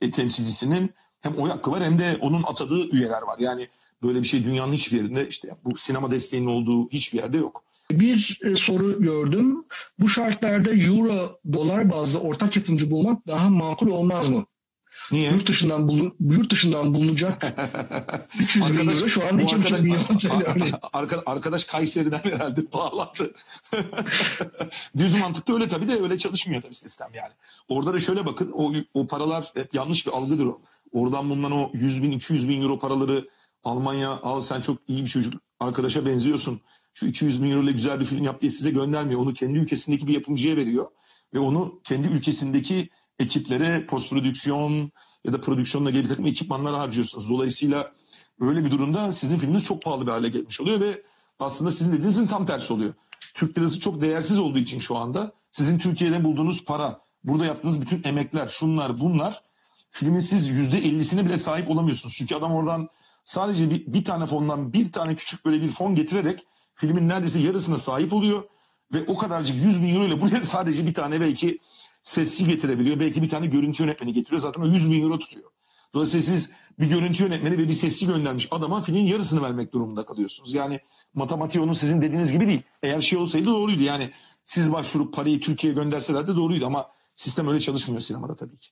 e, 0.02 0.12
temsilcisinin 0.12 0.94
hem 1.22 1.36
oy 1.36 1.50
hakkı 1.50 1.72
var 1.72 1.84
hem 1.84 2.00
de 2.00 2.18
onun 2.22 2.44
atadığı 2.44 2.90
üyeler 2.90 3.22
var. 3.22 3.36
Yani 3.40 3.68
böyle 4.04 4.22
bir 4.22 4.28
şey 4.28 4.44
dünyanın 4.44 4.74
hiçbir 4.74 4.98
yerinde 4.98 5.28
işte 5.28 5.56
bu 5.66 5.78
sinema 5.78 6.12
desteğinin 6.12 6.48
olduğu 6.48 6.90
hiçbir 6.90 7.18
yerde 7.18 7.38
yok. 7.38 7.64
Bir 7.92 8.40
e, 8.44 8.56
soru 8.56 9.02
gördüm. 9.02 9.66
Bu 10.00 10.10
şartlarda 10.10 10.70
euro 10.74 11.40
dolar 11.54 11.92
bazlı 11.92 12.20
ortak 12.20 12.56
yapımcı 12.56 12.92
bulmak 12.92 13.28
daha 13.28 13.50
makul 13.50 13.88
olmaz 13.88 14.30
mı? 14.30 14.46
Niye? 15.12 15.32
Yurt 15.32 15.48
dışından 15.48 15.88
bulun, 15.88 16.16
yurt 16.20 16.52
dışından 16.52 16.94
bulunacak 16.94 17.46
300 18.40 18.74
bin 18.74 18.88
euro 18.88 19.08
şu 19.08 19.28
anda 19.28 19.42
bu 19.42 19.46
2,5 19.46 19.82
milyon 19.82 20.04
TL 20.18 20.44
örneğin. 20.46 20.76
arka- 20.94 21.24
arkadaş 21.26 21.64
Kayseri'den 21.64 22.22
herhalde 22.24 22.72
bağlandı. 22.74 23.32
Düz 24.98 25.20
mantıkta 25.20 25.54
öyle 25.54 25.68
tabii 25.68 25.88
de 25.88 26.02
öyle 26.02 26.18
çalışmıyor 26.18 26.62
tabii 26.62 26.76
sistem 26.76 27.08
yani. 27.14 27.32
Orada 27.70 27.94
da 27.94 28.00
şöyle 28.00 28.26
bakın 28.26 28.52
o, 28.54 28.74
o 28.94 29.08
paralar 29.08 29.52
hep 29.54 29.74
yanlış 29.74 30.08
bir 30.08 30.12
algıdır 30.12 30.46
o. 30.46 30.62
Oradan 30.91 31.30
bulunan 31.30 31.52
o 31.52 31.71
100 31.73 32.04
bin 32.04 32.12
200 32.12 32.49
bin 32.49 32.62
euro 32.62 32.80
paraları 32.80 33.28
Almanya 33.63 34.10
al 34.10 34.41
sen 34.41 34.62
çok 34.62 34.78
iyi 34.88 35.04
bir 35.04 35.10
çocuk 35.10 35.34
arkadaşa 35.60 36.06
benziyorsun. 36.06 36.62
Şu 36.93 37.06
200 37.06 37.43
bin 37.43 37.52
euro 37.52 37.63
ile 37.63 37.71
güzel 37.71 37.99
bir 37.99 38.06
film 38.06 38.23
yap 38.23 38.41
diye 38.41 38.49
size 38.49 38.71
göndermiyor. 38.71 39.21
Onu 39.21 39.34
kendi 39.34 39.58
ülkesindeki 39.58 40.08
bir 40.08 40.13
yapımcıya 40.13 40.56
veriyor. 40.56 40.88
Ve 41.34 41.39
onu 41.39 41.80
kendi 41.84 42.08
ülkesindeki 42.08 42.89
ekiplere 43.19 43.86
post 43.86 44.10
prodüksiyon 44.10 44.91
ya 45.25 45.34
da 45.34 45.41
prodüksiyonla 45.41 45.93
bir 45.93 46.08
takım 46.08 46.25
ekipmanlar 46.25 46.75
harcıyorsunuz. 46.75 47.30
Dolayısıyla 47.30 47.91
öyle 48.41 48.65
bir 48.65 48.71
durumda 48.71 49.12
sizin 49.12 49.38
filminiz 49.38 49.63
çok 49.63 49.82
pahalı 49.82 50.08
bir 50.08 50.12
hale 50.12 50.30
gelmiş 50.30 50.62
oluyor 50.62 50.80
ve 50.80 51.04
aslında 51.39 51.71
sizin 51.71 51.91
dediğinizin 51.91 52.28
tam 52.28 52.45
tersi 52.45 52.73
oluyor. 52.73 52.93
Türk 53.34 53.58
lirası 53.58 53.80
çok 53.80 54.02
değersiz 54.02 54.39
olduğu 54.39 54.60
için 54.60 54.80
şu 54.80 54.95
anda 54.95 55.32
sizin 55.52 55.80
Türkiye'de 55.80 56.23
bulduğunuz 56.23 56.65
para, 56.65 57.02
burada 57.23 57.45
yaptığınız 57.45 57.82
bütün 57.82 58.02
emekler, 58.04 58.47
şunlar 58.47 58.99
bunlar 58.99 59.49
filmin 59.89 60.19
siz 60.19 60.49
%50'sine 60.49 61.25
bile 61.25 61.38
sahip 61.38 61.69
olamıyorsunuz. 61.69 62.15
Çünkü 62.15 62.36
adam 62.36 62.52
oradan 62.52 62.89
sadece 63.23 63.69
bir, 63.69 63.93
bir 63.93 64.04
tane 64.04 64.25
fondan 64.25 64.73
bir 64.73 64.91
tane 64.91 65.15
küçük 65.15 65.45
böyle 65.45 65.62
bir 65.62 65.69
fon 65.69 65.95
getirerek 65.95 66.45
filmin 66.73 67.10
neredeyse 67.10 67.39
yarısına 67.39 67.78
sahip 67.78 68.13
oluyor. 68.13 68.43
Ve 68.93 69.04
o 69.08 69.17
kadarcık 69.17 69.58
100 69.58 69.82
bin 69.82 69.95
euro 69.95 70.06
ile 70.06 70.21
buraya 70.21 70.43
sadece 70.43 70.86
bir 70.86 70.93
tane 70.93 71.21
belki 71.21 71.60
sesçi 72.02 72.45
getirebiliyor. 72.45 72.99
Belki 72.99 73.21
bir 73.21 73.30
tane 73.30 73.47
görüntü 73.47 73.84
yönetmeni 73.84 74.13
getiriyor. 74.13 74.41
Zaten 74.41 74.62
o 74.62 74.65
100 74.65 74.91
bin 74.91 75.02
euro 75.02 75.19
tutuyor. 75.19 75.52
Dolayısıyla 75.93 76.25
siz 76.25 76.52
bir 76.80 76.89
görüntü 76.89 77.23
yönetmeni 77.23 77.58
ve 77.58 77.67
bir 77.67 77.73
sesçi 77.73 78.08
göndermiş 78.08 78.47
adama 78.52 78.82
filmin 78.82 79.08
yarısını 79.08 79.41
vermek 79.41 79.73
durumunda 79.73 80.06
kalıyorsunuz. 80.06 80.54
Yani 80.54 80.80
matematiği 81.13 81.63
onun 81.63 81.73
sizin 81.73 82.02
dediğiniz 82.02 82.32
gibi 82.32 82.47
değil. 82.47 82.62
Eğer 82.84 83.02
şey 83.02 83.19
olsaydı 83.19 83.45
doğruydu. 83.45 83.84
Yani 83.84 84.12
siz 84.43 84.71
başvurup 84.71 85.13
parayı 85.13 85.39
Türkiye'ye 85.39 85.80
gönderseler 85.80 86.28
de 86.28 86.36
doğruydu 86.36 86.65
ama 86.65 86.89
sistem 87.13 87.47
öyle 87.47 87.60
çalışmıyor 87.60 88.02
sinemada 88.02 88.36
tabii 88.36 88.58
ki. 88.58 88.69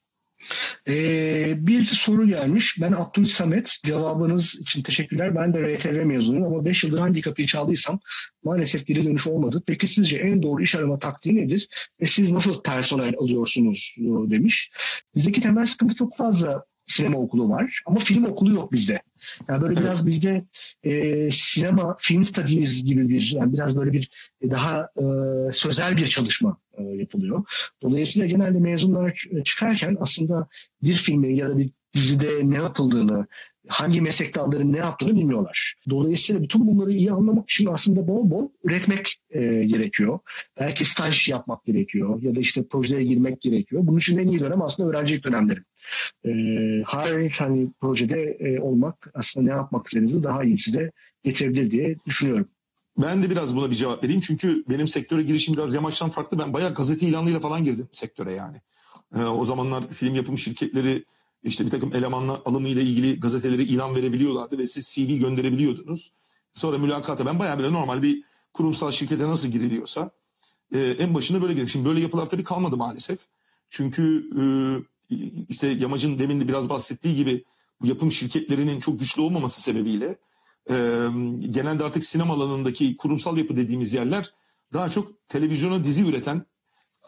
Ee, 0.87 1.67
bir 1.67 1.85
soru 1.85 2.27
gelmiş. 2.27 2.81
Ben 2.81 2.91
Abdül 2.91 3.25
Samet. 3.25 3.77
Cevabınız 3.85 4.59
için 4.61 4.81
teşekkürler. 4.81 5.35
Ben 5.35 5.53
de 5.53 5.59
RTV 5.59 6.05
mezunuyum 6.05 6.45
ama 6.45 6.65
5 6.65 6.83
yıldır 6.83 6.99
hangi 6.99 7.21
kapıyı 7.21 7.47
çaldıysam 7.47 7.99
maalesef 8.43 8.87
geri 8.87 9.03
dönüş 9.05 9.27
olmadı. 9.27 9.63
Peki 9.67 9.87
sizce 9.87 10.17
en 10.17 10.43
doğru 10.43 10.61
iş 10.61 10.75
arama 10.75 10.99
taktiği 10.99 11.35
nedir? 11.35 11.67
Ve 12.01 12.05
siz 12.05 12.31
nasıl 12.31 12.63
personel 12.63 13.13
alıyorsunuz 13.17 13.95
demiş. 14.29 14.71
Bizdeki 15.15 15.41
temel 15.41 15.65
sıkıntı 15.65 15.95
çok 15.95 16.17
fazla 16.17 16.63
sinema 16.87 17.17
okulu 17.17 17.49
var 17.49 17.81
ama 17.85 17.99
film 17.99 18.25
okulu 18.25 18.53
yok 18.53 18.71
bizde. 18.71 19.01
Yani 19.47 19.61
böyle 19.61 19.79
biraz 19.79 20.07
bizde 20.07 20.45
e, 20.83 21.31
sinema, 21.31 21.95
film 21.99 22.23
studies 22.23 22.83
gibi 22.83 23.09
bir 23.09 23.31
yani 23.35 23.53
biraz 23.53 23.77
böyle 23.77 23.93
bir 23.93 24.09
e, 24.41 24.51
daha 24.51 24.89
e, 24.97 25.03
sözel 25.51 25.97
bir 25.97 26.07
çalışma 26.07 26.57
e, 26.77 26.83
yapılıyor. 26.83 27.43
Dolayısıyla 27.81 28.27
genelde 28.27 28.59
mezunlar 28.59 29.25
çıkarken 29.45 29.97
aslında 29.99 30.47
bir 30.83 30.95
filmi 30.95 31.37
ya 31.37 31.49
da 31.49 31.57
bir 31.57 31.69
dizide 31.93 32.29
ne 32.43 32.55
yapıldığını, 32.55 33.27
hangi 33.67 34.01
meslek 34.01 34.35
dalların 34.35 34.73
ne 34.73 34.77
yaptığını 34.77 35.15
bilmiyorlar. 35.15 35.75
Dolayısıyla 35.89 36.41
bütün 36.41 36.67
bunları 36.67 36.91
iyi 36.91 37.11
anlamak 37.11 37.49
için 37.49 37.67
aslında 37.67 38.07
bol 38.07 38.29
bol 38.29 38.49
üretmek 38.63 39.17
e, 39.29 39.39
gerekiyor. 39.63 40.19
Belki 40.59 40.85
staj 40.85 41.29
yapmak 41.29 41.65
gerekiyor 41.65 42.21
ya 42.21 42.35
da 42.35 42.39
işte 42.39 42.67
projelere 42.67 43.03
girmek 43.03 43.41
gerekiyor. 43.41 43.81
Bunun 43.85 43.97
için 43.97 44.17
en 44.17 44.27
iyi 44.27 44.39
dönem 44.39 44.61
aslında 44.61 44.89
öğrencilik 44.89 45.23
dönemleri. 45.23 45.59
E, 46.25 46.31
her 46.87 47.29
hani 47.29 47.67
projede 47.81 48.21
e, 48.39 48.59
olmak 48.59 49.11
aslında 49.13 49.45
ne 49.45 49.51
yapmak 49.51 49.85
istediğinizi 49.85 50.23
daha 50.23 50.43
iyi 50.43 50.57
size 50.57 50.91
getirebilir 51.23 51.71
diye 51.71 51.95
düşünüyorum. 52.05 52.47
Ben 52.97 53.23
de 53.23 53.29
biraz 53.29 53.55
buna 53.55 53.71
bir 53.71 53.75
cevap 53.75 54.03
vereyim. 54.03 54.21
Çünkü 54.21 54.63
benim 54.69 54.87
sektöre 54.87 55.23
girişim 55.23 55.53
biraz 55.53 55.73
yamaçtan 55.73 56.09
farklı. 56.09 56.39
Ben 56.39 56.53
bayağı 56.53 56.73
gazete 56.73 57.07
ilanıyla 57.07 57.39
falan 57.39 57.63
girdim 57.63 57.87
sektöre 57.91 58.33
yani. 58.33 58.61
Ee, 59.15 59.23
o 59.23 59.45
zamanlar 59.45 59.89
film 59.89 60.15
yapım 60.15 60.37
şirketleri 60.37 61.05
işte 61.43 61.65
bir 61.65 61.69
takım 61.69 61.95
elemanla 61.95 62.41
alımıyla 62.45 62.81
ilgili 62.81 63.19
gazetelere 63.19 63.63
ilan 63.63 63.95
verebiliyorlardı 63.95 64.57
ve 64.57 64.67
siz 64.67 64.87
CV 64.87 65.19
gönderebiliyordunuz. 65.19 66.11
Sonra 66.51 66.77
mülakata 66.77 67.25
ben 67.25 67.39
bayağı 67.39 67.57
böyle 67.57 67.73
normal 67.73 68.01
bir 68.01 68.23
kurumsal 68.53 68.91
şirkete 68.91 69.23
nasıl 69.23 69.47
giriliyorsa 69.47 70.11
e, 70.73 70.79
en 70.79 71.13
başında 71.13 71.41
böyle 71.41 71.53
girdim. 71.53 71.69
Şimdi 71.69 71.85
böyle 71.85 71.99
yapılar 71.99 72.29
tabii 72.29 72.43
kalmadı 72.43 72.77
maalesef. 72.77 73.19
Çünkü 73.69 74.29
e, 74.39 74.43
işte 75.49 75.67
Yamac'ın 75.67 76.19
demin 76.19 76.39
de 76.39 76.47
biraz 76.47 76.69
bahsettiği 76.69 77.15
gibi 77.15 77.43
bu 77.81 77.87
yapım 77.87 78.11
şirketlerinin 78.11 78.79
çok 78.79 78.99
güçlü 78.99 79.21
olmaması 79.21 79.61
sebebiyle 79.61 80.17
e, 80.69 80.75
genelde 81.49 81.83
artık 81.83 82.03
sinema 82.03 82.33
alanındaki 82.33 82.97
kurumsal 82.97 83.37
yapı 83.37 83.57
dediğimiz 83.57 83.93
yerler 83.93 84.33
daha 84.73 84.89
çok 84.89 85.27
televizyona 85.27 85.83
dizi 85.83 86.03
üreten 86.03 86.45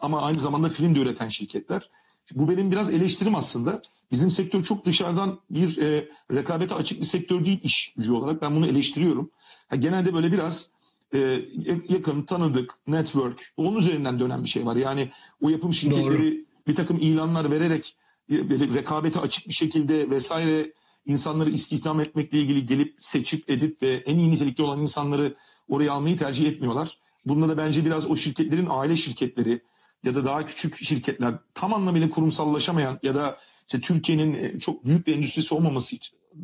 ama 0.02 0.22
aynı 0.22 0.38
zamanda 0.38 0.68
film 0.68 0.94
de 0.94 0.98
üreten 0.98 1.28
şirketler. 1.28 1.90
Bu 2.34 2.48
benim 2.48 2.70
biraz 2.70 2.90
eleştirim 2.90 3.34
aslında. 3.34 3.82
Bizim 4.12 4.30
sektör 4.30 4.62
çok 4.62 4.84
dışarıdan 4.84 5.38
bir 5.50 5.78
e, 5.78 6.08
rekabete 6.32 6.74
açık 6.74 7.00
bir 7.00 7.06
sektör 7.06 7.44
değil 7.44 7.60
iş 7.62 7.94
gücü 7.96 8.12
olarak. 8.12 8.42
Ben 8.42 8.56
bunu 8.56 8.66
eleştiriyorum. 8.66 9.30
Ha, 9.68 9.76
genelde 9.76 10.14
böyle 10.14 10.32
biraz 10.32 10.70
e, 11.14 11.40
yakın, 11.88 12.22
tanıdık, 12.22 12.74
network 12.86 13.52
onun 13.56 13.78
üzerinden 13.78 14.18
dönen 14.18 14.44
bir 14.44 14.48
şey 14.48 14.66
var. 14.66 14.76
Yani 14.76 15.10
o 15.42 15.48
yapım 15.48 15.72
şirketleri 15.72 16.44
bir 16.66 16.74
takım 16.74 16.96
ilanlar 16.96 17.50
vererek 17.50 17.96
rekabete 18.74 19.20
açık 19.20 19.48
bir 19.48 19.54
şekilde 19.54 20.10
vesaire 20.10 20.72
insanları 21.06 21.50
istihdam 21.50 22.00
etmekle 22.00 22.38
ilgili 22.38 22.66
gelip 22.66 22.94
seçip 22.98 23.50
edip 23.50 23.82
ve 23.82 23.90
en 23.90 24.18
iyi 24.18 24.30
nitelikli 24.30 24.62
olan 24.62 24.80
insanları 24.80 25.34
oraya 25.68 25.92
almayı 25.92 26.18
tercih 26.18 26.46
etmiyorlar. 26.46 26.98
Bunda 27.26 27.48
da 27.48 27.58
bence 27.58 27.84
biraz 27.84 28.10
o 28.10 28.16
şirketlerin 28.16 28.66
aile 28.70 28.96
şirketleri 28.96 29.60
ya 30.04 30.14
da 30.14 30.24
daha 30.24 30.46
küçük 30.46 30.82
şirketler 30.82 31.34
tam 31.54 31.74
anlamıyla 31.74 32.10
kurumsallaşamayan 32.10 32.98
ya 33.02 33.14
da 33.14 33.38
işte 33.66 33.80
Türkiye'nin 33.80 34.32
e, 34.34 34.58
çok 34.58 34.84
büyük 34.84 35.06
bir 35.06 35.16
endüstrisi 35.16 35.54
olmaması 35.54 35.96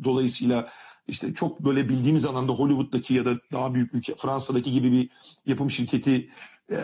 dolayısıyla 0.03 0.69
işte 1.07 1.33
çok 1.33 1.59
böyle 1.59 1.89
bildiğimiz 1.89 2.25
anlamda 2.25 2.51
Hollywood'daki 2.51 3.13
ya 3.13 3.25
da 3.25 3.39
daha 3.51 3.73
büyük 3.73 3.93
ülke 3.93 4.15
Fransa'daki 4.15 4.71
gibi 4.71 4.91
bir 4.91 5.09
yapım 5.45 5.71
şirketi 5.71 6.29
e, 6.71 6.77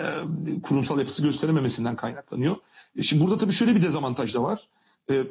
kurumsal 0.64 1.00
yapısı 1.00 1.24
gösterememesinden 1.24 1.96
kaynaklanıyor. 1.96 2.56
E 2.98 3.04
şimdi 3.04 3.24
burada 3.24 3.38
tabii 3.38 3.54
şöyle 3.54 3.76
bir 3.76 3.84
dezavantaj 3.84 4.36
da 4.36 4.44
var. 4.44 4.68
E, 5.12 5.24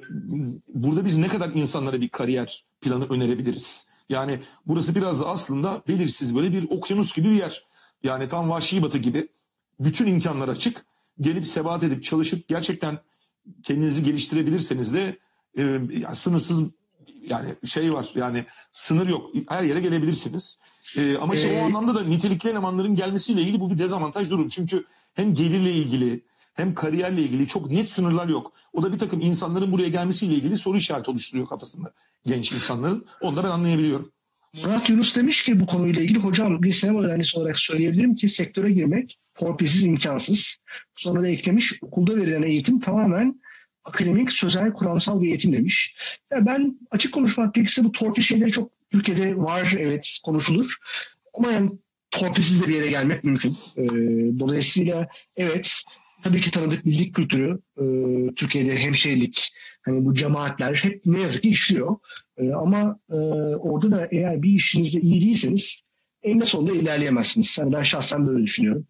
burada 0.69 1.05
biz 1.05 1.19
ne 1.19 1.29
kadar 1.29 1.51
insanlara 1.55 2.01
bir 2.01 2.09
kariyer 2.09 2.65
planı 2.81 3.09
önerebiliriz? 3.09 3.89
Yani 4.09 4.41
burası 4.67 4.95
biraz 4.95 5.21
da 5.21 5.29
aslında 5.29 5.83
belirsiz 5.89 6.37
böyle 6.37 6.53
bir 6.53 6.71
okyanus 6.71 7.15
gibi 7.15 7.29
bir 7.29 7.35
yer. 7.35 7.65
Yani 8.05 8.29
tam 8.29 8.51
vahşi 8.51 8.83
batı 8.83 8.99
gibi 8.99 9.29
bütün 9.81 10.07
imkanlar 10.07 10.49
açık. 10.49 10.85
Gelip 11.21 11.47
sebat 11.47 11.83
edip 11.83 12.03
çalışıp 12.03 12.49
gerçekten 12.49 12.99
kendinizi 13.63 14.05
geliştirebilirseniz 14.05 14.95
de 14.95 15.17
e, 15.57 15.63
yani 15.91 16.15
sınırsız 16.17 16.63
yani 17.29 17.49
şey 17.65 17.93
var 17.93 18.13
yani 18.15 18.45
sınır 18.73 19.07
yok. 19.07 19.31
Her 19.49 19.63
yere 19.63 19.81
gelebilirsiniz. 19.81 20.59
E, 20.97 21.17
ama 21.17 21.35
Ee, 21.37 21.61
o 21.61 21.65
anlamda 21.65 21.95
da 21.95 22.03
nitelikli 22.03 22.51
elemanların 22.51 22.95
gelmesiyle 22.95 23.41
ilgili 23.43 23.61
bu 23.61 23.71
bir 23.71 23.79
dezavantaj 23.79 24.31
durum. 24.31 24.49
Çünkü 24.49 24.85
hem 25.15 25.35
gelirle 25.35 25.73
ilgili 25.73 26.21
hem 26.55 26.75
kariyerle 26.75 27.23
ilgili 27.23 27.47
çok 27.47 27.71
net 27.71 27.89
sınırlar 27.89 28.29
yok. 28.29 28.53
O 28.73 28.83
da 28.83 28.93
bir 28.93 28.99
takım 28.99 29.21
insanların 29.21 29.73
buraya 29.73 29.89
gelmesiyle 29.89 30.35
ilgili 30.35 30.59
soru 30.59 30.77
işareti 30.77 31.11
oluşturuyor 31.11 31.49
kafasında 31.49 31.93
genç 32.27 32.53
insanların. 32.53 33.07
Onu 33.21 33.37
da 33.37 33.45
ben 33.45 33.49
anlayabiliyorum. 33.49 34.13
Murat 34.65 34.91
Yunus 34.91 35.17
demiş 35.17 35.45
ki 35.45 35.61
bu 35.61 35.67
konuyla 35.67 36.03
ilgili 36.03 36.19
hocam 36.19 36.63
bir 36.63 36.73
sinema 36.73 37.03
öğrencisi 37.03 37.39
olarak 37.39 37.59
söyleyebilirim 37.59 38.15
ki 38.15 38.29
sektöre 38.29 38.71
girmek 38.71 39.19
torpilsiz 39.35 39.85
imkansız. 39.85 40.63
Sonra 40.95 41.23
da 41.23 41.29
eklemiş 41.29 41.83
okulda 41.83 42.17
verilen 42.17 42.43
eğitim 42.43 42.81
tamamen 42.81 43.41
akademik, 43.85 44.33
sözel, 44.33 44.73
kuramsal 44.73 45.23
bir 45.23 45.29
eğitim 45.29 45.53
demiş. 45.53 45.97
Ya 46.33 46.47
ben 46.47 46.79
açık 46.91 47.15
konuşmak 47.15 47.55
gerekirse 47.55 47.85
bu 47.85 47.93
torpil 47.93 48.23
şeyleri 48.23 48.51
çok 48.51 48.71
Türkiye'de 48.91 49.37
var 49.37 49.75
evet 49.79 50.19
konuşulur. 50.25 50.77
Ama 51.35 51.53
yani 51.53 51.71
torpilsiz 52.11 52.63
de 52.63 52.69
bir 52.69 52.75
yere 52.75 52.91
gelmek 52.91 53.25
mümkün. 53.25 53.57
Ee, 53.77 53.85
dolayısıyla 54.39 55.09
evet 55.37 55.85
tabii 56.23 56.41
ki 56.41 56.51
tanıdık 56.51 56.87
bildik 56.87 57.15
kültürü 57.15 57.59
e, 57.77 57.85
Türkiye'de 58.35 58.79
hemşehrilik 58.79 59.53
hani 59.83 60.05
bu 60.05 60.15
cemaatler 60.15 60.75
hep 60.75 61.07
ne 61.07 61.21
yazık 61.21 61.43
ki 61.43 61.51
işliyor. 61.51 61.97
E, 62.37 62.51
ama 62.53 62.99
e, 63.11 63.17
orada 63.57 63.91
da 63.91 64.09
eğer 64.11 64.43
bir 64.43 64.53
işinizde 64.53 65.01
iyi 65.01 65.23
değilseniz 65.23 65.87
eninde 66.23 66.45
sonunda 66.45 66.73
ilerleyemezsiniz. 66.73 67.59
Yani 67.59 67.73
ben 67.73 67.83
şahsen 67.83 68.27
böyle 68.27 68.43
düşünüyorum. 68.43 68.87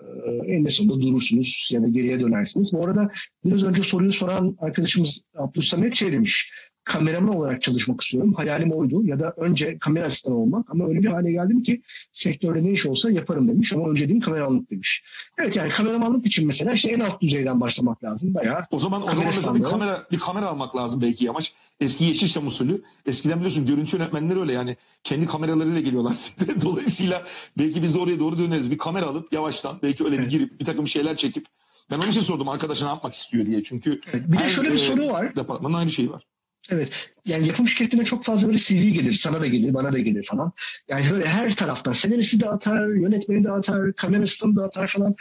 E, 0.00 0.30
eninde 0.52 0.68
sonunda 0.68 1.00
durursunuz 1.00 1.68
ya 1.72 1.82
da 1.82 1.88
geriye 1.88 2.20
dönersiniz. 2.20 2.72
Bu 2.72 2.84
arada 2.84 3.10
biraz 3.44 3.64
önce 3.64 3.82
soruyu 3.82 4.12
soran 4.12 4.56
arkadaşımız 4.60 5.24
Abdülsamet 5.34 5.94
şey 5.94 6.12
demiş. 6.12 6.52
Kameraman 6.84 7.36
olarak 7.36 7.62
çalışmak 7.62 8.00
istiyorum. 8.00 8.32
Hayalim 8.32 8.72
oydu. 8.72 9.04
Ya 9.04 9.20
da 9.20 9.34
önce 9.36 9.78
kamera 9.78 10.04
asistanı 10.04 10.36
olmak. 10.36 10.70
Ama 10.70 10.88
öyle 10.88 11.02
bir 11.02 11.08
hale 11.08 11.32
geldim 11.32 11.62
ki 11.62 11.82
sektörde 12.12 12.64
ne 12.64 12.70
iş 12.70 12.86
olsa 12.86 13.10
yaparım 13.10 13.48
demiş. 13.48 13.72
Ama 13.72 13.90
önceliğim 13.90 14.20
kameramanlık 14.20 14.70
demiş. 14.70 15.04
Evet 15.38 15.56
yani 15.56 15.70
kameramanlık 15.70 16.26
için 16.26 16.46
mesela 16.46 16.72
işte 16.72 16.90
en 16.90 17.00
alt 17.00 17.20
düzeyden 17.20 17.60
başlamak 17.60 18.04
lazım. 18.04 18.34
Bayağı 18.34 18.64
O 18.70 18.78
zaman 18.78 19.02
o 19.02 19.06
zaman 19.06 19.24
mesela 19.24 19.54
bir 19.54 19.62
kamera 19.62 20.06
bir 20.12 20.18
kamera 20.18 20.46
almak 20.46 20.76
lazım 20.76 21.02
belki 21.02 21.24
yamaç. 21.24 21.54
Eski 21.80 22.04
Yeşilçam 22.04 22.46
usulü. 22.46 22.82
Eskiden 23.06 23.36
biliyorsun 23.36 23.66
görüntü 23.66 23.96
yönetmenleri 23.96 24.40
öyle 24.40 24.52
yani 24.52 24.76
kendi 25.04 25.26
kameralarıyla 25.26 25.80
geliyorlar. 25.80 26.16
Dolayısıyla 26.64 27.22
belki 27.58 27.82
biz 27.82 27.94
de 27.94 27.98
oraya 27.98 28.20
doğru 28.20 28.38
döneriz. 28.38 28.70
Bir 28.70 28.78
kamera 28.78 29.06
alıp 29.06 29.32
yavaştan 29.32 29.78
belki 29.82 30.04
öyle 30.04 30.18
bir 30.18 30.28
girip 30.28 30.60
bir 30.60 30.64
takım 30.64 30.88
şeyler 30.88 31.16
çekip 31.16 31.46
ben 31.90 31.98
onun 31.98 32.08
için 32.08 32.20
sordum 32.20 32.48
arkadaşa 32.48 32.84
ne 32.84 32.90
yapmak 32.90 33.12
istiyor 33.12 33.46
diye. 33.46 33.62
Çünkü 33.62 34.00
Evet, 34.12 34.24
bir 34.28 34.38
de 34.38 34.48
şöyle 34.48 34.68
bir 34.68 34.74
e, 34.74 34.78
soru 34.78 35.08
var. 35.08 35.36
Departmanın 35.36 35.74
aynı 35.74 35.90
şeyi 35.90 36.10
var. 36.10 36.26
Evet. 36.70 36.88
Yani 37.26 37.46
yapım 37.46 37.68
şirketine 37.68 38.04
çok 38.04 38.24
fazla 38.24 38.48
böyle 38.48 38.58
CV 38.58 38.74
gelir. 38.74 39.12
Sana 39.12 39.40
da 39.40 39.46
gelir, 39.46 39.74
bana 39.74 39.92
da 39.92 39.98
gelir 39.98 40.22
falan. 40.22 40.52
Yani 40.88 41.04
böyle 41.10 41.26
her 41.26 41.54
taraftan. 41.56 41.92
Senaristi 41.92 42.40
de 42.40 42.48
atar, 42.48 42.88
yönetmeni 42.88 43.44
de 43.44 43.52
atar, 43.52 43.92
kamerasını 43.92 44.56
da 44.56 44.64
atar 44.64 44.86
falan. 44.86 45.14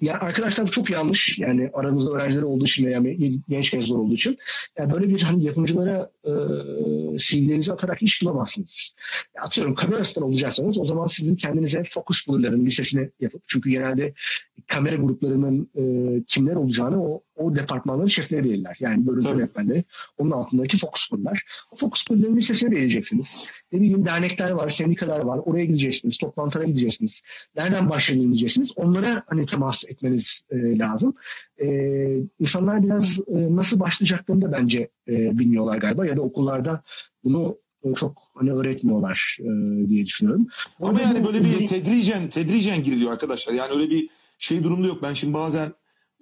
Ya 0.00 0.20
arkadaşlar 0.20 0.66
bu 0.66 0.70
çok 0.70 0.90
yanlış. 0.90 1.38
Yani 1.38 1.70
aranızda 1.74 2.12
öğrenciler 2.12 2.42
olduğu 2.42 2.64
için 2.64 2.86
veya 2.86 3.02
genç 3.48 3.72
mezun 3.72 3.98
olduğu 3.98 4.14
için. 4.14 4.38
Yani 4.78 4.92
böyle 4.92 5.08
bir 5.08 5.22
hani 5.22 5.44
yapımcılara 5.44 6.10
e, 6.24 6.30
CV'lerinizi 7.18 7.72
atarak 7.72 8.02
iş 8.02 8.22
bulamazsınız. 8.22 8.96
Atıyorum 9.42 9.74
kamerasından 9.74 10.28
olacaksanız 10.28 10.78
o 10.78 10.84
zaman 10.84 11.06
sizin 11.06 11.36
kendinize 11.36 11.84
focus 11.84 12.28
bulurların 12.28 12.66
listesini 12.66 13.10
yapıp 13.20 13.42
çünkü 13.48 13.70
genelde 13.70 14.14
kamera 14.66 14.96
gruplarının 14.96 15.70
e, 15.74 15.82
kimler 16.24 16.54
olacağını 16.54 17.02
o, 17.02 17.22
o 17.36 17.56
departmanların 17.56 18.06
şefleri 18.06 18.44
belirler. 18.44 18.76
Yani 18.80 19.04
görüntü 19.04 19.26
Tabii. 19.26 19.38
yönetmenleri 19.38 19.84
onun 20.18 20.30
altındaki 20.30 20.76
fokus 20.76 21.10
pullar. 21.10 21.44
O 21.72 21.76
fokus 21.76 22.06
pulların 22.06 22.36
listesini 22.36 22.70
belirleyeceksiniz. 22.70 23.44
Ne 23.72 23.80
bileyim 23.80 24.06
dernekler 24.06 24.50
var, 24.50 24.68
sendikalar 24.68 25.20
var. 25.20 25.40
Oraya 25.44 25.64
gideceksiniz, 25.64 26.18
toplantılara 26.18 26.66
gideceksiniz. 26.66 27.22
Nereden 27.56 27.90
başlayalım 27.90 28.28
diyeceksiniz. 28.28 28.72
Onlara 28.76 29.22
hani 29.26 29.46
temas 29.46 29.90
etmeniz 29.90 30.44
e, 30.50 30.78
lazım. 30.78 31.14
E, 31.62 31.66
insanlar 32.38 32.82
biraz 32.82 33.20
e, 33.28 33.56
nasıl 33.56 33.80
başlayacaklarını 33.80 34.42
da 34.42 34.52
bence 34.52 34.88
e, 35.08 35.38
bilmiyorlar 35.38 35.76
galiba. 35.76 36.06
Ya 36.06 36.16
da 36.16 36.22
okullarda 36.22 36.82
bunu 37.24 37.58
e, 37.84 37.94
çok 37.94 38.18
hani 38.34 38.52
öğretmiyorlar 38.52 39.38
e, 39.40 39.44
diye 39.88 40.06
düşünüyorum. 40.06 40.48
Ama 40.80 40.88
arada 40.88 41.02
yani 41.02 41.24
böyle 41.24 41.44
bir 41.44 41.66
tedricen 41.66 42.28
tedricen 42.28 42.82
giriliyor 42.82 43.12
arkadaşlar. 43.12 43.54
Yani 43.54 43.74
öyle 43.74 43.90
bir 43.90 44.08
şey 44.38 44.64
durumda 44.64 44.86
yok. 44.86 45.02
Ben 45.02 45.12
şimdi 45.12 45.34
bazen 45.34 45.72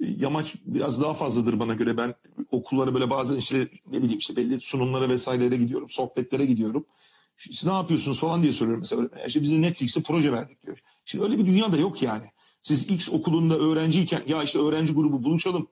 e, 0.00 0.04
yamaç 0.18 0.54
biraz 0.66 1.02
daha 1.02 1.14
fazladır 1.14 1.60
bana 1.60 1.74
göre. 1.74 1.96
Ben 1.96 2.14
okullara 2.50 2.94
böyle 2.94 3.10
bazen 3.10 3.36
işte 3.36 3.68
ne 3.92 4.02
bileyim 4.02 4.18
işte 4.18 4.36
belli 4.36 4.60
sunumlara 4.60 5.08
vesairelere 5.08 5.56
gidiyorum. 5.56 5.88
Sohbetlere 5.88 6.46
gidiyorum. 6.46 6.86
Siz 7.36 7.66
ne 7.66 7.72
yapıyorsunuz 7.72 8.20
falan 8.20 8.42
diye 8.42 8.52
soruyorum 8.52 8.80
mesela. 8.80 9.02
"Ya 9.02 9.26
İşte 9.26 9.42
bize 9.42 9.62
Netflix'e 9.62 10.02
proje 10.02 10.32
verdik 10.32 10.66
diyor. 10.66 10.78
Şimdi 11.04 11.24
öyle 11.24 11.38
bir 11.38 11.46
dünya 11.46 11.72
da 11.72 11.76
yok 11.76 12.02
yani. 12.02 12.24
Siz 12.62 12.90
X 12.90 13.08
okulunda 13.12 13.58
öğrenciyken 13.58 14.22
ya 14.28 14.42
işte 14.42 14.58
öğrenci 14.58 14.92
grubu 14.92 15.22
buluşalım. 15.22 15.68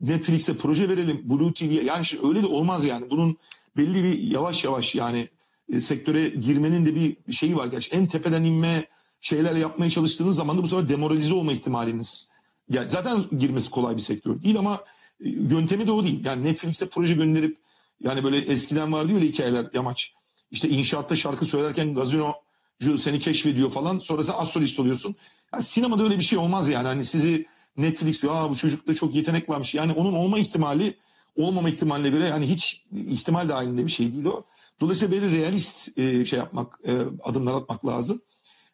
Netflix'e 0.00 0.56
proje 0.56 0.88
verelim. 0.88 1.20
Blue 1.24 1.52
TV'ye 1.54 1.82
yani 1.84 2.02
işte 2.02 2.18
öyle 2.28 2.42
de 2.42 2.46
olmaz 2.46 2.84
yani. 2.84 3.10
Bunun 3.10 3.36
belli 3.76 4.04
bir 4.04 4.18
yavaş 4.18 4.64
yavaş 4.64 4.94
yani 4.94 5.28
e, 5.72 5.80
sektöre 5.80 6.28
girmenin 6.28 6.86
de 6.86 6.94
bir 6.94 7.16
şeyi 7.32 7.56
var. 7.56 7.66
Gerçi 7.66 7.96
en 7.96 8.06
tepeden 8.06 8.44
inme 8.44 8.86
şeyler 9.20 9.54
yapmaya 9.54 9.90
çalıştığınız 9.90 10.36
zaman 10.36 10.58
da 10.58 10.62
bu 10.62 10.68
sefer 10.68 10.88
demoralize 10.88 11.34
olma 11.34 11.52
ihtimaliniz. 11.52 12.28
Yani 12.70 12.88
zaten 12.88 13.24
girmesi 13.38 13.70
kolay 13.70 13.96
bir 13.96 14.02
sektör 14.02 14.42
değil 14.42 14.58
ama 14.58 14.74
e, 15.20 15.28
yöntemi 15.28 15.86
de 15.86 15.92
o 15.92 16.04
değil. 16.04 16.24
Yani 16.24 16.44
Netflix'e 16.44 16.88
proje 16.88 17.14
gönderip 17.14 17.56
yani 18.00 18.24
böyle 18.24 18.38
eskiden 18.38 18.92
vardı 18.92 19.14
öyle 19.14 19.26
hikayeler 19.26 19.70
yamaç. 19.74 20.12
İşte 20.50 20.68
inşaatta 20.68 21.16
şarkı 21.16 21.44
söylerken 21.44 21.94
gazinocu 21.94 22.98
seni 22.98 23.18
keşfediyor 23.18 23.70
falan. 23.70 23.98
Sonra 23.98 24.22
sen 24.22 24.34
az 24.34 24.48
solist 24.48 24.80
oluyorsun. 24.80 25.14
Yani 25.52 25.62
sinemada 25.62 26.02
öyle 26.02 26.18
bir 26.18 26.24
şey 26.24 26.38
olmaz 26.38 26.68
yani. 26.68 26.88
Hani 26.88 27.04
sizi 27.04 27.46
Netflix 27.76 28.24
Aa, 28.24 28.50
bu 28.50 28.56
çocukta 28.56 28.94
çok 28.94 29.14
yetenek 29.14 29.48
varmış. 29.48 29.74
Yani 29.74 29.92
onun 29.92 30.12
olma 30.12 30.38
ihtimali 30.38 30.96
olmama 31.36 31.68
ihtimaline 31.68 32.10
göre 32.10 32.26
yani 32.26 32.46
hiç 32.46 32.84
ihtimal 32.92 33.48
dahilinde 33.48 33.86
bir 33.86 33.90
şey 33.90 34.12
değil 34.12 34.24
o. 34.24 34.44
Dolayısıyla 34.80 35.22
böyle 35.22 35.36
realist 35.36 35.98
e, 35.98 36.24
şey 36.24 36.38
yapmak, 36.38 36.80
e, 36.84 36.92
adımlar 37.24 37.54
atmak 37.54 37.86
lazım. 37.86 38.20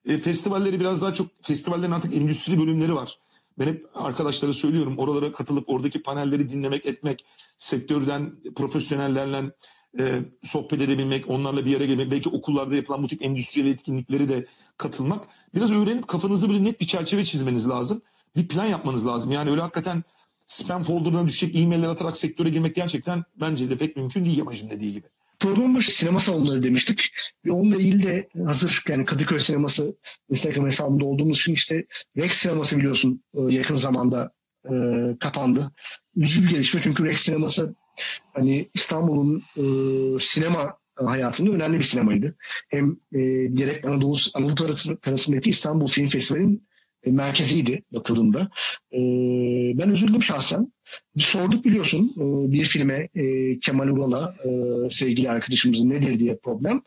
E, 0.07 0.18
festivalleri 0.18 0.80
biraz 0.80 1.03
daha 1.03 1.12
çok, 1.12 1.26
festivallerin 1.42 1.92
artık 1.92 2.16
endüstri 2.16 2.59
bölümleri 2.59 2.94
var. 2.94 3.18
Ben 3.59 3.66
hep 3.66 3.86
arkadaşlara 3.94 4.53
söylüyorum 4.53 4.98
oralara 4.98 5.32
katılıp 5.32 5.68
oradaki 5.68 6.03
panelleri 6.03 6.48
dinlemek, 6.48 6.86
etmek, 6.86 7.24
sektörden 7.57 8.32
profesyonellerle 8.57 9.42
e, 9.98 10.20
sohbet 10.42 10.80
edebilmek, 10.80 11.30
onlarla 11.30 11.64
bir 11.64 11.70
yere 11.70 11.86
gelmek, 11.86 12.11
belki 12.11 12.28
okullarda 12.28 12.76
yapılan 12.76 13.03
bu 13.03 13.09
tip 13.09 13.24
endüstriyel 13.24 13.66
etkinlikleri 13.66 14.28
de 14.28 14.46
katılmak. 14.76 15.28
Biraz 15.55 15.72
öğrenip 15.72 16.09
kafanızda 16.09 16.48
böyle 16.48 16.64
net 16.64 16.80
bir 16.80 16.86
çerçeve 16.86 17.24
çizmeniz 17.24 17.68
lazım. 17.68 18.03
Bir 18.36 18.48
plan 18.48 18.66
yapmanız 18.66 19.07
lazım. 19.07 19.32
Yani 19.32 19.50
öyle 19.50 19.61
hakikaten 19.61 20.05
spam 20.46 20.82
folderına 20.82 21.26
düşecek 21.26 21.57
e-mailler 21.57 21.88
atarak 21.88 22.16
sektöre 22.16 22.48
girmek 22.48 22.74
gerçekten 22.74 23.24
bence 23.40 23.70
de 23.70 23.76
pek 23.76 23.96
mümkün 23.96 24.24
değil 24.24 24.38
Yamacın 24.38 24.70
dediği 24.70 24.92
gibi. 24.92 25.07
Program 25.43 25.74
başı 25.74 25.97
sinema 25.97 26.20
salonları 26.20 26.62
demiştik. 26.62 27.01
Ve 27.47 27.53
onunla 27.53 27.76
ilgili 27.76 28.03
de 28.03 28.28
hazır 28.47 28.84
yani 28.88 29.05
Kadıköy 29.05 29.38
sineması 29.38 29.97
Instagram 30.30 30.66
hesabında 30.66 31.05
olduğumuz 31.05 31.36
için 31.36 31.53
işte 31.53 31.84
Rex 32.16 32.32
sineması 32.32 32.78
biliyorsun 32.78 33.24
e, 33.34 33.40
yakın 33.55 33.74
zamanda 33.74 34.32
e, 34.64 34.72
kapandı. 35.20 35.72
Üzücü 36.16 36.47
bir 36.47 36.51
gelişme 36.51 36.80
çünkü 36.80 37.05
Rex 37.05 37.20
sineması 37.20 37.74
hani 38.34 38.68
İstanbul'un 38.74 39.43
e, 39.57 39.64
sinema 40.20 40.78
hayatında 40.97 41.51
önemli 41.51 41.78
bir 41.78 41.84
sinemaydı. 41.84 42.36
Hem 42.68 42.97
e, 43.12 43.47
gerek 43.53 43.84
Anadolu, 43.84 44.16
Anadolu 44.34 44.55
tarafı, 44.55 44.97
tarafındaki 44.97 45.51
İstanbul 45.51 45.86
Film 45.86 46.07
Festivali'nin 46.07 46.66
e, 47.05 47.11
merkeziydi 47.11 47.82
bakıldığında. 47.93 48.40
E, 48.93 48.99
ben 49.78 49.88
üzüldüm 49.88 50.22
şahsen. 50.22 50.72
Sorduk 51.16 51.64
biliyorsun 51.64 52.12
e, 52.16 52.53
bir 52.53 52.64
filme 52.64 53.09
e, 53.14 53.59
Kemal 53.59 53.89
Ural'a 53.89 54.35
e, 54.45 54.51
sevgili 54.91 55.30
arkadaşımızın 55.30 55.91
nedir 55.91 56.18
diye 56.18 56.37
problem. 56.37 56.80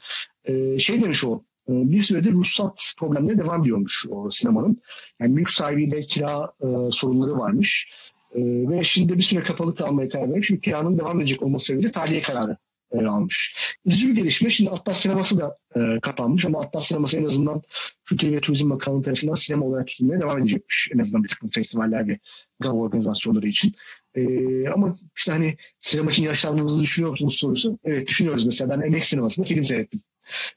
Şey 0.77 1.01
demiş 1.01 1.25
o 1.25 1.43
bir 1.67 2.01
süredir 2.01 2.31
ruhsat 2.31 2.93
problemleri 2.99 3.37
devam 3.37 3.61
ediyormuş 3.61 4.05
o 4.09 4.29
sinemanın. 4.29 4.81
Yani 5.19 5.33
mülk 5.33 5.49
sahibiyle 5.49 6.01
kira 6.01 6.51
sorunları 6.91 7.37
varmış. 7.37 7.93
Ve 8.35 8.83
şimdi 8.83 9.17
bir 9.17 9.23
süre 9.23 9.43
kapalı 9.43 9.75
kalmaya 9.75 10.09
karar 10.09 10.29
vermiş. 10.29 10.51
Kiranın 10.63 10.97
devam 10.97 11.19
edecek 11.19 11.43
olması 11.43 11.65
sebebiyle 11.65 11.91
tahliye 11.91 12.21
kararı 12.21 12.57
e, 13.01 13.07
almış. 13.07 13.55
Üzücü 13.85 14.09
bir 14.09 14.15
gelişme. 14.15 14.49
Şimdi 14.49 14.69
Atlas 14.69 14.99
Sineması 14.99 15.37
da 15.37 15.57
e, 15.75 15.99
kapanmış 15.99 16.45
ama 16.45 16.61
Atlas 16.61 16.87
Sineması 16.87 17.17
en 17.17 17.25
azından 17.25 17.61
Kültür 18.05 18.31
ve 18.31 18.41
Turizm 18.41 18.69
Bakanlığı 18.69 19.01
tarafından 19.01 19.33
sinema 19.33 19.65
olarak 19.65 19.87
tutulmaya 19.87 20.19
devam 20.19 20.39
edecekmiş. 20.39 20.89
En 20.93 20.99
azından 20.99 21.23
bir 21.23 21.29
takım 21.29 21.49
festivaller 21.49 22.07
ve 22.07 22.19
gala 22.59 22.73
organizasyonları 22.73 23.47
için. 23.47 23.73
E, 24.15 24.23
ama 24.69 24.95
işte 25.17 25.31
hani 25.31 25.55
sinema 25.81 26.11
için 26.11 26.23
yaşlandığınızı 26.23 26.81
düşünüyor 26.81 27.11
musunuz 27.11 27.37
sorusu. 27.37 27.79
Evet 27.83 28.07
düşünüyoruz 28.07 28.45
mesela. 28.45 28.77
Ben 28.77 28.87
Emek 28.87 29.05
Sineması'nda 29.05 29.45
film 29.45 29.63
seyrettim. 29.63 30.01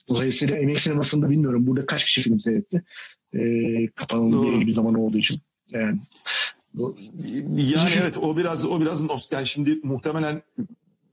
Dolayısıyla 0.08 0.56
Emek 0.56 0.80
Sineması'nda 0.80 1.30
bilmiyorum 1.30 1.66
burada 1.66 1.86
kaç 1.86 2.04
kişi 2.04 2.20
film 2.20 2.40
seyretti. 2.40 2.82
E, 3.34 3.40
kapanıldığı 3.94 4.60
bir 4.60 4.72
zaman 4.72 4.94
olduğu 4.94 5.18
için. 5.18 5.40
Yani 5.70 5.98
yani 7.56 7.90
evet 8.02 8.18
o 8.18 8.36
biraz 8.36 8.66
o 8.66 8.80
biraz 8.80 9.02
nost 9.02 9.32
yani 9.32 9.46
şimdi 9.46 9.78
muhtemelen 9.82 10.42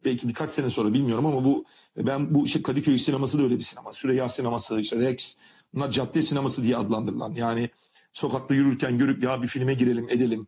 belki 0.06 0.28
birkaç 0.28 0.50
sene 0.50 0.70
sonra 0.70 0.94
bilmiyorum 0.94 1.26
ama 1.26 1.46
bu 1.46 1.66
ben 1.98 2.36
bu 2.36 2.46
işte 2.46 2.62
Kadıköy 2.62 2.98
sineması 2.98 3.40
da 3.40 3.44
öyle 3.44 3.56
bir 3.56 3.64
sinema. 3.64 3.94
Süreyya 3.94 4.28
sineması, 4.28 4.82
işte 4.82 4.98
Rex 4.98 5.38
bunlar 5.74 5.92
cadde 5.92 6.22
sineması 6.22 6.64
diye 6.64 6.78
adlandırılan. 6.78 7.34
Yani 7.34 7.70
sokakta 8.14 8.54
yürürken 8.54 8.98
görüp 8.98 9.24
ya 9.24 9.42
bir 9.42 9.48
filme 9.48 9.74
girelim 9.74 10.10
edelim. 10.10 10.48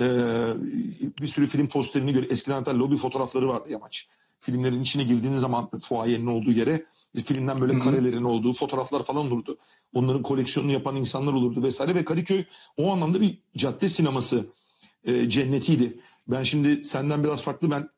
Ee, 0.00 0.04
bir 1.22 1.26
sürü 1.26 1.46
film 1.46 1.66
posterini 1.66 2.12
gör. 2.12 2.30
Eskiden 2.30 2.54
hatta 2.54 2.78
lobi 2.78 2.96
fotoğrafları 2.96 3.48
vardı 3.48 3.68
yamaç. 3.70 4.08
Filmlerin 4.40 4.82
içine 4.82 5.02
girdiğiniz 5.02 5.40
zaman 5.40 5.70
fuayenin 5.80 6.26
olduğu 6.26 6.52
yere 6.52 6.84
filmden 7.24 7.58
böyle 7.58 7.78
karelerin 7.78 8.24
olduğu 8.24 8.52
fotoğraflar 8.52 9.02
falan 9.02 9.26
olurdu. 9.26 9.58
Onların 9.94 10.22
koleksiyonunu 10.22 10.72
yapan 10.72 10.96
insanlar 10.96 11.32
olurdu 11.32 11.62
vesaire 11.62 11.94
ve 11.94 12.04
Kadıköy 12.04 12.44
o 12.76 12.92
anlamda 12.92 13.20
bir 13.20 13.38
cadde 13.56 13.88
sineması 13.88 14.46
e, 15.04 15.28
cennetiydi. 15.28 15.96
Ben 16.28 16.42
şimdi 16.42 16.84
senden 16.84 17.24
biraz 17.24 17.42
farklı 17.42 17.70
ben 17.70 17.88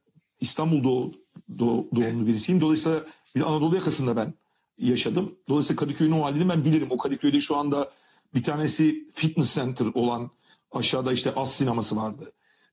İstanbul 0.40 0.84
doğ, 0.84 1.12
doğ, 1.58 1.84
doğumlu 1.96 2.26
birisiyim. 2.26 2.60
Dolayısıyla 2.60 3.04
bir 3.36 3.40
Anadolu 3.40 3.74
yakasında 3.74 4.16
ben 4.16 4.34
yaşadım. 4.78 5.34
Dolayısıyla 5.48 5.80
Kadıköy'ün 5.80 6.12
o 6.12 6.24
halini 6.24 6.48
ben 6.48 6.64
bilirim. 6.64 6.86
O 6.90 6.98
Kadıköy'de 6.98 7.40
şu 7.40 7.56
anda 7.56 7.90
bir 8.34 8.42
tanesi 8.42 9.08
fitness 9.12 9.54
center 9.54 9.86
olan 9.94 10.30
aşağıda 10.72 11.12
işte 11.12 11.34
As 11.34 11.52
sineması 11.52 11.96
vardı. 11.96 12.32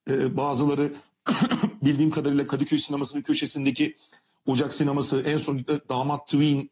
Ee, 0.10 0.38
bazıları 0.38 0.94
bildiğim 1.84 2.12
kadarıyla 2.12 2.48
Kadıköy 2.48 2.80
sinemasının 2.80 3.24
köşesindeki 3.24 3.96
Ocak 4.46 4.74
sineması 4.74 5.22
en 5.22 5.38
son 5.38 5.66
Damat 5.90 6.28
Twin 6.28 6.72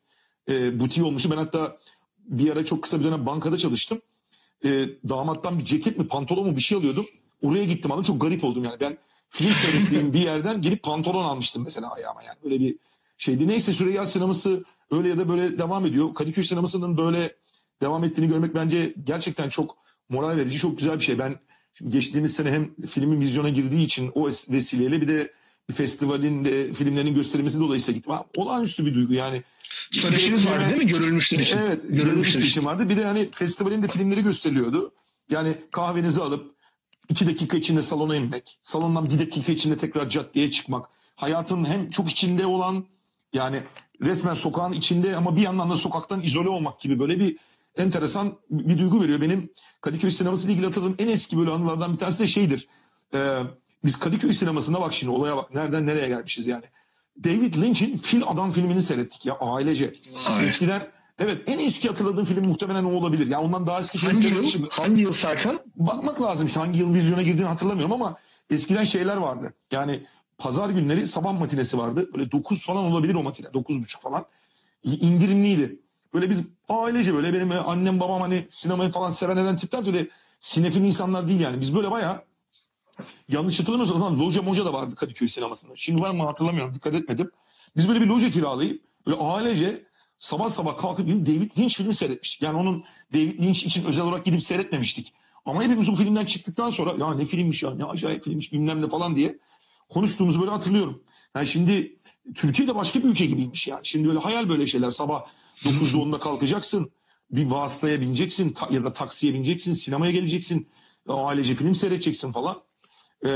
e, 0.50 0.80
butiği 0.80 1.06
olmuştu. 1.06 1.30
Ben 1.32 1.38
hatta 1.38 1.78
bir 2.26 2.52
ara 2.52 2.66
çok 2.66 2.84
kısa 2.84 3.00
bir 3.00 3.06
dönem 3.06 3.26
bankada 3.26 3.58
çalıştım. 3.58 4.02
E, 4.66 4.70
damattan 5.10 5.60
bir 5.60 5.66
ceket 5.66 5.98
mi 5.98 6.08
pantolon 6.08 6.48
mu 6.48 6.56
bir 6.56 6.62
şey 6.62 6.78
alıyordum. 6.78 7.06
Oraya 7.42 7.64
gittim 7.64 7.92
ama 7.92 8.04
çok 8.04 8.22
garip 8.22 8.44
oldum 8.44 8.64
yani. 8.64 8.80
Ben 8.80 8.98
film 9.34 9.54
seyrettiğim 9.54 10.14
bir 10.14 10.20
yerden 10.20 10.62
gelip 10.62 10.84
pantolon 10.84 11.24
almıştım 11.24 11.64
mesela 11.64 11.92
ayağıma 11.92 12.24
yani. 12.24 12.38
Böyle 12.44 12.60
bir 12.60 12.76
şeydi. 13.18 13.48
Neyse 13.48 13.74
Süreyya 13.74 14.06
sineması 14.06 14.64
öyle 14.92 15.10
ya 15.10 15.18
da 15.18 15.30
böyle 15.30 15.58
devam 15.58 15.86
ediyor. 15.86 16.14
Kadıköy 16.14 16.44
sinemasının 16.44 16.98
böyle 16.98 17.36
devam 17.82 18.04
ettiğini 18.04 18.28
görmek 18.28 18.56
bence 18.56 18.94
gerçekten 19.04 19.50
çok 19.50 19.78
moral 20.10 20.38
verici, 20.38 20.58
çok 20.58 20.78
güzel 20.78 21.00
bir 21.00 21.04
şey. 21.04 21.20
Ben 21.20 21.36
geçtiğimiz 21.90 22.34
sene 22.34 22.52
hem 22.52 22.76
filmin 22.88 23.22
vizyona 23.22 23.50
girdiği 23.50 23.86
için 23.86 24.12
o 24.16 24.28
vesileyle 24.28 25.02
bir 25.02 25.08
de 25.08 25.32
bir 25.70 25.74
festivalin 25.74 26.46
de 26.46 26.74
filmlerinin 26.74 27.16
gösterilmesi 27.16 27.60
dolayısıyla 27.60 27.98
gittim. 27.98 28.14
Ha, 28.14 28.26
olağanüstü 28.38 28.86
bir 28.86 28.94
duygu 28.94 29.14
yani. 29.14 29.44
Söyleşiniz 29.92 30.48
vardı 30.48 30.64
değil 30.70 30.84
mi? 30.84 30.88
Görülmüşler 30.88 31.40
için. 31.40 31.58
Evet, 31.58 31.82
görülmüşler 31.90 32.42
için 32.42 32.66
vardı. 32.66 32.90
Bir 32.90 32.98
de 32.98 33.06
hani 33.06 33.30
festivalin 33.32 33.82
de 33.82 33.88
filmleri 33.88 34.24
gösteriliyordu. 34.24 34.92
Yani 35.30 35.56
kahvenizi 35.72 36.22
alıp 36.22 36.53
iki 37.10 37.28
dakika 37.28 37.58
içinde 37.58 37.82
salona 37.82 38.16
inmek, 38.16 38.60
salondan 38.62 39.10
bir 39.10 39.20
dakika 39.20 39.52
içinde 39.52 39.78
tekrar 39.78 40.10
caddeye 40.10 40.52
çıkmak, 40.52 40.90
hayatın 41.16 41.66
hem 41.66 41.90
çok 41.90 42.12
içinde 42.12 42.46
olan 42.46 42.86
yani 43.34 43.60
resmen 44.02 44.34
sokağın 44.34 44.74
içinde 44.74 45.16
ama 45.16 45.36
bir 45.36 45.42
yandan 45.42 45.70
da 45.70 45.76
sokaktan 45.76 46.22
izole 46.22 46.50
olmak 46.50 46.80
gibi 46.80 47.00
böyle 47.00 47.20
bir 47.20 47.38
enteresan 47.78 48.34
bir 48.50 48.80
duygu 48.80 49.02
veriyor. 49.02 49.22
Benim 49.22 49.50
Kadıköy 49.82 50.12
sineması 50.12 50.46
ile 50.46 50.54
ilgili 50.54 50.66
hatırladığım 50.66 50.96
en 51.00 51.08
eski 51.08 51.38
böyle 51.38 51.52
anılardan 51.52 51.94
bir 51.94 51.98
tanesi 51.98 52.24
de 52.24 52.28
şeydir. 52.28 52.68
Ee, 53.14 53.40
biz 53.86 54.00
Kadıköy 54.00 54.34
sinemasına 54.34 54.82
bak 54.82 54.94
şimdi 54.94 55.14
olaya 55.14 55.38
bak 55.38 55.56
nereden 55.56 55.88
nereye 55.88 56.08
gelmişiz 56.08 56.48
yani. 56.48 56.64
David 57.24 57.56
Lynch'in 57.56 57.98
Fil 57.98 58.24
Adam 58.28 58.52
filmini 58.52 58.82
seyrettik 58.82 59.26
ya 59.26 59.38
ailece. 59.40 59.94
Ay. 60.30 60.46
Eskiden 60.46 60.88
Evet 61.20 61.50
en 61.50 61.60
eski 61.60 61.88
hatırladığım 61.88 62.26
film 62.26 62.48
muhtemelen 62.48 62.84
o 62.84 62.92
olabilir. 62.92 63.28
Ya 63.28 63.42
ondan 63.42 63.68
daha 63.68 63.80
eski 63.80 63.98
film 63.98 64.10
Hangi 64.10 64.24
yıl? 64.24 64.30
seyretmişim. 64.30 64.68
Hangi 64.72 65.02
yıl 65.02 65.12
Serkan? 65.12 65.60
Bakmak 65.76 66.22
lazım 66.22 66.48
işte 66.48 66.60
hangi 66.60 66.80
yıl 66.80 66.94
vizyona 66.94 67.22
girdiğini 67.22 67.48
hatırlamıyorum 67.48 67.94
ama 67.94 68.16
eskiden 68.50 68.84
şeyler 68.84 69.18
vardı. 69.18 69.54
Yani 69.72 70.04
pazar 70.38 70.70
günleri 70.70 71.08
sabah 71.08 71.40
matinesi 71.40 71.78
vardı. 71.78 72.10
Böyle 72.14 72.32
9 72.32 72.66
falan 72.66 72.84
olabilir 72.84 73.16
o 73.16 73.24
matine. 73.24 73.48
9.30 73.48 74.02
falan. 74.02 74.26
İndirimliydi. 74.84 75.80
Böyle 76.14 76.30
biz 76.30 76.44
ailece 76.70 77.14
böyle 77.14 77.34
benim 77.34 77.50
böyle 77.50 77.60
annem 77.62 78.00
babam 78.00 78.22
hani 78.22 78.46
sinemayı 78.50 78.92
falan 78.92 79.10
seven 79.10 79.38
eden 79.38 79.56
tipler 79.56 79.86
de 79.86 79.90
öyle 79.90 80.08
sinefil 80.40 80.82
insanlar 80.82 81.28
değil 81.28 81.40
yani. 81.40 81.62
Biz 81.62 81.76
böyle 81.76 81.92
bayağı 81.92 82.24
yanlış 83.30 83.60
hatırlamıyorsam 83.60 84.00
zaman 84.00 84.20
loja 84.20 84.42
moja 84.42 84.66
da 84.66 84.74
vardı 84.74 84.96
Kadıköy 84.96 85.28
sinemasında. 85.28 85.74
Şimdi 85.76 86.02
var 86.02 86.12
mı 86.12 86.24
hatırlamıyorum 86.24 86.74
dikkat 86.74 86.96
etmedim. 86.96 87.32
Biz 87.78 87.90
böyle 87.90 88.02
bir 88.02 88.08
loja 88.08 88.30
kiralayıp 88.30 88.82
böyle 89.08 89.18
ailece 89.18 89.84
sabah 90.20 90.50
sabah 90.50 90.78
kalkıp 90.78 91.08
gidip 91.08 91.28
David 91.28 91.60
Lynch 91.60 91.76
filmi 91.78 91.96
seyretmiştik. 91.96 92.42
Yani 92.42 92.58
onun 92.58 92.84
David 93.14 93.40
Lynch 93.40 93.66
için 93.66 93.86
özel 93.86 94.06
olarak 94.06 94.26
gidip 94.26 94.44
seyretmemiştik. 94.44 95.14
Ama 95.46 95.64
hepimiz 95.64 95.90
o 95.90 95.96
filmden 95.96 96.26
çıktıktan 96.26 96.70
sonra 96.70 96.96
ya 97.00 97.14
ne 97.14 97.26
filmmiş 97.26 97.64
ya 97.64 97.76
ne 97.76 97.86
acayip 97.86 98.24
filmmiş 98.24 98.54
bilmem 98.54 98.82
ne 98.82 98.90
falan 98.90 99.16
diye 99.16 99.38
konuştuğumuzu 99.90 100.40
böyle 100.40 100.52
hatırlıyorum. 100.52 101.04
Yani 101.36 101.48
şimdi 101.48 101.96
Türkiye'de 102.36 102.76
başka 102.76 103.00
bir 103.00 103.10
ülke 103.10 103.26
gibiymiş 103.26 103.68
yani. 103.68 103.80
Şimdi 103.84 104.08
böyle 104.08 104.20
hayal 104.20 104.50
böyle 104.50 104.68
şeyler 104.68 104.92
sabah 104.92 105.26
9'da 105.58 105.98
10'da 105.98 106.20
kalkacaksın. 106.20 106.92
Bir 107.32 107.46
vasıtaya 107.46 108.02
bineceksin 108.02 108.56
ya 108.72 108.84
da 108.84 108.94
taksiye 108.94 109.34
bineceksin. 109.34 109.74
Sinemaya 109.74 110.12
geleceksin. 110.12 110.68
Ailece 111.08 111.56
film 111.56 111.76
seyredeceksin 111.76 112.32
falan. 112.32 112.62
Ee, 113.26 113.30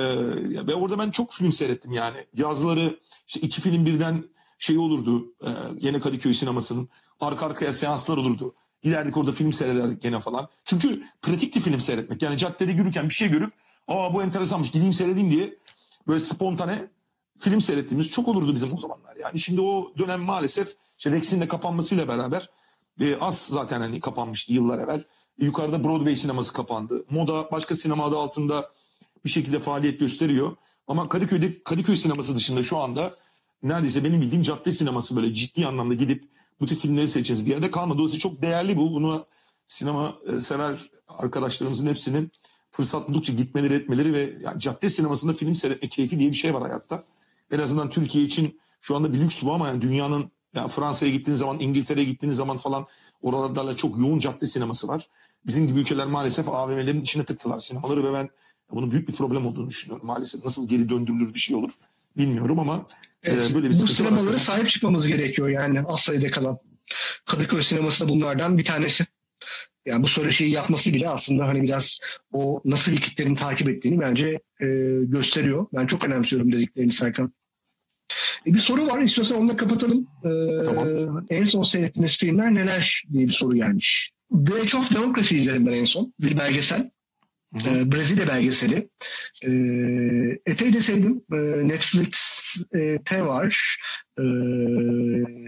ve 0.67 0.75
orada 0.75 0.99
ben 0.99 1.11
çok 1.11 1.33
film 1.33 1.51
seyrettim 1.51 1.93
yani. 1.93 2.17
Yazları 2.35 2.99
işte 3.27 3.39
iki 3.39 3.61
film 3.61 3.85
birden 3.85 4.23
şey 4.57 4.77
olurdu. 4.77 5.27
E, 5.43 5.49
yine 5.81 5.99
Kadıköy 5.99 6.33
sinemasının 6.33 6.89
arka 7.19 7.45
arkaya 7.45 7.73
seanslar 7.73 8.17
olurdu. 8.17 8.55
Giderdik 8.81 9.17
orada 9.17 9.31
film 9.31 9.53
seyrederdik 9.53 10.01
gene 10.01 10.19
falan. 10.19 10.47
Çünkü 10.63 11.03
pratikti 11.21 11.59
film 11.59 11.81
seyretmek. 11.81 12.21
Yani 12.21 12.37
caddede 12.37 12.71
yürürken 12.71 13.09
bir 13.09 13.13
şey 13.13 13.29
görüp 13.29 13.53
aa 13.87 14.13
bu 14.13 14.23
enteresanmış 14.23 14.71
gideyim 14.71 14.93
seyredeyim 14.93 15.29
diye 15.29 15.53
böyle 16.07 16.19
spontane 16.19 16.87
film 17.37 17.61
seyrettiğimiz 17.61 18.09
çok 18.09 18.27
olurdu 18.27 18.53
bizim 18.53 18.73
o 18.73 18.77
zamanlar. 18.77 19.15
Yani 19.15 19.39
şimdi 19.39 19.61
o 19.61 19.91
dönem 19.97 20.21
maalesef 20.21 20.75
işte 20.97 21.11
Rex'in 21.11 21.41
de 21.41 21.47
kapanmasıyla 21.47 22.07
beraber 22.07 22.49
e, 23.01 23.15
az 23.15 23.47
zaten 23.47 23.79
hani 23.79 23.99
kapanmıştı 23.99 24.53
yıllar 24.53 24.79
evvel. 24.79 25.03
E, 25.41 25.45
yukarıda 25.45 25.83
Broadway 25.83 26.15
sineması 26.15 26.53
kapandı. 26.53 27.05
Moda 27.09 27.51
başka 27.51 27.75
sinema 27.75 28.05
adı 28.05 28.17
altında 28.17 28.71
bir 29.25 29.29
şekilde 29.29 29.59
faaliyet 29.59 29.99
gösteriyor. 29.99 30.55
Ama 30.87 31.09
Kadıköy'de 31.09 31.63
Kadıköy 31.63 31.95
sineması 31.95 32.35
dışında 32.35 32.63
şu 32.63 32.77
anda 32.77 33.15
neredeyse 33.63 34.03
benim 34.03 34.21
bildiğim 34.21 34.41
cadde 34.41 34.71
sineması 34.71 35.15
böyle 35.15 35.33
ciddi 35.33 35.67
anlamda 35.67 35.93
gidip 35.93 36.23
bu 36.59 36.65
tip 36.65 36.77
filmleri 36.77 37.07
seçeceğiz 37.07 37.45
bir 37.45 37.51
yerde 37.51 37.71
kalmadı. 37.71 37.97
Dolayısıyla 37.97 38.21
çok 38.21 38.41
değerli 38.41 38.77
bu. 38.77 38.93
Bunu 38.93 39.25
sinema 39.67 40.15
e, 40.27 40.39
sever 40.39 40.89
arkadaşlarımızın 41.07 41.87
hepsinin 41.87 42.31
fırsat 42.71 43.09
buldukça 43.09 43.33
gitmeleri 43.33 43.73
etmeleri 43.73 44.13
ve 44.13 44.33
yani 44.41 44.59
cadde 44.59 44.89
sinemasında 44.89 45.33
film 45.33 45.55
seyretme 45.55 45.89
keyfi 45.89 46.19
diye 46.19 46.29
bir 46.29 46.35
şey 46.35 46.53
var 46.53 46.61
hayatta. 46.61 47.03
En 47.51 47.59
azından 47.59 47.89
Türkiye 47.89 48.23
için 48.23 48.59
şu 48.81 48.95
anda 48.95 49.13
bir 49.13 49.19
lüks 49.19 49.43
bu 49.43 49.53
ama 49.53 49.67
yani 49.67 49.81
dünyanın 49.81 50.31
yani 50.53 50.69
Fransa'ya 50.69 51.11
gittiğiniz 51.11 51.39
zaman, 51.39 51.59
İngiltere'ye 51.59 52.05
gittiğiniz 52.05 52.37
zaman 52.37 52.57
falan 52.57 52.85
oralarda 53.21 53.75
çok 53.75 53.99
yoğun 53.99 54.19
cadde 54.19 54.45
sineması 54.45 54.87
var. 54.87 55.07
Bizim 55.45 55.67
gibi 55.67 55.79
ülkeler 55.79 56.07
maalesef 56.07 56.49
AVM'lerin 56.49 57.01
içine 57.01 57.23
tıktılar 57.23 57.59
sinemaları 57.59 58.03
ve 58.03 58.13
ben 58.13 58.29
bunun 58.71 58.91
büyük 58.91 59.09
bir 59.09 59.13
problem 59.13 59.45
olduğunu 59.45 59.69
düşünüyorum 59.69 60.07
maalesef. 60.07 60.43
Nasıl 60.45 60.67
geri 60.67 60.89
döndürülür 60.89 61.33
bir 61.33 61.39
şey 61.39 61.55
olur 61.55 61.71
bilmiyorum 62.17 62.59
ama 62.59 62.85
Evet, 63.23 63.51
Ee, 63.51 63.55
böyle 63.55 63.69
bir 63.69 63.73
bu 63.73 63.81
var 63.83 63.87
sinemalara 63.87 64.37
sahip 64.37 64.69
çıkmamız 64.69 65.07
gerekiyor 65.07 65.49
yani 65.49 65.81
az 65.81 65.99
sayıda 65.99 66.29
kalan. 66.29 66.57
Kadıköy 67.25 67.61
sineması 67.61 68.05
da 68.05 68.09
bunlardan 68.09 68.57
bir 68.57 68.63
tanesi. 68.63 69.05
Yani 69.85 70.03
bu 70.03 70.07
söyleşiyi 70.07 70.51
yapması 70.51 70.93
bile 70.93 71.09
aslında 71.09 71.47
hani 71.47 71.63
biraz 71.63 71.99
o 72.31 72.61
nasıl 72.65 72.91
bir 72.91 73.01
kitlerin 73.01 73.35
takip 73.35 73.69
ettiğini 73.69 73.99
bence 73.99 74.27
e, 74.61 74.65
gösteriyor. 75.03 75.65
Ben 75.73 75.85
çok 75.85 76.05
önemsiyorum 76.05 76.51
dediklerini 76.51 76.93
Serkan. 76.93 77.33
E, 78.47 78.53
bir 78.53 78.59
soru 78.59 78.87
var 78.87 78.99
istiyorsan 78.99 79.37
onunla 79.37 79.55
kapatalım. 79.55 80.07
E, 80.23 80.29
Tamam. 80.65 81.25
En 81.29 81.43
son 81.43 81.61
seyrettiğiniz 81.63 82.17
filmler 82.17 82.55
neler 82.55 83.03
diye 83.13 83.27
bir 83.27 83.31
soru 83.31 83.55
gelmiş. 83.55 84.11
The 84.45 84.59
Edge 84.59 84.77
of 84.77 84.95
Democracy 84.95 85.37
izledim 85.37 85.65
ben 85.67 85.73
en 85.73 85.83
son. 85.83 86.13
Bir 86.19 86.39
belgesel. 86.39 86.89
Hı 87.53 87.69
hı. 87.69 87.77
E, 87.77 87.91
Brezilya 87.91 88.27
belgeseli. 88.27 88.89
E, 89.43 89.49
epey 90.45 90.73
de 90.73 90.79
sevdim. 90.79 91.21
E, 91.33 91.67
Netflix'te 91.67 93.25
var. 93.25 93.77
E, 94.19 94.23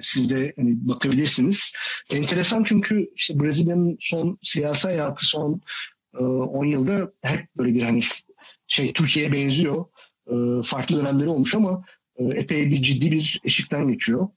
siz 0.02 0.32
de 0.32 0.54
hani, 0.56 0.88
bakabilirsiniz. 0.88 1.74
Enteresan 2.14 2.64
çünkü 2.64 3.10
işte 3.16 3.40
Brezilya'nın 3.40 3.98
son 4.00 4.38
siyasi 4.42 4.88
hayatı 4.88 5.26
son 5.26 5.62
e, 6.20 6.24
10 6.24 6.66
yılda 6.66 7.12
hep 7.22 7.48
böyle 7.58 7.74
bir 7.74 7.84
hani 7.84 8.02
şey 8.68 8.94
Türkiye'ye 8.94 9.32
benziyor. 9.32 9.86
E, 10.28 10.36
farklı 10.64 10.98
dönemleri 10.98 11.30
olmuş 11.30 11.56
ama 11.56 11.84
e, 12.18 12.24
epey 12.26 12.72
bir 12.72 12.82
ciddi 12.82 13.12
bir 13.12 13.42
eşikten 13.44 13.88
geçiyor. 13.88 14.28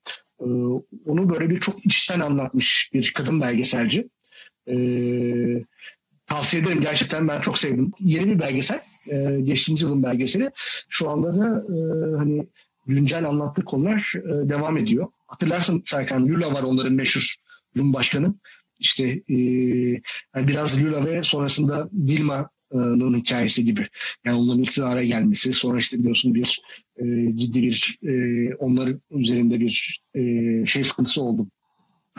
E, 0.40 0.46
onu 1.06 1.30
böyle 1.30 1.50
bir 1.50 1.60
çok 1.60 1.86
içten 1.86 2.20
anlatmış 2.20 2.90
bir 2.94 3.12
kadın 3.12 3.40
belgeselci. 3.40 4.08
E, 4.68 4.74
tavsiye 6.26 6.62
ederim 6.62 6.80
gerçekten 6.80 7.28
ben 7.28 7.38
çok 7.38 7.58
sevdim. 7.58 7.92
Yeni 8.00 8.30
bir 8.30 8.40
belgesel. 8.40 8.80
E, 9.06 9.40
geçtiğimiz 9.40 9.82
yılın 9.82 10.02
belgeseli. 10.02 10.50
Şu 10.88 11.10
anda 11.10 11.38
da 11.38 11.64
e, 11.68 11.76
hani 12.16 12.48
güncel 12.86 13.28
anlattığı 13.28 13.64
konular 13.64 14.12
e, 14.16 14.48
devam 14.48 14.78
ediyor. 14.78 15.06
Hatırlarsın 15.26 15.80
Serkan 15.84 16.28
Lula 16.28 16.54
var 16.54 16.62
onların 16.62 16.92
meşhur 16.92 17.36
Rum 17.76 17.92
başkanı. 17.92 18.34
İşte 18.80 19.04
e, 19.28 19.34
yani 20.36 20.48
biraz 20.48 20.84
Lula 20.84 21.06
ve 21.06 21.22
sonrasında 21.22 21.88
Dilma'nın 22.06 23.14
hikayesi 23.14 23.64
gibi. 23.64 23.86
Yani 24.24 24.38
onların 24.38 24.62
iktidara 24.62 25.02
gelmesi 25.02 25.52
sonra 25.52 25.78
işte 25.78 25.98
biliyorsun 25.98 26.34
bir 26.34 26.62
e, 26.96 27.36
ciddi 27.36 27.62
bir 27.62 27.98
e, 28.02 28.54
onların 28.54 29.00
üzerinde 29.10 29.60
bir 29.60 30.02
e, 30.14 30.20
şey 30.66 30.84
sıkıntısı 30.84 31.22
oldu. 31.22 31.46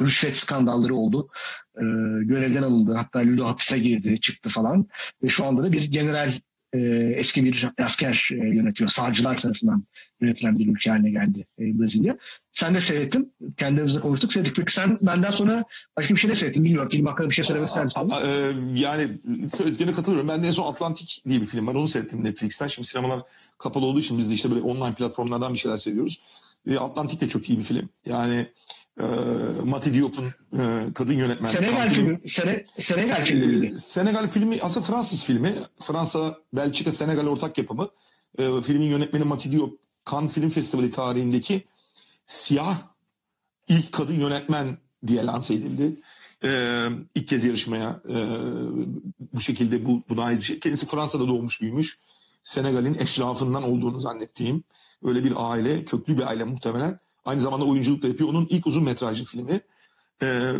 Rüşvet 0.02 0.38
skandalları 0.38 0.96
oldu. 0.96 1.30
E, 1.78 1.84
görevden 2.24 2.64
alındı. 2.64 2.94
Hatta 2.94 3.20
Lula 3.20 3.50
hapise 3.50 3.80
girdi, 3.80 4.20
çıktı 4.20 4.50
falan. 4.50 4.88
Ve 5.24 5.28
şu 5.28 5.46
anda 5.46 5.64
da 5.64 5.72
bir 5.72 5.84
general 5.84 6.30
e, 6.74 6.80
eski 7.16 7.44
bir 7.44 7.70
asker 7.82 8.30
e, 8.32 8.36
yönetiyor. 8.36 8.89
Sağcılar 8.89 9.38
tarafından 9.38 9.84
yönetilen 10.22 10.60
bir 10.60 10.68
ülke 10.68 10.89
haline 10.89 11.10
geldi 11.10 11.46
e, 11.60 11.80
Brezilya. 11.80 12.18
Sen 12.52 12.76
de 12.76 12.82
seyrettin. 12.82 13.34
Kendimizle 13.58 14.00
konuştuk. 14.00 14.34
Seyrettik. 14.34 14.56
Peki 14.56 14.74
sen 14.74 14.98
benden 15.02 15.32
sonra 15.32 15.64
başka 15.98 16.16
bir 16.16 16.20
şey 16.20 16.30
de 16.30 16.36
seyrettin. 16.36 16.64
Bilmiyorum. 16.64 16.89
Film 16.89 17.06
hakkında 17.06 17.30
bir 17.30 17.36
şey 17.36 17.46
söylemek 17.46 17.70
ister 17.70 17.84
misin? 17.84 18.12
Yani 18.76 19.08
söylediklerine 19.50 19.94
katılıyorum. 19.94 20.30
Ben 20.30 20.44
de 20.44 20.48
en 20.48 20.52
son 20.52 20.72
Atlantik 20.72 21.22
diye 21.28 21.41
bir 21.41 21.46
film 21.46 21.68
var. 21.68 21.76
Onu 21.76 21.88
seyrettim 21.88 22.24
Netflix'ten. 22.24 22.68
Şimdi 22.68 22.88
sinemalar 22.88 23.22
kapalı 23.58 23.86
olduğu 23.86 24.00
için 24.00 24.18
biz 24.18 24.30
de 24.30 24.34
işte 24.34 24.52
böyle 24.52 24.62
online 24.62 24.96
platformlardan 24.96 25.54
bir 25.54 25.60
şeyler 25.60 25.78
seviyoruz. 25.78 26.22
Atlantik 26.80 27.22
de 27.22 27.28
çok 27.28 27.50
iyi 27.50 27.60
bir 27.60 27.64
film. 27.64 27.89
Yani 28.06 28.48
e, 29.00 29.04
Mati 29.64 29.94
Diop'un 29.94 30.26
e, 30.60 30.94
kadın 30.94 31.14
yönetmen. 31.14 31.50
Senegal 31.50 31.89
filmi. 31.89 32.20
Sene, 32.26 32.66
Senegal 32.78 33.24
filmi 33.26 33.44
Ee, 33.46 33.60
miydi? 33.60 33.80
Senegal 33.80 34.28
filmi 34.28 34.60
aslında 34.62 34.86
Fransız 34.86 35.26
filmi. 35.26 35.54
Fransa, 35.80 36.38
Belçika, 36.54 36.91
Senegal 36.91 37.28
ortak 37.28 37.58
yapımı. 37.58 37.89
Ee, 38.39 38.62
filmin 38.62 38.86
yönetmeni 38.86 39.24
Mati 39.24 39.52
Diop, 39.52 39.80
Cannes 40.12 40.34
Film 40.34 40.50
Festivali 40.50 40.91
tarihindeki 40.91 41.64
siyah 42.26 42.78
ilk 43.68 43.91
kadın 43.91 44.14
yönetmen 44.14 44.78
diye 45.08 45.26
lanse 45.26 45.54
edildi. 45.54 45.96
Ee, 46.44 46.88
ilk 47.16 47.28
kez 47.28 47.46
yarışmaya 47.46 48.02
e, 48.10 48.16
bu 49.34 49.39
şekilde 49.41 49.86
bu, 49.86 50.04
buna 50.10 50.24
ait 50.24 50.39
bir 50.39 50.44
şey. 50.46 50.60
Kendisi 50.60 50.88
Fransa'da 50.88 51.28
doğmuş 51.28 51.62
büyümüş. 51.62 52.00
Senegal'in 52.44 52.98
eşrafından 53.00 53.64
olduğunu 53.64 54.00
zannettiğim 54.00 54.64
öyle 55.04 55.24
bir 55.24 55.34
aile, 55.36 55.86
köklü 55.86 56.18
bir 56.18 56.28
aile 56.28 56.44
muhtemelen. 56.44 57.00
Aynı 57.26 57.42
zamanda 57.42 57.66
oyunculuk 57.66 58.04
da 58.04 58.08
yapıyor. 58.08 58.30
Onun 58.30 58.48
ilk 58.50 58.68
uzun 58.68 58.84
metrajlı 58.84 59.26
filmi. 59.26 59.62
Ee, 60.22 60.54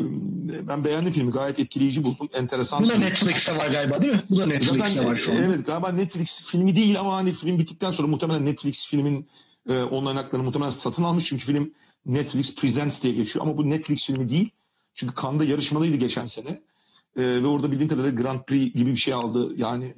ben 0.68 0.84
beğendim 0.84 1.11
filmi. 1.11 1.32
Gayet 1.32 1.59
etkileyici 1.59 2.03
buldum. 2.03 2.30
Enteresan. 2.34 2.84
Bu 2.84 2.89
da 2.89 2.95
Netflix'te 2.95 3.57
var 3.57 3.68
galiba 3.68 4.01
değil 4.01 4.14
mi? 4.14 4.22
Bu 4.30 4.38
da 4.38 4.45
Netflix'te 4.45 4.89
Zaten 4.89 5.05
var 5.05 5.16
şu 5.16 5.32
an. 5.32 5.38
evet 5.38 5.66
galiba 5.66 5.91
Netflix 5.91 6.45
filmi 6.45 6.76
değil 6.76 6.99
ama 6.99 7.16
hani 7.16 7.34
film 7.34 7.59
bittikten 7.59 7.91
sonra 7.91 8.07
muhtemelen 8.07 8.45
Netflix 8.45 8.88
filmin 8.88 9.28
e, 9.70 9.84
online 9.84 10.20
haklarını 10.20 10.45
muhtemelen 10.45 10.70
satın 10.70 11.03
almış. 11.03 11.26
Çünkü 11.26 11.45
film 11.45 11.74
Netflix 12.05 12.55
Presents 12.55 13.03
diye 13.03 13.14
geçiyor 13.14 13.45
ama 13.45 13.57
bu 13.57 13.70
Netflix 13.70 14.05
filmi 14.05 14.30
değil. 14.30 14.49
Çünkü 14.93 15.14
Cannes'da 15.22 15.45
yarışmalıydı 15.45 15.97
geçen 15.97 16.26
sene. 16.26 16.61
E, 17.18 17.22
ve 17.22 17.47
orada 17.47 17.72
bildiğim 17.72 17.89
kadarıyla 17.89 18.22
Grand 18.22 18.43
Prix 18.43 18.74
gibi 18.74 18.91
bir 18.91 18.95
şey 18.95 19.14
aldı. 19.14 19.53
Yani 19.57 19.95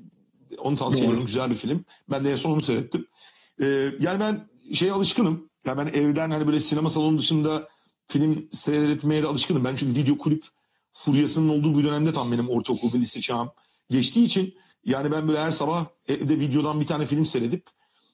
onu 0.57 0.75
tavsiye 0.75 1.09
ederim. 1.09 1.25
Güzel 1.25 1.49
bir 1.49 1.55
film. 1.55 1.85
Ben 2.11 2.25
de 2.25 2.31
en 2.31 2.35
son 2.35 2.51
onu 2.51 2.61
seyrettim. 2.61 3.07
E, 3.61 3.65
yani 3.99 4.19
ben 4.19 4.47
şeye 4.73 4.91
alışkınım. 4.91 5.49
Ya 5.65 5.77
ben 5.77 5.87
evden 5.87 6.31
hani 6.31 6.47
böyle 6.47 6.59
sinema 6.59 6.89
salonu 6.89 7.19
dışında 7.19 7.67
film 8.07 8.47
seyretmeye 8.51 9.23
de 9.23 9.27
alışkınım. 9.27 9.65
Ben 9.65 9.75
çünkü 9.75 10.01
video 10.01 10.17
kulüp 10.17 10.43
furyasının 10.93 11.49
olduğu 11.49 11.73
bu 11.73 11.83
dönemde 11.83 12.11
tam 12.11 12.31
benim 12.31 12.49
ortaokul 12.49 12.93
ve 12.93 12.97
lise 12.97 13.21
çağım 13.21 13.51
geçtiği 13.89 14.25
için 14.25 14.55
yani 14.85 15.11
ben 15.11 15.27
böyle 15.27 15.39
her 15.39 15.51
sabah 15.51 15.85
evde 16.07 16.39
videodan 16.39 16.81
bir 16.81 16.87
tane 16.87 17.05
film 17.05 17.25
seyredip 17.25 17.65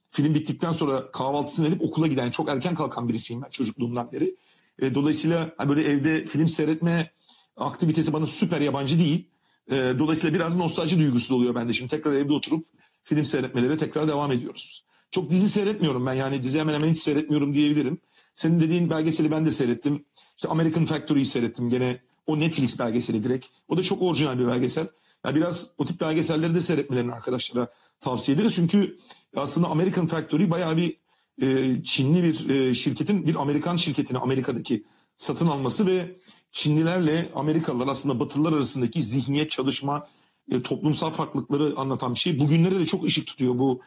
film 0.10 0.36
bittikten 0.36 0.72
sonra 0.72 1.12
kahvaltısını 1.12 1.68
edip 1.68 1.82
okula 1.82 2.08
giden 2.08 2.32
çok 2.32 2.49
erken 2.49 2.74
kalkan 2.74 3.10
birisiyim 3.10 3.41
ben 3.41 3.49
çocukluğumdan 3.49 4.12
beri. 4.12 4.36
E, 4.82 4.95
dolayısıyla 4.95 5.54
hani 5.58 5.70
böyle 5.70 5.84
evde 5.84 6.26
film 6.26 6.47
seyretme 6.47 7.12
aktivitesi 7.58 8.14
bana 8.14 8.28
süper 8.28 8.62
yabancı 8.62 8.99
değil. 8.99 9.28
E, 9.72 9.76
dolayısıyla 9.99 10.36
biraz 10.36 10.56
nostalji 10.56 10.99
duygusu 10.99 11.36
oluyor 11.36 11.56
bende. 11.56 11.74
Şimdi 11.74 11.89
tekrar 11.91 12.14
evde 12.14 12.34
oturup 12.34 12.66
film 13.04 13.26
seyretmelere 13.26 13.78
tekrar 13.78 14.08
devam 14.08 14.32
ediyoruz. 14.32 14.84
Çok 15.12 15.30
dizi 15.30 15.49
seyretmiyorum 15.49 16.05
ben 16.05 16.14
yani 16.14 16.43
dizi 16.43 16.59
hemen 16.59 16.74
hemen 16.74 16.89
hiç 16.89 16.97
seyretmiyorum 16.97 17.53
diyebilirim. 17.53 17.97
Senin 18.34 18.59
dediğin 18.59 18.89
belgeseli 18.89 19.32
ben 19.32 19.45
de 19.45 19.51
seyrettim. 19.51 20.05
İşte 20.36 20.47
American 20.47 20.86
Factory'yi 20.86 21.26
seyrettim 21.26 21.70
gene. 21.70 21.99
O 22.28 22.39
Netflix 22.39 22.80
belgeseli 22.80 23.24
direkt. 23.24 23.45
O 23.68 23.78
da 23.78 23.82
çok 23.82 24.01
orijinal 24.01 24.39
bir 24.39 24.47
belgesel. 24.47 24.88
Ya 25.26 25.36
biraz 25.36 25.74
o 25.78 25.86
tip 25.86 26.01
belgeselleri 26.01 26.55
de 26.55 26.62
seyretmelerini 26.62 27.14
arkadaşlara 27.14 27.68
tavsiye 27.99 28.38
ederiz. 28.38 28.55
Çünkü 28.55 28.97
aslında 29.36 29.68
American 29.68 30.07
Factory 30.07 30.49
bayağı 30.49 30.78
bir 30.78 30.97
e, 31.41 31.84
Çinli 31.84 32.24
bir 32.24 32.49
e, 32.49 32.74
şirketin 32.74 33.28
bir 33.28 33.36
Amerikan 33.36 33.76
şirketini 33.76 34.18
Amerika'daki 34.18 34.84
satın 35.16 35.47
alması 35.47 35.86
ve 35.86 36.16
Çinlilerle 36.51 37.30
Amerikalılar 37.36 37.88
aslında 37.88 38.20
Batılılar 38.20 38.53
arasındaki 38.53 39.03
zihniyet 39.03 39.49
çalışma 39.49 40.07
e, 40.51 40.62
toplumsal 40.62 41.12
farklılıkları 41.12 41.74
anlatan 41.78 42.14
bir 42.14 42.20
şey. 42.20 42.39
Bugünlere 42.39 42.80
de 42.80 42.86
çok 42.86 43.05
ışık 43.05 43.28
tutuyor 43.28 43.59
bu 43.59 43.82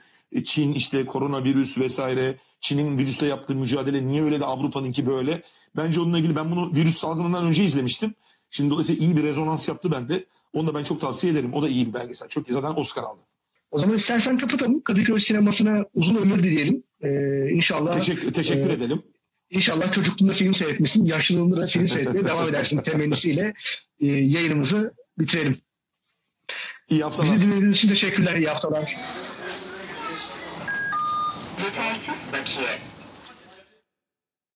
Çin 0.45 0.72
işte 0.72 1.07
koronavirüs 1.07 1.79
vesaire 1.79 2.37
Çin'in 2.61 2.99
virüsle 2.99 3.27
yaptığı 3.27 3.55
mücadele 3.55 4.07
niye 4.07 4.22
öyle 4.22 4.41
de 4.41 4.45
Avrupa'nınki 4.45 5.07
böyle. 5.07 5.43
Bence 5.77 6.01
onunla 6.01 6.18
ilgili 6.18 6.37
ben 6.37 6.51
bunu 6.51 6.75
virüs 6.75 6.97
salgınından 6.97 7.45
önce 7.45 7.64
izlemiştim. 7.64 8.14
Şimdi 8.51 8.70
dolayısıyla 8.70 9.07
iyi 9.07 9.16
bir 9.16 9.22
rezonans 9.22 9.68
yaptı 9.68 9.93
bende. 9.93 10.25
Onu 10.53 10.66
da 10.66 10.75
ben 10.75 10.83
çok 10.83 11.01
tavsiye 11.01 11.33
ederim. 11.33 11.55
O 11.55 11.62
da 11.62 11.68
iyi 11.68 11.87
bir 11.87 11.95
belgesel. 11.95 12.29
Çok 12.29 12.49
iyi 12.49 12.53
zaten 12.53 12.81
Oscar 12.81 13.03
aldı. 13.03 13.20
O 13.70 13.79
zaman 13.79 13.97
istersen 13.97 14.39
kapatalım. 14.39 14.81
Kadıköy 14.81 15.20
sinemasına 15.20 15.85
uzun 15.95 16.16
ömür 16.16 16.43
dileyelim. 16.43 16.83
Ee, 17.03 17.51
inşallah 17.51 17.93
Teşekkür, 17.93 18.33
teşekkür 18.33 18.70
e, 18.70 18.72
edelim. 18.72 19.03
İnşallah 19.51 19.93
çocukluğunda 19.93 20.33
film 20.33 20.55
seyretmesin, 20.55 21.07
yaşlılığında 21.07 21.61
da 21.61 21.66
film 21.66 21.89
seyretmeye 21.89 22.25
devam 22.31 22.49
edersin 22.49 22.83
temennisiyle 22.83 23.55
e, 24.01 24.07
yayınımızı 24.07 24.95
bitirelim. 25.18 25.57
İyi 26.91 27.03
haftalar. 27.03 27.35
Bizi 27.35 27.47
dinlediğiniz 27.47 27.77
için 27.77 27.89
teşekkürler, 27.89 28.37
iyi 28.37 28.49
haftalar. 28.49 28.97
Yetersiz 31.75 32.33
bakiye. 32.33 32.93